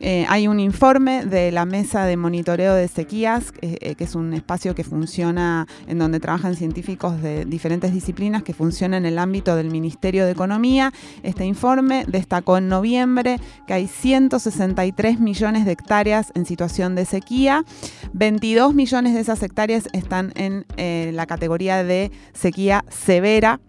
Eh, 0.00 0.26
hay 0.28 0.48
un 0.48 0.60
informe 0.60 1.24
de 1.24 1.50
la 1.52 1.64
Mesa 1.64 2.04
de 2.04 2.16
Monitoreo 2.16 2.74
de 2.74 2.88
Sequías, 2.88 3.52
eh, 3.62 3.94
que 3.96 4.04
es 4.04 4.14
un 4.14 4.32
espacio 4.32 4.74
que 4.74 4.84
funciona 4.84 5.66
en 5.86 5.98
donde 5.98 6.20
trabajan 6.20 6.54
científicos 6.54 7.20
de 7.20 7.44
diferentes 7.44 7.92
disciplinas 7.92 8.42
que 8.42 8.54
funciona 8.54 8.96
en 8.96 9.06
el 9.06 9.18
ámbito 9.18 9.56
del 9.56 9.70
Ministerio 9.70 10.24
de 10.24 10.32
Economía. 10.32 10.92
Este 11.22 11.44
informe 11.44 12.04
destacó 12.06 12.58
en 12.58 12.68
noviembre 12.68 13.40
que 13.66 13.74
hay 13.74 13.88
163 13.88 15.20
millones 15.20 15.64
de 15.64 15.72
hectáreas 15.72 16.32
en 16.34 16.46
situación 16.46 16.94
de 16.94 17.04
sequía. 17.04 17.64
22 18.12 18.74
millones 18.74 19.14
de 19.14 19.20
esas 19.20 19.42
hectáreas 19.42 19.88
están 19.92 20.32
en 20.36 20.64
eh, 20.76 21.10
la 21.14 21.26
categoría 21.26 21.82
de 21.82 22.10
sequía 22.32 22.84
severa 22.88 23.60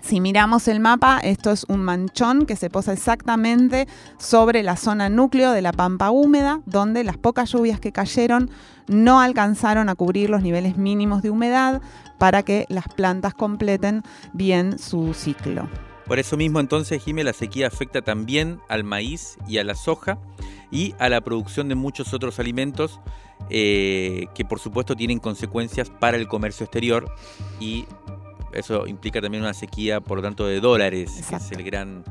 si 0.00 0.20
miramos 0.20 0.68
el 0.68 0.80
mapa, 0.80 1.18
esto 1.18 1.50
es 1.50 1.64
un 1.68 1.80
manchón 1.80 2.46
que 2.46 2.56
se 2.56 2.70
posa 2.70 2.92
exactamente 2.92 3.88
sobre 4.18 4.62
la 4.62 4.76
zona 4.76 5.08
núcleo 5.08 5.52
de 5.52 5.62
la 5.62 5.72
pampa 5.72 6.10
húmeda, 6.10 6.60
donde 6.66 7.04
las 7.04 7.16
pocas 7.16 7.52
lluvias 7.52 7.80
que 7.80 7.92
cayeron 7.92 8.50
no 8.86 9.20
alcanzaron 9.20 9.88
a 9.88 9.94
cubrir 9.94 10.30
los 10.30 10.42
niveles 10.42 10.76
mínimos 10.76 11.22
de 11.22 11.30
humedad 11.30 11.82
para 12.18 12.42
que 12.42 12.66
las 12.68 12.88
plantas 12.88 13.34
completen 13.34 14.02
bien 14.32 14.78
su 14.78 15.14
ciclo. 15.14 15.68
Por 16.06 16.18
eso 16.18 16.36
mismo 16.38 16.58
entonces, 16.58 17.02
Jimé, 17.02 17.22
la 17.22 17.34
sequía 17.34 17.66
afecta 17.66 18.00
también 18.00 18.60
al 18.68 18.82
maíz 18.82 19.36
y 19.46 19.58
a 19.58 19.64
la 19.64 19.74
soja 19.74 20.18
y 20.70 20.94
a 20.98 21.08
la 21.08 21.20
producción 21.20 21.68
de 21.68 21.74
muchos 21.74 22.14
otros 22.14 22.38
alimentos 22.38 23.00
eh, 23.50 24.26
que 24.34 24.44
por 24.44 24.58
supuesto 24.58 24.96
tienen 24.96 25.18
consecuencias 25.18 25.90
para 25.90 26.16
el 26.16 26.28
comercio 26.28 26.64
exterior 26.64 27.10
y 27.60 27.86
eso 28.52 28.86
implica 28.86 29.20
también 29.20 29.42
una 29.42 29.54
sequía, 29.54 30.00
por 30.00 30.18
lo 30.18 30.22
tanto, 30.22 30.46
de 30.46 30.60
dólares, 30.60 31.24
que 31.28 31.36
es 31.36 31.52
el 31.52 31.62
gran 31.62 32.04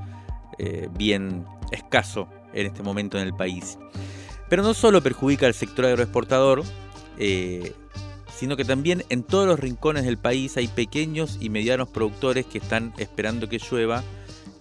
eh, 0.57 0.89
bien 0.97 1.45
escaso 1.71 2.27
en 2.53 2.67
este 2.67 2.83
momento 2.83 3.17
en 3.17 3.25
el 3.25 3.33
país. 3.33 3.77
Pero 4.49 4.63
no 4.63 4.73
solo 4.73 5.01
perjudica 5.01 5.45
al 5.45 5.53
sector 5.53 5.85
agroexportador, 5.85 6.63
eh, 7.17 7.73
sino 8.33 8.55
que 8.55 8.65
también 8.65 9.03
en 9.09 9.23
todos 9.23 9.47
los 9.47 9.59
rincones 9.59 10.05
del 10.05 10.17
país 10.17 10.57
hay 10.57 10.67
pequeños 10.67 11.37
y 11.39 11.49
medianos 11.49 11.89
productores 11.89 12.45
que 12.45 12.59
están 12.59 12.93
esperando 12.97 13.49
que 13.49 13.59
llueva 13.59 14.03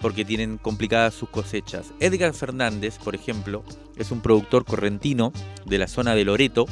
porque 0.01 0.25
tienen 0.25 0.59
complicadas 0.59 1.15
sus 1.15 1.29
cosechas. 1.29 1.93
Edgar 2.01 2.33
Fernández, 2.33 2.99
por 2.99 3.15
ejemplo, 3.15 3.63
es 3.97 4.11
un 4.11 4.21
productor 4.21 4.65
correntino 4.65 5.33
de 5.65 5.79
la 5.79 5.89
zona 5.89 6.15
de 6.15 6.25
Loreto 6.25 6.67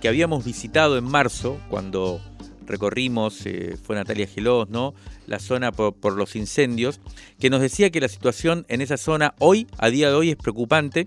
que 0.00 0.08
habíamos 0.08 0.44
visitado 0.44 0.96
en 0.96 1.04
marzo 1.04 1.58
cuando 1.68 2.20
recorrimos, 2.68 3.44
eh, 3.46 3.76
fue 3.82 3.96
Natalia 3.96 4.26
Gelós, 4.26 4.68
¿no? 4.68 4.94
La 5.26 5.38
zona 5.38 5.72
por, 5.72 6.12
los 6.12 6.36
incendios, 6.36 7.00
que 7.40 7.50
nos 7.50 7.60
decía 7.60 7.90
que 7.90 8.00
la 8.00 8.08
situación 8.08 8.64
en 8.68 8.80
esa 8.80 8.96
zona 8.96 9.34
hoy, 9.38 9.66
a 9.78 9.90
día 9.90 10.08
de 10.08 10.14
hoy, 10.14 10.30
es 10.30 10.36
preocupante. 10.36 11.06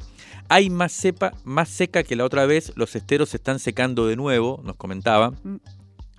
Hay 0.50 0.70
más, 0.70 0.92
cepa, 0.92 1.34
más 1.44 1.70
seca 1.70 2.04
que 2.04 2.16
la 2.16 2.26
otra 2.26 2.46
vez, 2.46 2.74
los 2.76 2.96
esteros 2.96 3.30
se 3.30 3.38
están 3.38 3.60
secando 3.60 4.08
de 4.08 4.16
nuevo, 4.16 4.62
nos 4.64 4.76
comentaba. 4.76 5.32
Mm. 5.44 5.58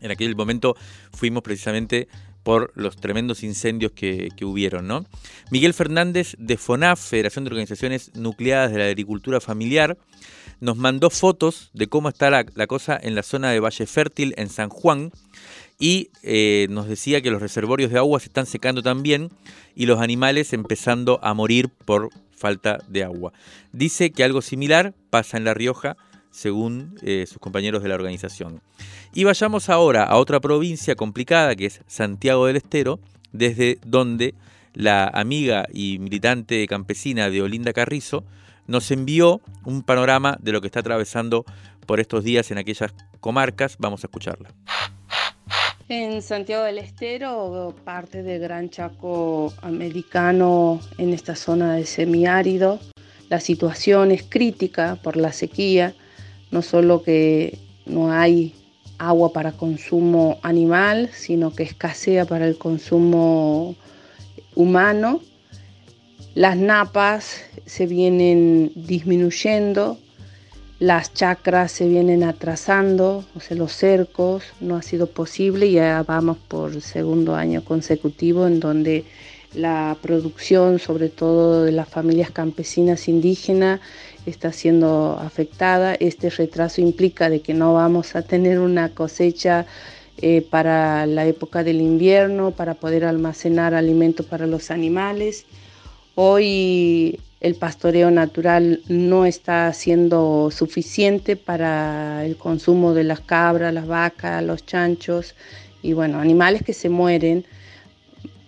En 0.01 0.11
aquel 0.11 0.35
momento 0.35 0.75
fuimos 1.13 1.43
precisamente 1.43 2.09
por 2.43 2.73
los 2.75 2.97
tremendos 2.97 3.43
incendios 3.43 3.93
que, 3.93 4.31
hubieron. 4.43 4.87
¿no? 4.87 5.05
Miguel 5.51 5.75
Fernández 5.75 6.35
de 6.39 6.57
FONAF, 6.57 7.01
Federación 7.01 7.45
de 7.45 7.51
Organizaciones 7.51 8.15
Nucleadas 8.15 8.73
de 8.73 8.79
la 8.79 8.87
Agricultura 8.87 9.41
Familiar, 9.41 9.97
nos 10.63 10.77
mandó 10.77 11.11
fotos 11.11 11.71
de 11.75 11.89
cómo 11.89 12.09
está 12.09 12.31
la, 12.31 12.45
cosa 12.69 12.97
en 13.03 13.17
la 13.17 13.25
zona 13.25 13.51
de 13.51 13.59
Valle 13.59 13.85
Fértil, 13.85 14.33
en 14.37 14.49
San 14.49 14.69
Juan, 14.69 15.11
y 15.81 16.11
eh, 16.23 16.69
nos 16.71 16.87
decía 16.87 17.21
que 17.21 17.33
los 17.33 17.43
reservorios 17.43 17.91
de 17.91 17.99
agua 17.99 18.21
se 18.21 18.27
están 18.27 18.47
secando 18.47 18.81
también 18.81 19.31
y 19.75 19.87
los 19.87 20.01
animales 20.01 20.53
empezando 20.53 21.19
a 21.21 21.35
morir 21.35 21.69
por 21.69 22.11
falta 22.31 22.79
de 22.87 23.03
agua. 23.03 23.33
Dice 23.73 24.13
que 24.13 24.23
algo 24.23 24.41
similar 24.41 24.95
pasa 25.11 25.37
en 25.37 25.43
La 25.43 25.53
Rioja, 25.53 25.97
según 26.31 26.95
eh, 27.03 27.25
sus 27.27 27.39
compañeros 27.39 27.83
de 27.83 27.89
la 27.89 27.97
organización. 27.97 28.63
Y 29.13 29.25
vayamos 29.25 29.69
ahora 29.69 30.05
a 30.05 30.17
otra 30.17 30.39
provincia 30.39 30.95
complicada 30.95 31.57
que 31.57 31.67
es 31.67 31.81
Santiago 31.89 32.47
del 32.47 32.57
Estero, 32.57 33.01
desde 33.33 33.79
donde 33.85 34.37
la 34.75 35.09
amiga 35.09 35.67
y 35.75 35.99
militante 35.99 36.65
campesina 36.69 37.31
de 37.31 37.43
Olinda 37.43 37.73
Carrizo 37.73 38.23
nos 38.73 38.91
envió 38.91 39.41
un 39.65 39.83
panorama 39.83 40.39
de 40.41 40.51
lo 40.51 40.61
que 40.61 40.67
está 40.67 40.81
atravesando 40.81 41.45
por 41.87 42.01
estos 42.01 42.25
días 42.25 42.51
en 42.51 42.59
aquellas 42.59 42.93
comarcas. 43.21 43.77
Vamos 43.79 44.03
a 44.03 44.07
escucharla. 44.07 44.49
En 45.89 46.23
Santiago 46.23 46.65
del 46.65 46.79
Estero, 46.79 47.75
parte 47.85 48.23
del 48.23 48.41
Gran 48.41 48.71
Chaco 48.71 49.53
americano, 49.61 50.81
en 50.97 51.13
esta 51.13 51.37
zona 51.37 51.75
de 51.75 51.85
semiárido, 51.85 52.81
la 53.29 53.41
situación 53.41 54.11
es 54.11 54.23
crítica 54.23 54.99
por 55.03 55.17
la 55.19 55.33
sequía, 55.33 55.95
no 56.51 56.63
solo 56.63 57.03
que 57.03 57.59
no 57.85 58.11
hay 58.11 58.55
agua 58.97 59.35
para 59.35 59.53
consumo 59.53 60.39
animal, 60.43 61.11
sino 61.13 61.53
que 61.53 61.65
escasea 61.65 62.25
para 62.25 62.47
el 62.47 62.57
consumo 62.57 63.77
humano 64.55 65.21
las 66.35 66.57
napas 66.57 67.43
se 67.67 67.87
vienen 67.87 68.73
disminuyendo, 68.75 69.99
las 70.79 71.13
chacras 71.13 71.73
se 71.73 71.87
vienen 71.87 72.25
atrasando, 72.25 73.25
o 73.37 73.41
sea, 73.41 73.57
los 73.57 73.73
cercos 73.73 74.43
no 74.61 74.77
ha 74.77 74.83
sido 74.83 75.07
posible 75.07 75.71
ya 75.71 76.03
vamos 76.03 76.39
por 76.49 76.81
segundo 76.81 77.37
año 77.37 77.65
consecutivo 77.65 78.47
en 78.47 78.61
donde 78.61 79.05
la 79.55 79.97
producción, 80.01 80.79
sobre 80.79 81.11
todo 81.11 81.65
de 81.65 81.73
las 81.73 81.89
familias 81.89 82.31
campesinas 82.31 83.09
indígenas, 83.09 83.81
está 84.25 84.51
siendo 84.53 85.19
afectada. 85.21 85.95
Este 85.95 86.31
retraso 86.31 86.81
implica 86.81 87.29
de 87.29 87.41
que 87.41 87.53
no 87.53 87.75
vamos 87.75 88.17
a 88.17 88.23
tener 88.23 88.59
una 88.59 88.89
cosecha 88.95 89.67
eh, 90.19 90.47
para 90.49 91.05
la 91.07 91.27
época 91.27 91.65
del 91.65 91.81
invierno, 91.81 92.53
para 92.53 92.75
poder 92.75 93.05
almacenar 93.05 93.75
alimento 93.75 94.25
para 94.25 94.47
los 94.47 94.71
animales. 94.71 95.45
Hoy 96.15 97.19
el 97.41 97.55
pastoreo 97.55 98.11
natural 98.11 98.83
no 98.87 99.25
está 99.25 99.73
siendo 99.73 100.51
suficiente 100.51 101.37
para 101.37 102.27
el 102.27 102.37
consumo 102.37 102.93
de 102.93 103.03
las 103.03 103.21
cabras, 103.21 103.73
las 103.73 103.87
vacas, 103.87 104.45
los 104.45 104.67
chanchos 104.67 105.35
y 105.83 105.95
bueno, 105.95 106.21
animales 106.21 106.63
que 106.65 106.75
se 106.75 106.91
mueren, 106.91 107.47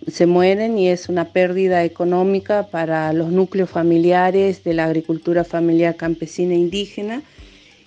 se 0.07 0.27
mueren 0.27 0.77
y 0.77 0.89
es 0.89 1.09
una 1.09 1.25
pérdida 1.25 1.83
económica 1.83 2.67
para 2.67 3.11
los 3.13 3.31
núcleos 3.31 3.71
familiares 3.71 4.63
de 4.63 4.75
la 4.75 4.85
agricultura 4.85 5.43
familiar 5.43 5.95
campesina 5.95 6.53
e 6.53 6.57
indígena. 6.57 7.23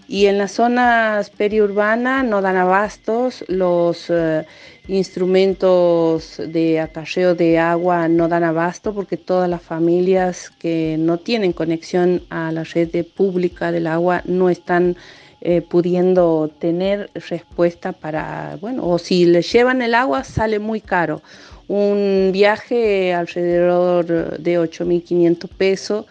Y 0.09 0.25
en 0.25 0.39
las 0.39 0.53
zonas 0.53 1.29
periurbanas 1.29 2.25
no 2.25 2.41
dan 2.41 2.57
abastos 2.57 3.45
los 3.47 4.07
eh, 4.09 4.47
instrumentos 4.89 6.41
de 6.45 6.81
acarreo 6.81 7.35
de 7.35 7.59
agua 7.59 8.09
no 8.09 8.27
dan 8.27 8.43
abasto 8.43 8.95
porque 8.95 9.19
todas 9.19 9.51
las 9.51 9.61
familias 9.61 10.51
que 10.59 10.97
no 10.99 11.19
tienen 11.19 11.53
conexión 11.53 12.23
a 12.31 12.51
la 12.53 12.65
red 12.65 13.05
pública 13.05 13.71
del 13.71 13.87
agua 13.87 14.23
no 14.25 14.49
están 14.49 14.97
eh, 15.43 15.61
pudiendo 15.61 16.51
tener 16.59 17.11
respuesta 17.29 17.93
para, 17.93 18.57
bueno, 18.63 18.89
o 18.89 18.99
si 18.99 19.27
les 19.27 19.53
llevan 19.53 19.83
el 19.83 19.95
agua 19.95 20.25
sale 20.25 20.59
muy 20.59 20.81
caro. 20.81 21.23
Un 21.69 22.31
viaje 22.33 23.13
alrededor 23.13 24.39
de 24.39 24.59
8.500 24.59 25.49
pesos 25.51 26.07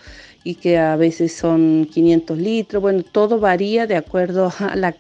y 0.48 0.56
que 0.56 0.78
a 0.78 0.96
veces 0.96 1.34
son 1.34 1.90
500 1.92 2.38
litros. 2.38 2.82
Bueno, 2.82 3.04
todo 3.04 3.38
varía 3.38 3.86
de 3.86 3.98
acuerdo 3.98 4.50
a, 4.60 4.78
la, 4.78 4.96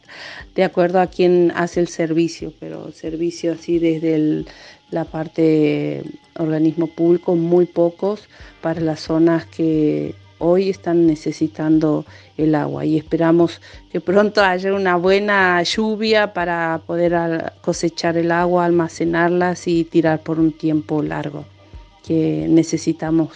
de 0.55 0.63
acuerdo 0.65 0.99
a 0.99 1.07
quién 1.07 1.53
hace 1.55 1.79
el 1.79 1.87
servicio, 1.87 2.51
pero 2.59 2.91
servicio 2.91 3.53
así 3.53 3.79
desde 3.79 4.43
la 4.91 5.05
parte 5.05 6.03
organismo 6.37 6.87
público, 6.87 7.37
muy 7.37 7.65
pocos 7.65 8.27
para 8.59 8.81
las 8.81 8.99
zonas 8.99 9.45
que 9.45 10.15
hoy 10.39 10.69
están 10.69 11.07
necesitando 11.07 12.05
el 12.35 12.53
agua 12.53 12.83
y 12.83 12.97
esperamos 12.97 13.61
que 13.89 14.01
pronto 14.01 14.43
haya 14.43 14.73
una 14.73 14.97
buena 14.97 15.63
lluvia 15.63 16.33
para 16.33 16.81
poder 16.85 17.53
cosechar 17.61 18.17
el 18.17 18.31
agua, 18.33 18.65
almacenarlas 18.65 19.65
y 19.69 19.85
tirar 19.85 20.19
por 20.19 20.39
un 20.39 20.51
tiempo 20.51 21.01
largo 21.01 21.45
que 22.05 22.47
necesitamos 22.49 23.29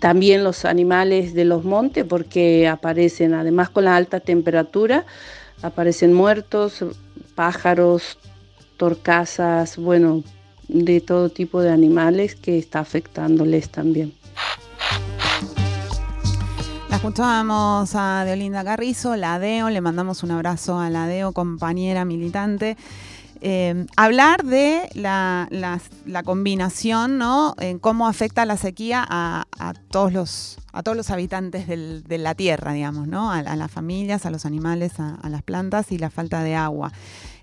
también 0.00 0.44
los 0.44 0.64
animales 0.64 1.34
de 1.34 1.44
los 1.44 1.64
montes 1.64 2.04
porque 2.04 2.66
aparecen, 2.68 3.34
además 3.34 3.70
con 3.70 3.84
la 3.84 3.96
alta 3.96 4.20
temperatura, 4.20 5.06
aparecen 5.62 6.12
muertos, 6.12 6.84
pájaros, 7.34 8.18
torcasas, 8.76 9.76
bueno, 9.76 10.22
de 10.68 11.00
todo 11.00 11.30
tipo 11.30 11.60
de 11.60 11.70
animales 11.70 12.34
que 12.34 12.58
está 12.58 12.80
afectándoles 12.80 13.70
también. 13.70 14.12
La 16.90 16.96
escuchábamos 16.96 17.90
a 17.94 18.24
Deolinda 18.24 18.64
Carrizo, 18.64 19.14
la 19.16 19.38
DEO, 19.38 19.70
le 19.70 19.80
mandamos 19.80 20.22
un 20.22 20.30
abrazo 20.30 20.78
a 20.78 20.90
la 20.90 21.06
DEO, 21.06 21.32
compañera 21.32 22.04
militante. 22.04 22.76
Eh, 23.40 23.86
hablar 23.96 24.44
de 24.44 24.88
la, 24.94 25.48
combinación, 26.24 27.18
¿no? 27.18 27.54
En 27.58 27.78
cómo 27.78 28.08
afecta 28.08 28.44
la 28.44 28.56
sequía 28.56 29.06
a, 29.08 29.44
todos 29.90 30.12
los 30.12 30.58
a 30.78 30.82
todos 30.84 30.96
los 30.96 31.10
habitantes 31.10 31.66
de 31.66 32.18
la 32.18 32.36
tierra, 32.36 32.72
digamos, 32.72 33.08
¿no? 33.08 33.32
A, 33.32 33.42
las 33.42 33.68
familias, 33.68 34.26
a 34.26 34.30
los 34.30 34.46
animales, 34.46 35.00
a, 35.00 35.28
las 35.28 35.42
plantas 35.42 35.90
y 35.90 35.98
la 35.98 36.08
falta 36.08 36.44
de 36.44 36.54
agua. 36.54 36.92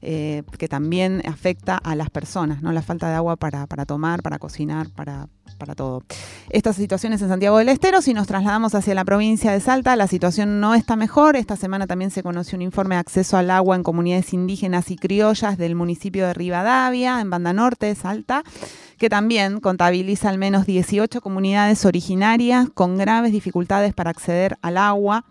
Eh, 0.02 0.44
que 0.60 0.68
también 0.68 1.22
afecta 1.28 1.78
a 1.78 1.96
las 1.96 2.10
personas, 2.12 2.62
¿no? 2.62 2.72
La 2.72 2.82
falta 2.84 3.10
de 3.10 3.16
agua 3.16 3.36
para, 3.38 3.66
tomar, 3.86 4.22
para 4.22 4.38
cocinar, 4.38 4.90
para, 4.92 5.28
para 5.58 5.74
todo. 5.74 6.04
Estas 6.50 6.76
situaciones 6.76 7.22
en 7.24 7.30
Santiago 7.30 7.58
del 7.58 7.70
Estero, 7.70 8.02
si 8.02 8.14
nos 8.14 8.28
trasladamos 8.28 8.76
hacia 8.76 8.94
la 8.94 9.04
provincia 9.04 9.52
de 9.52 9.60
Salta, 9.60 9.96
la 9.96 10.08
situación 10.08 10.60
no 10.60 10.76
está 10.76 10.96
mejor. 10.96 11.36
Esta 11.36 11.56
semana 11.56 11.88
también 11.88 12.12
se 12.12 12.24
conoció 12.24 12.56
un 12.56 12.62
informe 12.62 12.96
de 12.96 13.00
acceso 13.00 13.36
al 13.36 13.50
agua 13.50 13.76
en 13.76 13.84
comunidades 13.84 14.32
indígenas 14.32 14.92
y 14.92 14.96
criollas 14.96 15.58
del 15.58 15.76
municipio 15.76 16.28
de 16.28 16.36
Rivadavia, 16.36 17.20
en 17.20 17.32
Banda 17.32 17.52
Norte 17.52 17.94
Salta, 17.96 18.44
que 18.98 19.10
también 19.10 19.60
contabiliza 19.60 20.30
al 20.30 20.38
menos 20.38 20.66
18 20.66 21.22
comunidades 21.22 21.86
originarias 21.86 22.70
con 22.74 22.98
graves 22.98 23.32
dificultades 23.32 23.94
para 23.94 24.12
acceder 24.12 24.58
al 24.62 24.78
agua. 24.78 25.26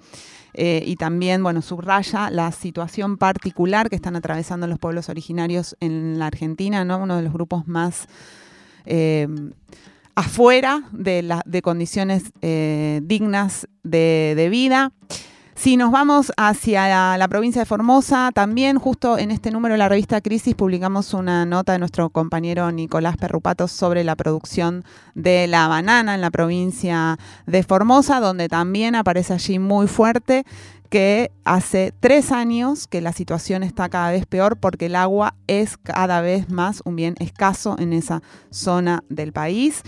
Eh, 0.57 0.85
y 0.87 0.97
también, 0.97 1.43
bueno, 1.43 1.63
subraya 1.63 2.31
la 2.31 2.53
situación 2.53 3.17
particular 3.17 3.91
que 3.91 3.97
están 3.97 4.15
atravesando 4.15 4.69
los 4.69 4.79
pueblos 4.79 5.09
originarios 5.09 5.77
en 5.81 6.19
la 6.19 6.27
Argentina, 6.27 6.85
¿no? 6.85 6.99
Uno 6.99 7.17
de 7.17 7.23
los 7.23 7.33
grupos 7.33 7.67
más 7.67 8.07
eh, 8.87 9.27
afuera 10.15 10.85
de, 10.93 11.41
de 11.45 11.63
condiciones 11.63 12.25
eh, 12.41 13.01
dignas 13.03 13.67
de 13.83 14.49
vida. 14.49 14.93
Si 15.57 15.77
nos 15.77 15.93
vamos 15.93 16.33
hacia 16.37 17.17
la, 17.17 17.29
provincia 17.29 17.63
de 17.63 17.67
Formosa, 17.67 18.33
también 18.35 18.77
justo 18.79 19.19
en 19.19 19.31
este 19.31 19.53
número 19.53 19.75
de 19.75 19.79
la 19.79 19.89
revista 19.89 20.21
Crisis 20.21 20.57
publicamos 20.57 21.15
una 21.15 21.47
nota 21.47 21.73
de 21.73 21.79
nuestro 21.79 22.11
compañero 22.11 22.73
Nicolás 22.73 23.17
Perrupato 23.17 23.69
sobre 23.69 24.03
la 24.03 24.17
producción 24.17 24.85
de 25.15 25.47
la 25.47 25.69
banana 25.69 26.17
en 26.17 26.21
la 26.21 26.33
provincia 26.33 27.19
de 27.47 27.63
Formosa, 27.63 28.19
donde 28.19 28.49
también 28.49 28.97
aparece 28.97 29.33
allí 29.33 29.61
muy 29.61 29.87
fuerte 29.87 30.45
que 30.91 31.31
hace 31.45 31.93
tres 31.99 32.33
años 32.33 32.87
que 32.89 33.01
la 33.01 33.13
situación 33.13 33.63
está 33.63 33.89
cada 33.89 34.11
vez 34.11 34.27
peor 34.27 34.57
porque 34.59 34.87
el 34.87 34.97
agua 34.97 35.35
es 35.47 35.77
cada 35.77 36.21
vez 36.21 36.51
más 36.51 36.83
un 36.85 36.97
bien 36.97 37.15
escaso 37.21 37.77
en 37.79 37.93
esa 37.93 38.23
zona 38.51 39.05
del 39.09 39.33
país. 39.33 39.83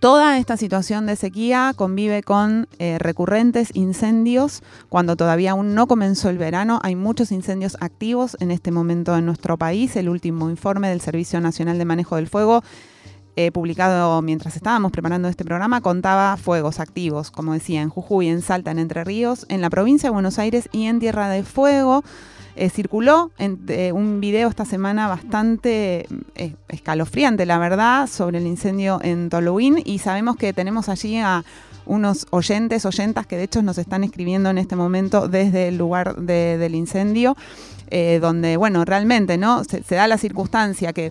Toda 0.00 0.38
esta 0.38 0.56
situación 0.58 1.06
de 1.06 1.16
sequía 1.16 1.72
convive 1.74 2.22
con 2.22 2.68
eh, 2.78 2.98
recurrentes 2.98 3.70
incendios. 3.74 4.62
Cuando 4.90 5.16
todavía 5.16 5.52
aún 5.52 5.74
no 5.74 5.86
comenzó 5.86 6.28
el 6.28 6.36
verano, 6.36 6.78
hay 6.82 6.94
muchos 6.94 7.32
incendios 7.32 7.78
activos 7.80 8.36
en 8.40 8.50
este 8.50 8.70
momento 8.70 9.16
en 9.16 9.24
nuestro 9.24 9.56
país. 9.56 9.96
El 9.96 10.10
último 10.10 10.50
informe 10.50 10.90
del 10.90 11.00
Servicio 11.00 11.40
Nacional 11.40 11.78
de 11.78 11.86
Manejo 11.86 12.16
del 12.16 12.28
Fuego, 12.28 12.62
eh, 13.36 13.50
publicado 13.50 14.22
mientras 14.22 14.56
estábamos 14.56 14.92
preparando 14.92 15.28
este 15.28 15.44
programa, 15.44 15.80
contaba 15.80 16.36
fuegos 16.36 16.80
activos, 16.80 17.30
como 17.30 17.52
decía, 17.52 17.82
en 17.82 17.88
Jujuy, 17.88 18.28
en 18.28 18.42
Salta, 18.42 18.70
en 18.70 18.78
Entre 18.78 19.02
Ríos, 19.04 19.46
en 19.48 19.60
la 19.60 19.70
provincia 19.70 20.08
de 20.08 20.12
Buenos 20.12 20.38
Aires 20.38 20.68
y 20.72 20.86
en 20.86 21.00
Tierra 21.00 21.28
de 21.28 21.42
Fuego. 21.42 22.04
Eh, 22.56 22.70
circuló 22.70 23.32
en, 23.38 23.58
un 23.92 24.20
video 24.20 24.48
esta 24.48 24.64
semana 24.64 25.08
bastante 25.08 26.06
eh, 26.36 26.54
escalofriante, 26.68 27.46
la 27.46 27.58
verdad, 27.58 28.06
sobre 28.06 28.38
el 28.38 28.46
incendio 28.46 29.00
en 29.02 29.28
Toluín 29.28 29.82
y 29.84 29.98
sabemos 29.98 30.36
que 30.36 30.52
tenemos 30.52 30.88
allí 30.88 31.18
a 31.18 31.44
unos 31.86 32.28
oyentes, 32.30 32.86
oyentas 32.86 33.26
que 33.26 33.36
de 33.36 33.42
hecho 33.42 33.62
nos 33.62 33.78
están 33.78 34.04
escribiendo 34.04 34.50
en 34.50 34.58
este 34.58 34.76
momento 34.76 35.26
desde 35.26 35.68
el 35.68 35.76
lugar 35.76 36.16
del 36.16 36.76
incendio, 36.76 37.36
eh, 37.90 38.20
donde, 38.20 38.56
bueno, 38.56 38.84
realmente, 38.84 39.36
¿no? 39.36 39.64
se 39.64 39.94
da 39.94 40.06
la 40.06 40.16
circunstancia 40.16 40.92
que 40.92 41.10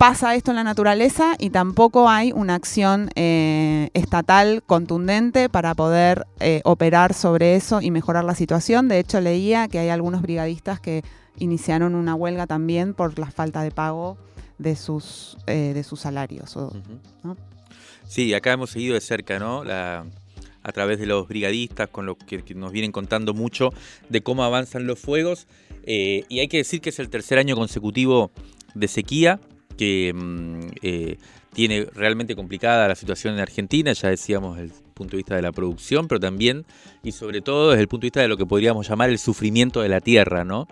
pasa 0.00 0.34
esto 0.34 0.50
en 0.50 0.56
la 0.56 0.64
naturaleza 0.64 1.36
y 1.38 1.50
tampoco 1.50 2.08
hay 2.08 2.32
una 2.32 2.54
acción 2.54 3.10
eh, 3.16 3.90
estatal 3.92 4.62
contundente 4.66 5.50
para 5.50 5.74
poder 5.74 6.24
eh, 6.40 6.62
operar 6.64 7.12
sobre 7.12 7.54
eso 7.54 7.82
y 7.82 7.90
mejorar 7.90 8.24
la 8.24 8.34
situación. 8.34 8.88
De 8.88 8.98
hecho, 8.98 9.20
leía 9.20 9.68
que 9.68 9.78
hay 9.78 9.90
algunos 9.90 10.22
brigadistas 10.22 10.80
que 10.80 11.02
iniciaron 11.36 11.94
una 11.94 12.14
huelga 12.14 12.46
también 12.46 12.94
por 12.94 13.18
la 13.18 13.30
falta 13.30 13.60
de 13.62 13.72
pago 13.72 14.16
de 14.56 14.74
sus, 14.74 15.36
eh, 15.46 15.72
de 15.74 15.84
sus 15.84 16.00
salarios. 16.00 16.56
Sí, 18.08 18.32
acá 18.32 18.52
hemos 18.52 18.70
seguido 18.70 18.94
de 18.94 19.02
cerca, 19.02 19.38
¿no? 19.38 19.64
La, 19.64 20.06
a 20.62 20.72
través 20.72 20.98
de 20.98 21.04
los 21.04 21.28
brigadistas, 21.28 21.90
con 21.90 22.06
lo 22.06 22.16
que, 22.16 22.42
nos 22.54 22.72
vienen 22.72 22.90
contando 22.90 23.34
mucho 23.34 23.68
de 24.08 24.22
cómo 24.22 24.44
avanzan 24.44 24.86
los 24.86 24.98
fuegos. 24.98 25.46
y 25.86 26.38
hay 26.38 26.48
que 26.48 26.56
decir 26.56 26.80
que 26.80 26.88
es 26.88 26.98
el 27.00 27.10
tercer 27.10 27.38
año 27.38 27.54
consecutivo 27.54 28.30
de 28.74 28.88
sequía 28.88 29.40
que 29.80 30.12
mm, 30.14 30.60
eh, 30.82 31.16
tiene 31.54 31.86
realmente 31.94 32.36
complicada 32.36 32.86
la 32.86 32.94
situación 32.94 33.32
en 33.32 33.40
Argentina, 33.40 33.94
ya 33.94 34.10
decíamos 34.10 34.58
desde 34.58 34.74
el 34.74 34.82
punto 34.92 35.12
de 35.12 35.16
vista 35.16 35.36
de 35.36 35.40
la 35.40 35.52
producción, 35.52 36.06
pero 36.06 36.20
también 36.20 36.66
y 37.02 37.12
sobre 37.12 37.40
todo 37.40 37.70
desde 37.70 37.80
el 37.80 37.88
punto 37.88 38.02
de 38.02 38.08
vista 38.08 38.20
de 38.20 38.28
lo 38.28 38.36
que 38.36 38.44
podríamos 38.44 38.86
llamar 38.86 39.08
el 39.08 39.18
sufrimiento 39.18 39.80
de 39.80 39.88
la 39.88 40.02
tierra, 40.02 40.44
¿no? 40.44 40.68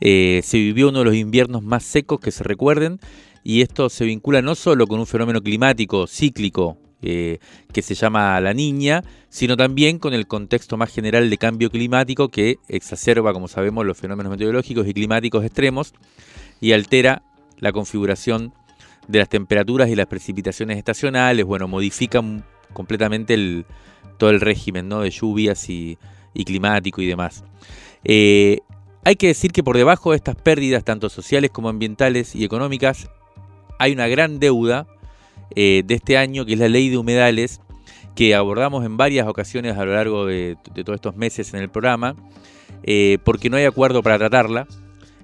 Eh, 0.00 0.42
se 0.44 0.58
vivió 0.58 0.90
uno 0.90 1.00
de 1.00 1.06
los 1.06 1.16
inviernos 1.16 1.64
más 1.64 1.82
secos 1.82 2.20
que 2.20 2.30
se 2.30 2.44
recuerden 2.44 3.00
y 3.42 3.62
esto 3.62 3.88
se 3.88 4.04
vincula 4.04 4.42
no 4.42 4.54
solo 4.54 4.86
con 4.86 5.00
un 5.00 5.08
fenómeno 5.08 5.42
climático 5.42 6.06
cíclico 6.06 6.78
eh, 7.02 7.40
que 7.72 7.82
se 7.82 7.96
llama 7.96 8.40
la 8.40 8.54
niña, 8.54 9.02
sino 9.28 9.56
también 9.56 9.98
con 9.98 10.14
el 10.14 10.28
contexto 10.28 10.76
más 10.76 10.94
general 10.94 11.28
de 11.28 11.36
cambio 11.36 11.68
climático 11.68 12.28
que 12.28 12.58
exacerba, 12.68 13.32
como 13.32 13.48
sabemos, 13.48 13.84
los 13.84 13.98
fenómenos 13.98 14.30
meteorológicos 14.30 14.86
y 14.86 14.94
climáticos 14.94 15.44
extremos 15.44 15.94
y 16.60 16.70
altera 16.70 17.22
la 17.58 17.72
configuración 17.72 18.52
de 19.08 19.20
las 19.20 19.28
temperaturas 19.28 19.88
y 19.88 19.96
las 19.96 20.06
precipitaciones 20.06 20.78
estacionales, 20.78 21.44
bueno, 21.44 21.68
modifican 21.68 22.44
completamente 22.72 23.64
todo 24.18 24.30
el 24.30 24.40
régimen 24.40 24.88
¿no? 24.88 25.00
de 25.00 25.10
lluvias 25.10 25.68
y, 25.68 25.98
climático 26.44 27.00
y 27.00 27.06
demás. 27.06 27.44
Eh, 28.04 28.60
hay 29.04 29.16
que 29.16 29.28
decir 29.28 29.52
que 29.52 29.62
por 29.62 29.76
debajo 29.76 30.10
de 30.10 30.16
estas 30.16 30.36
pérdidas, 30.36 30.84
tanto 30.84 31.08
sociales 31.08 31.50
como 31.50 31.68
ambientales 31.68 32.34
y 32.34 32.44
económicas, 32.44 33.08
hay 33.78 33.92
una 33.92 34.08
gran 34.08 34.38
deuda 34.38 34.86
eh, 35.54 35.82
de 35.86 35.94
este 35.94 36.18
año, 36.18 36.44
que 36.44 36.54
es 36.54 36.58
la 36.58 36.68
ley 36.68 36.88
de 36.88 36.98
humedales, 36.98 37.60
que 38.14 38.34
abordamos 38.34 38.84
en 38.84 38.96
varias 38.96 39.28
ocasiones 39.28 39.76
a 39.76 39.84
lo 39.84 39.94
largo 39.94 40.26
de, 40.26 40.56
todos 40.84 40.96
estos 40.96 41.16
meses 41.16 41.54
en 41.54 41.60
el 41.60 41.68
programa, 41.68 42.16
eh, 42.82 43.18
porque 43.24 43.50
no 43.50 43.56
hay 43.56 43.64
acuerdo 43.64 44.02
para 44.02 44.18
tratarla. 44.18 44.66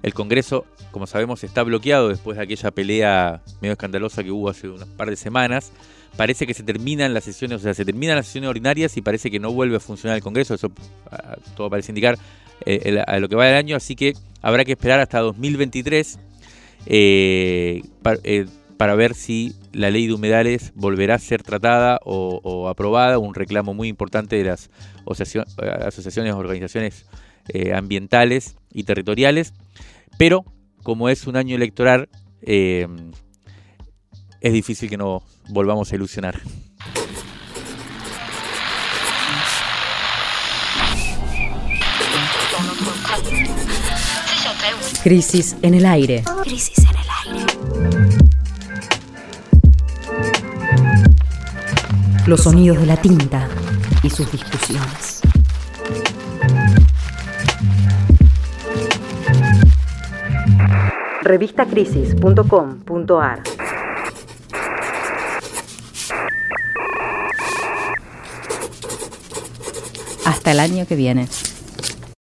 El 0.01 0.13
Congreso 0.13 0.65
como 0.93 1.07
sabemos, 1.07 1.43
está 1.43 1.63
bloqueado 1.63 2.07
después 2.07 2.37
de 2.37 2.43
aquella 2.43 2.69
pelea 2.69 3.41
medio 3.61 3.73
escandalosa 3.73 4.23
que 4.23 4.29
hubo 4.31 4.47
hace 4.47 4.69
unas 4.69 4.87
par 4.87 5.09
de 5.09 5.15
semanas. 5.15 5.73
Parece 6.15 6.45
que 6.45 6.53
se 6.53 6.61
terminan 6.61 7.15
las 7.15 7.23
sesiones, 7.23 7.57
o 7.57 7.59
sea, 7.63 7.73
se 7.73 7.83
terminan 7.83 8.15
las 8.15 8.27
sesiones 8.27 8.51
ordinarias 8.51 8.95
y 8.95 9.01
parece 9.01 9.31
que 9.31 9.39
no 9.39 9.51
vuelve 9.51 9.77
a 9.77 9.79
funcionar 9.79 10.15
el 10.15 10.23
Congreso. 10.23 10.53
Eso 10.53 10.71
ah, 11.09 11.35
todo 11.57 11.71
parece 11.71 11.91
indicar 11.91 12.19
eh, 12.67 13.03
a 13.07 13.17
lo 13.17 13.27
que 13.27 13.35
va 13.35 13.47
del 13.47 13.55
año, 13.55 13.75
así 13.75 13.95
que 13.95 14.13
habrá 14.43 14.63
que 14.65 14.73
esperar 14.73 14.99
hasta 14.99 15.19
2023 15.19 16.19
eh, 16.85 17.81
eh, 18.23 18.45
para, 18.77 18.93
ver 18.93 19.15
si 19.15 19.55
la 19.71 19.89
ley 19.89 20.05
de 20.05 20.13
humedales 20.13 20.73
volverá 20.75 21.15
a 21.15 21.19
ser 21.19 21.41
tratada 21.41 21.99
o, 22.05 22.69
aprobada. 22.69 23.17
Un 23.17 23.33
reclamo 23.33 23.73
muy 23.73 23.87
importante 23.87 24.35
de 24.35 24.43
las 24.43 24.69
asociaciones, 25.07 26.35
organizaciones 26.35 27.07
ambientales 27.73 28.57
y 28.71 28.83
territoriales. 28.83 29.53
Pero 30.19 30.45
como 30.83 31.09
es 31.09 31.25
un 31.25 31.37
año 31.37 31.55
electoral, 31.55 32.09
eh, 32.41 32.87
es 34.41 34.53
difícil 34.53 34.89
que 34.89 34.97
no 34.97 35.23
volvamos 35.49 35.91
a 35.91 35.95
ilusionar. 35.95 36.41
Crisis 45.03 45.57
en 45.61 45.73
el 45.73 45.85
aire. 45.85 46.23
Crisis 46.43 46.77
en 46.77 46.85
el 46.85 46.95
aire. 47.25 47.45
Los 52.25 52.43
sonidos 52.43 52.79
de 52.79 52.85
la 52.85 52.95
tinta 53.01 53.49
y 54.01 54.09
sus 54.09 54.31
discusiones. 54.31 55.12
revistacrisis.com.ar 61.23 63.43
Hasta 70.25 70.51
el 70.51 70.59
año 70.59 70.85
que 70.85 70.95
viene. 70.95 71.27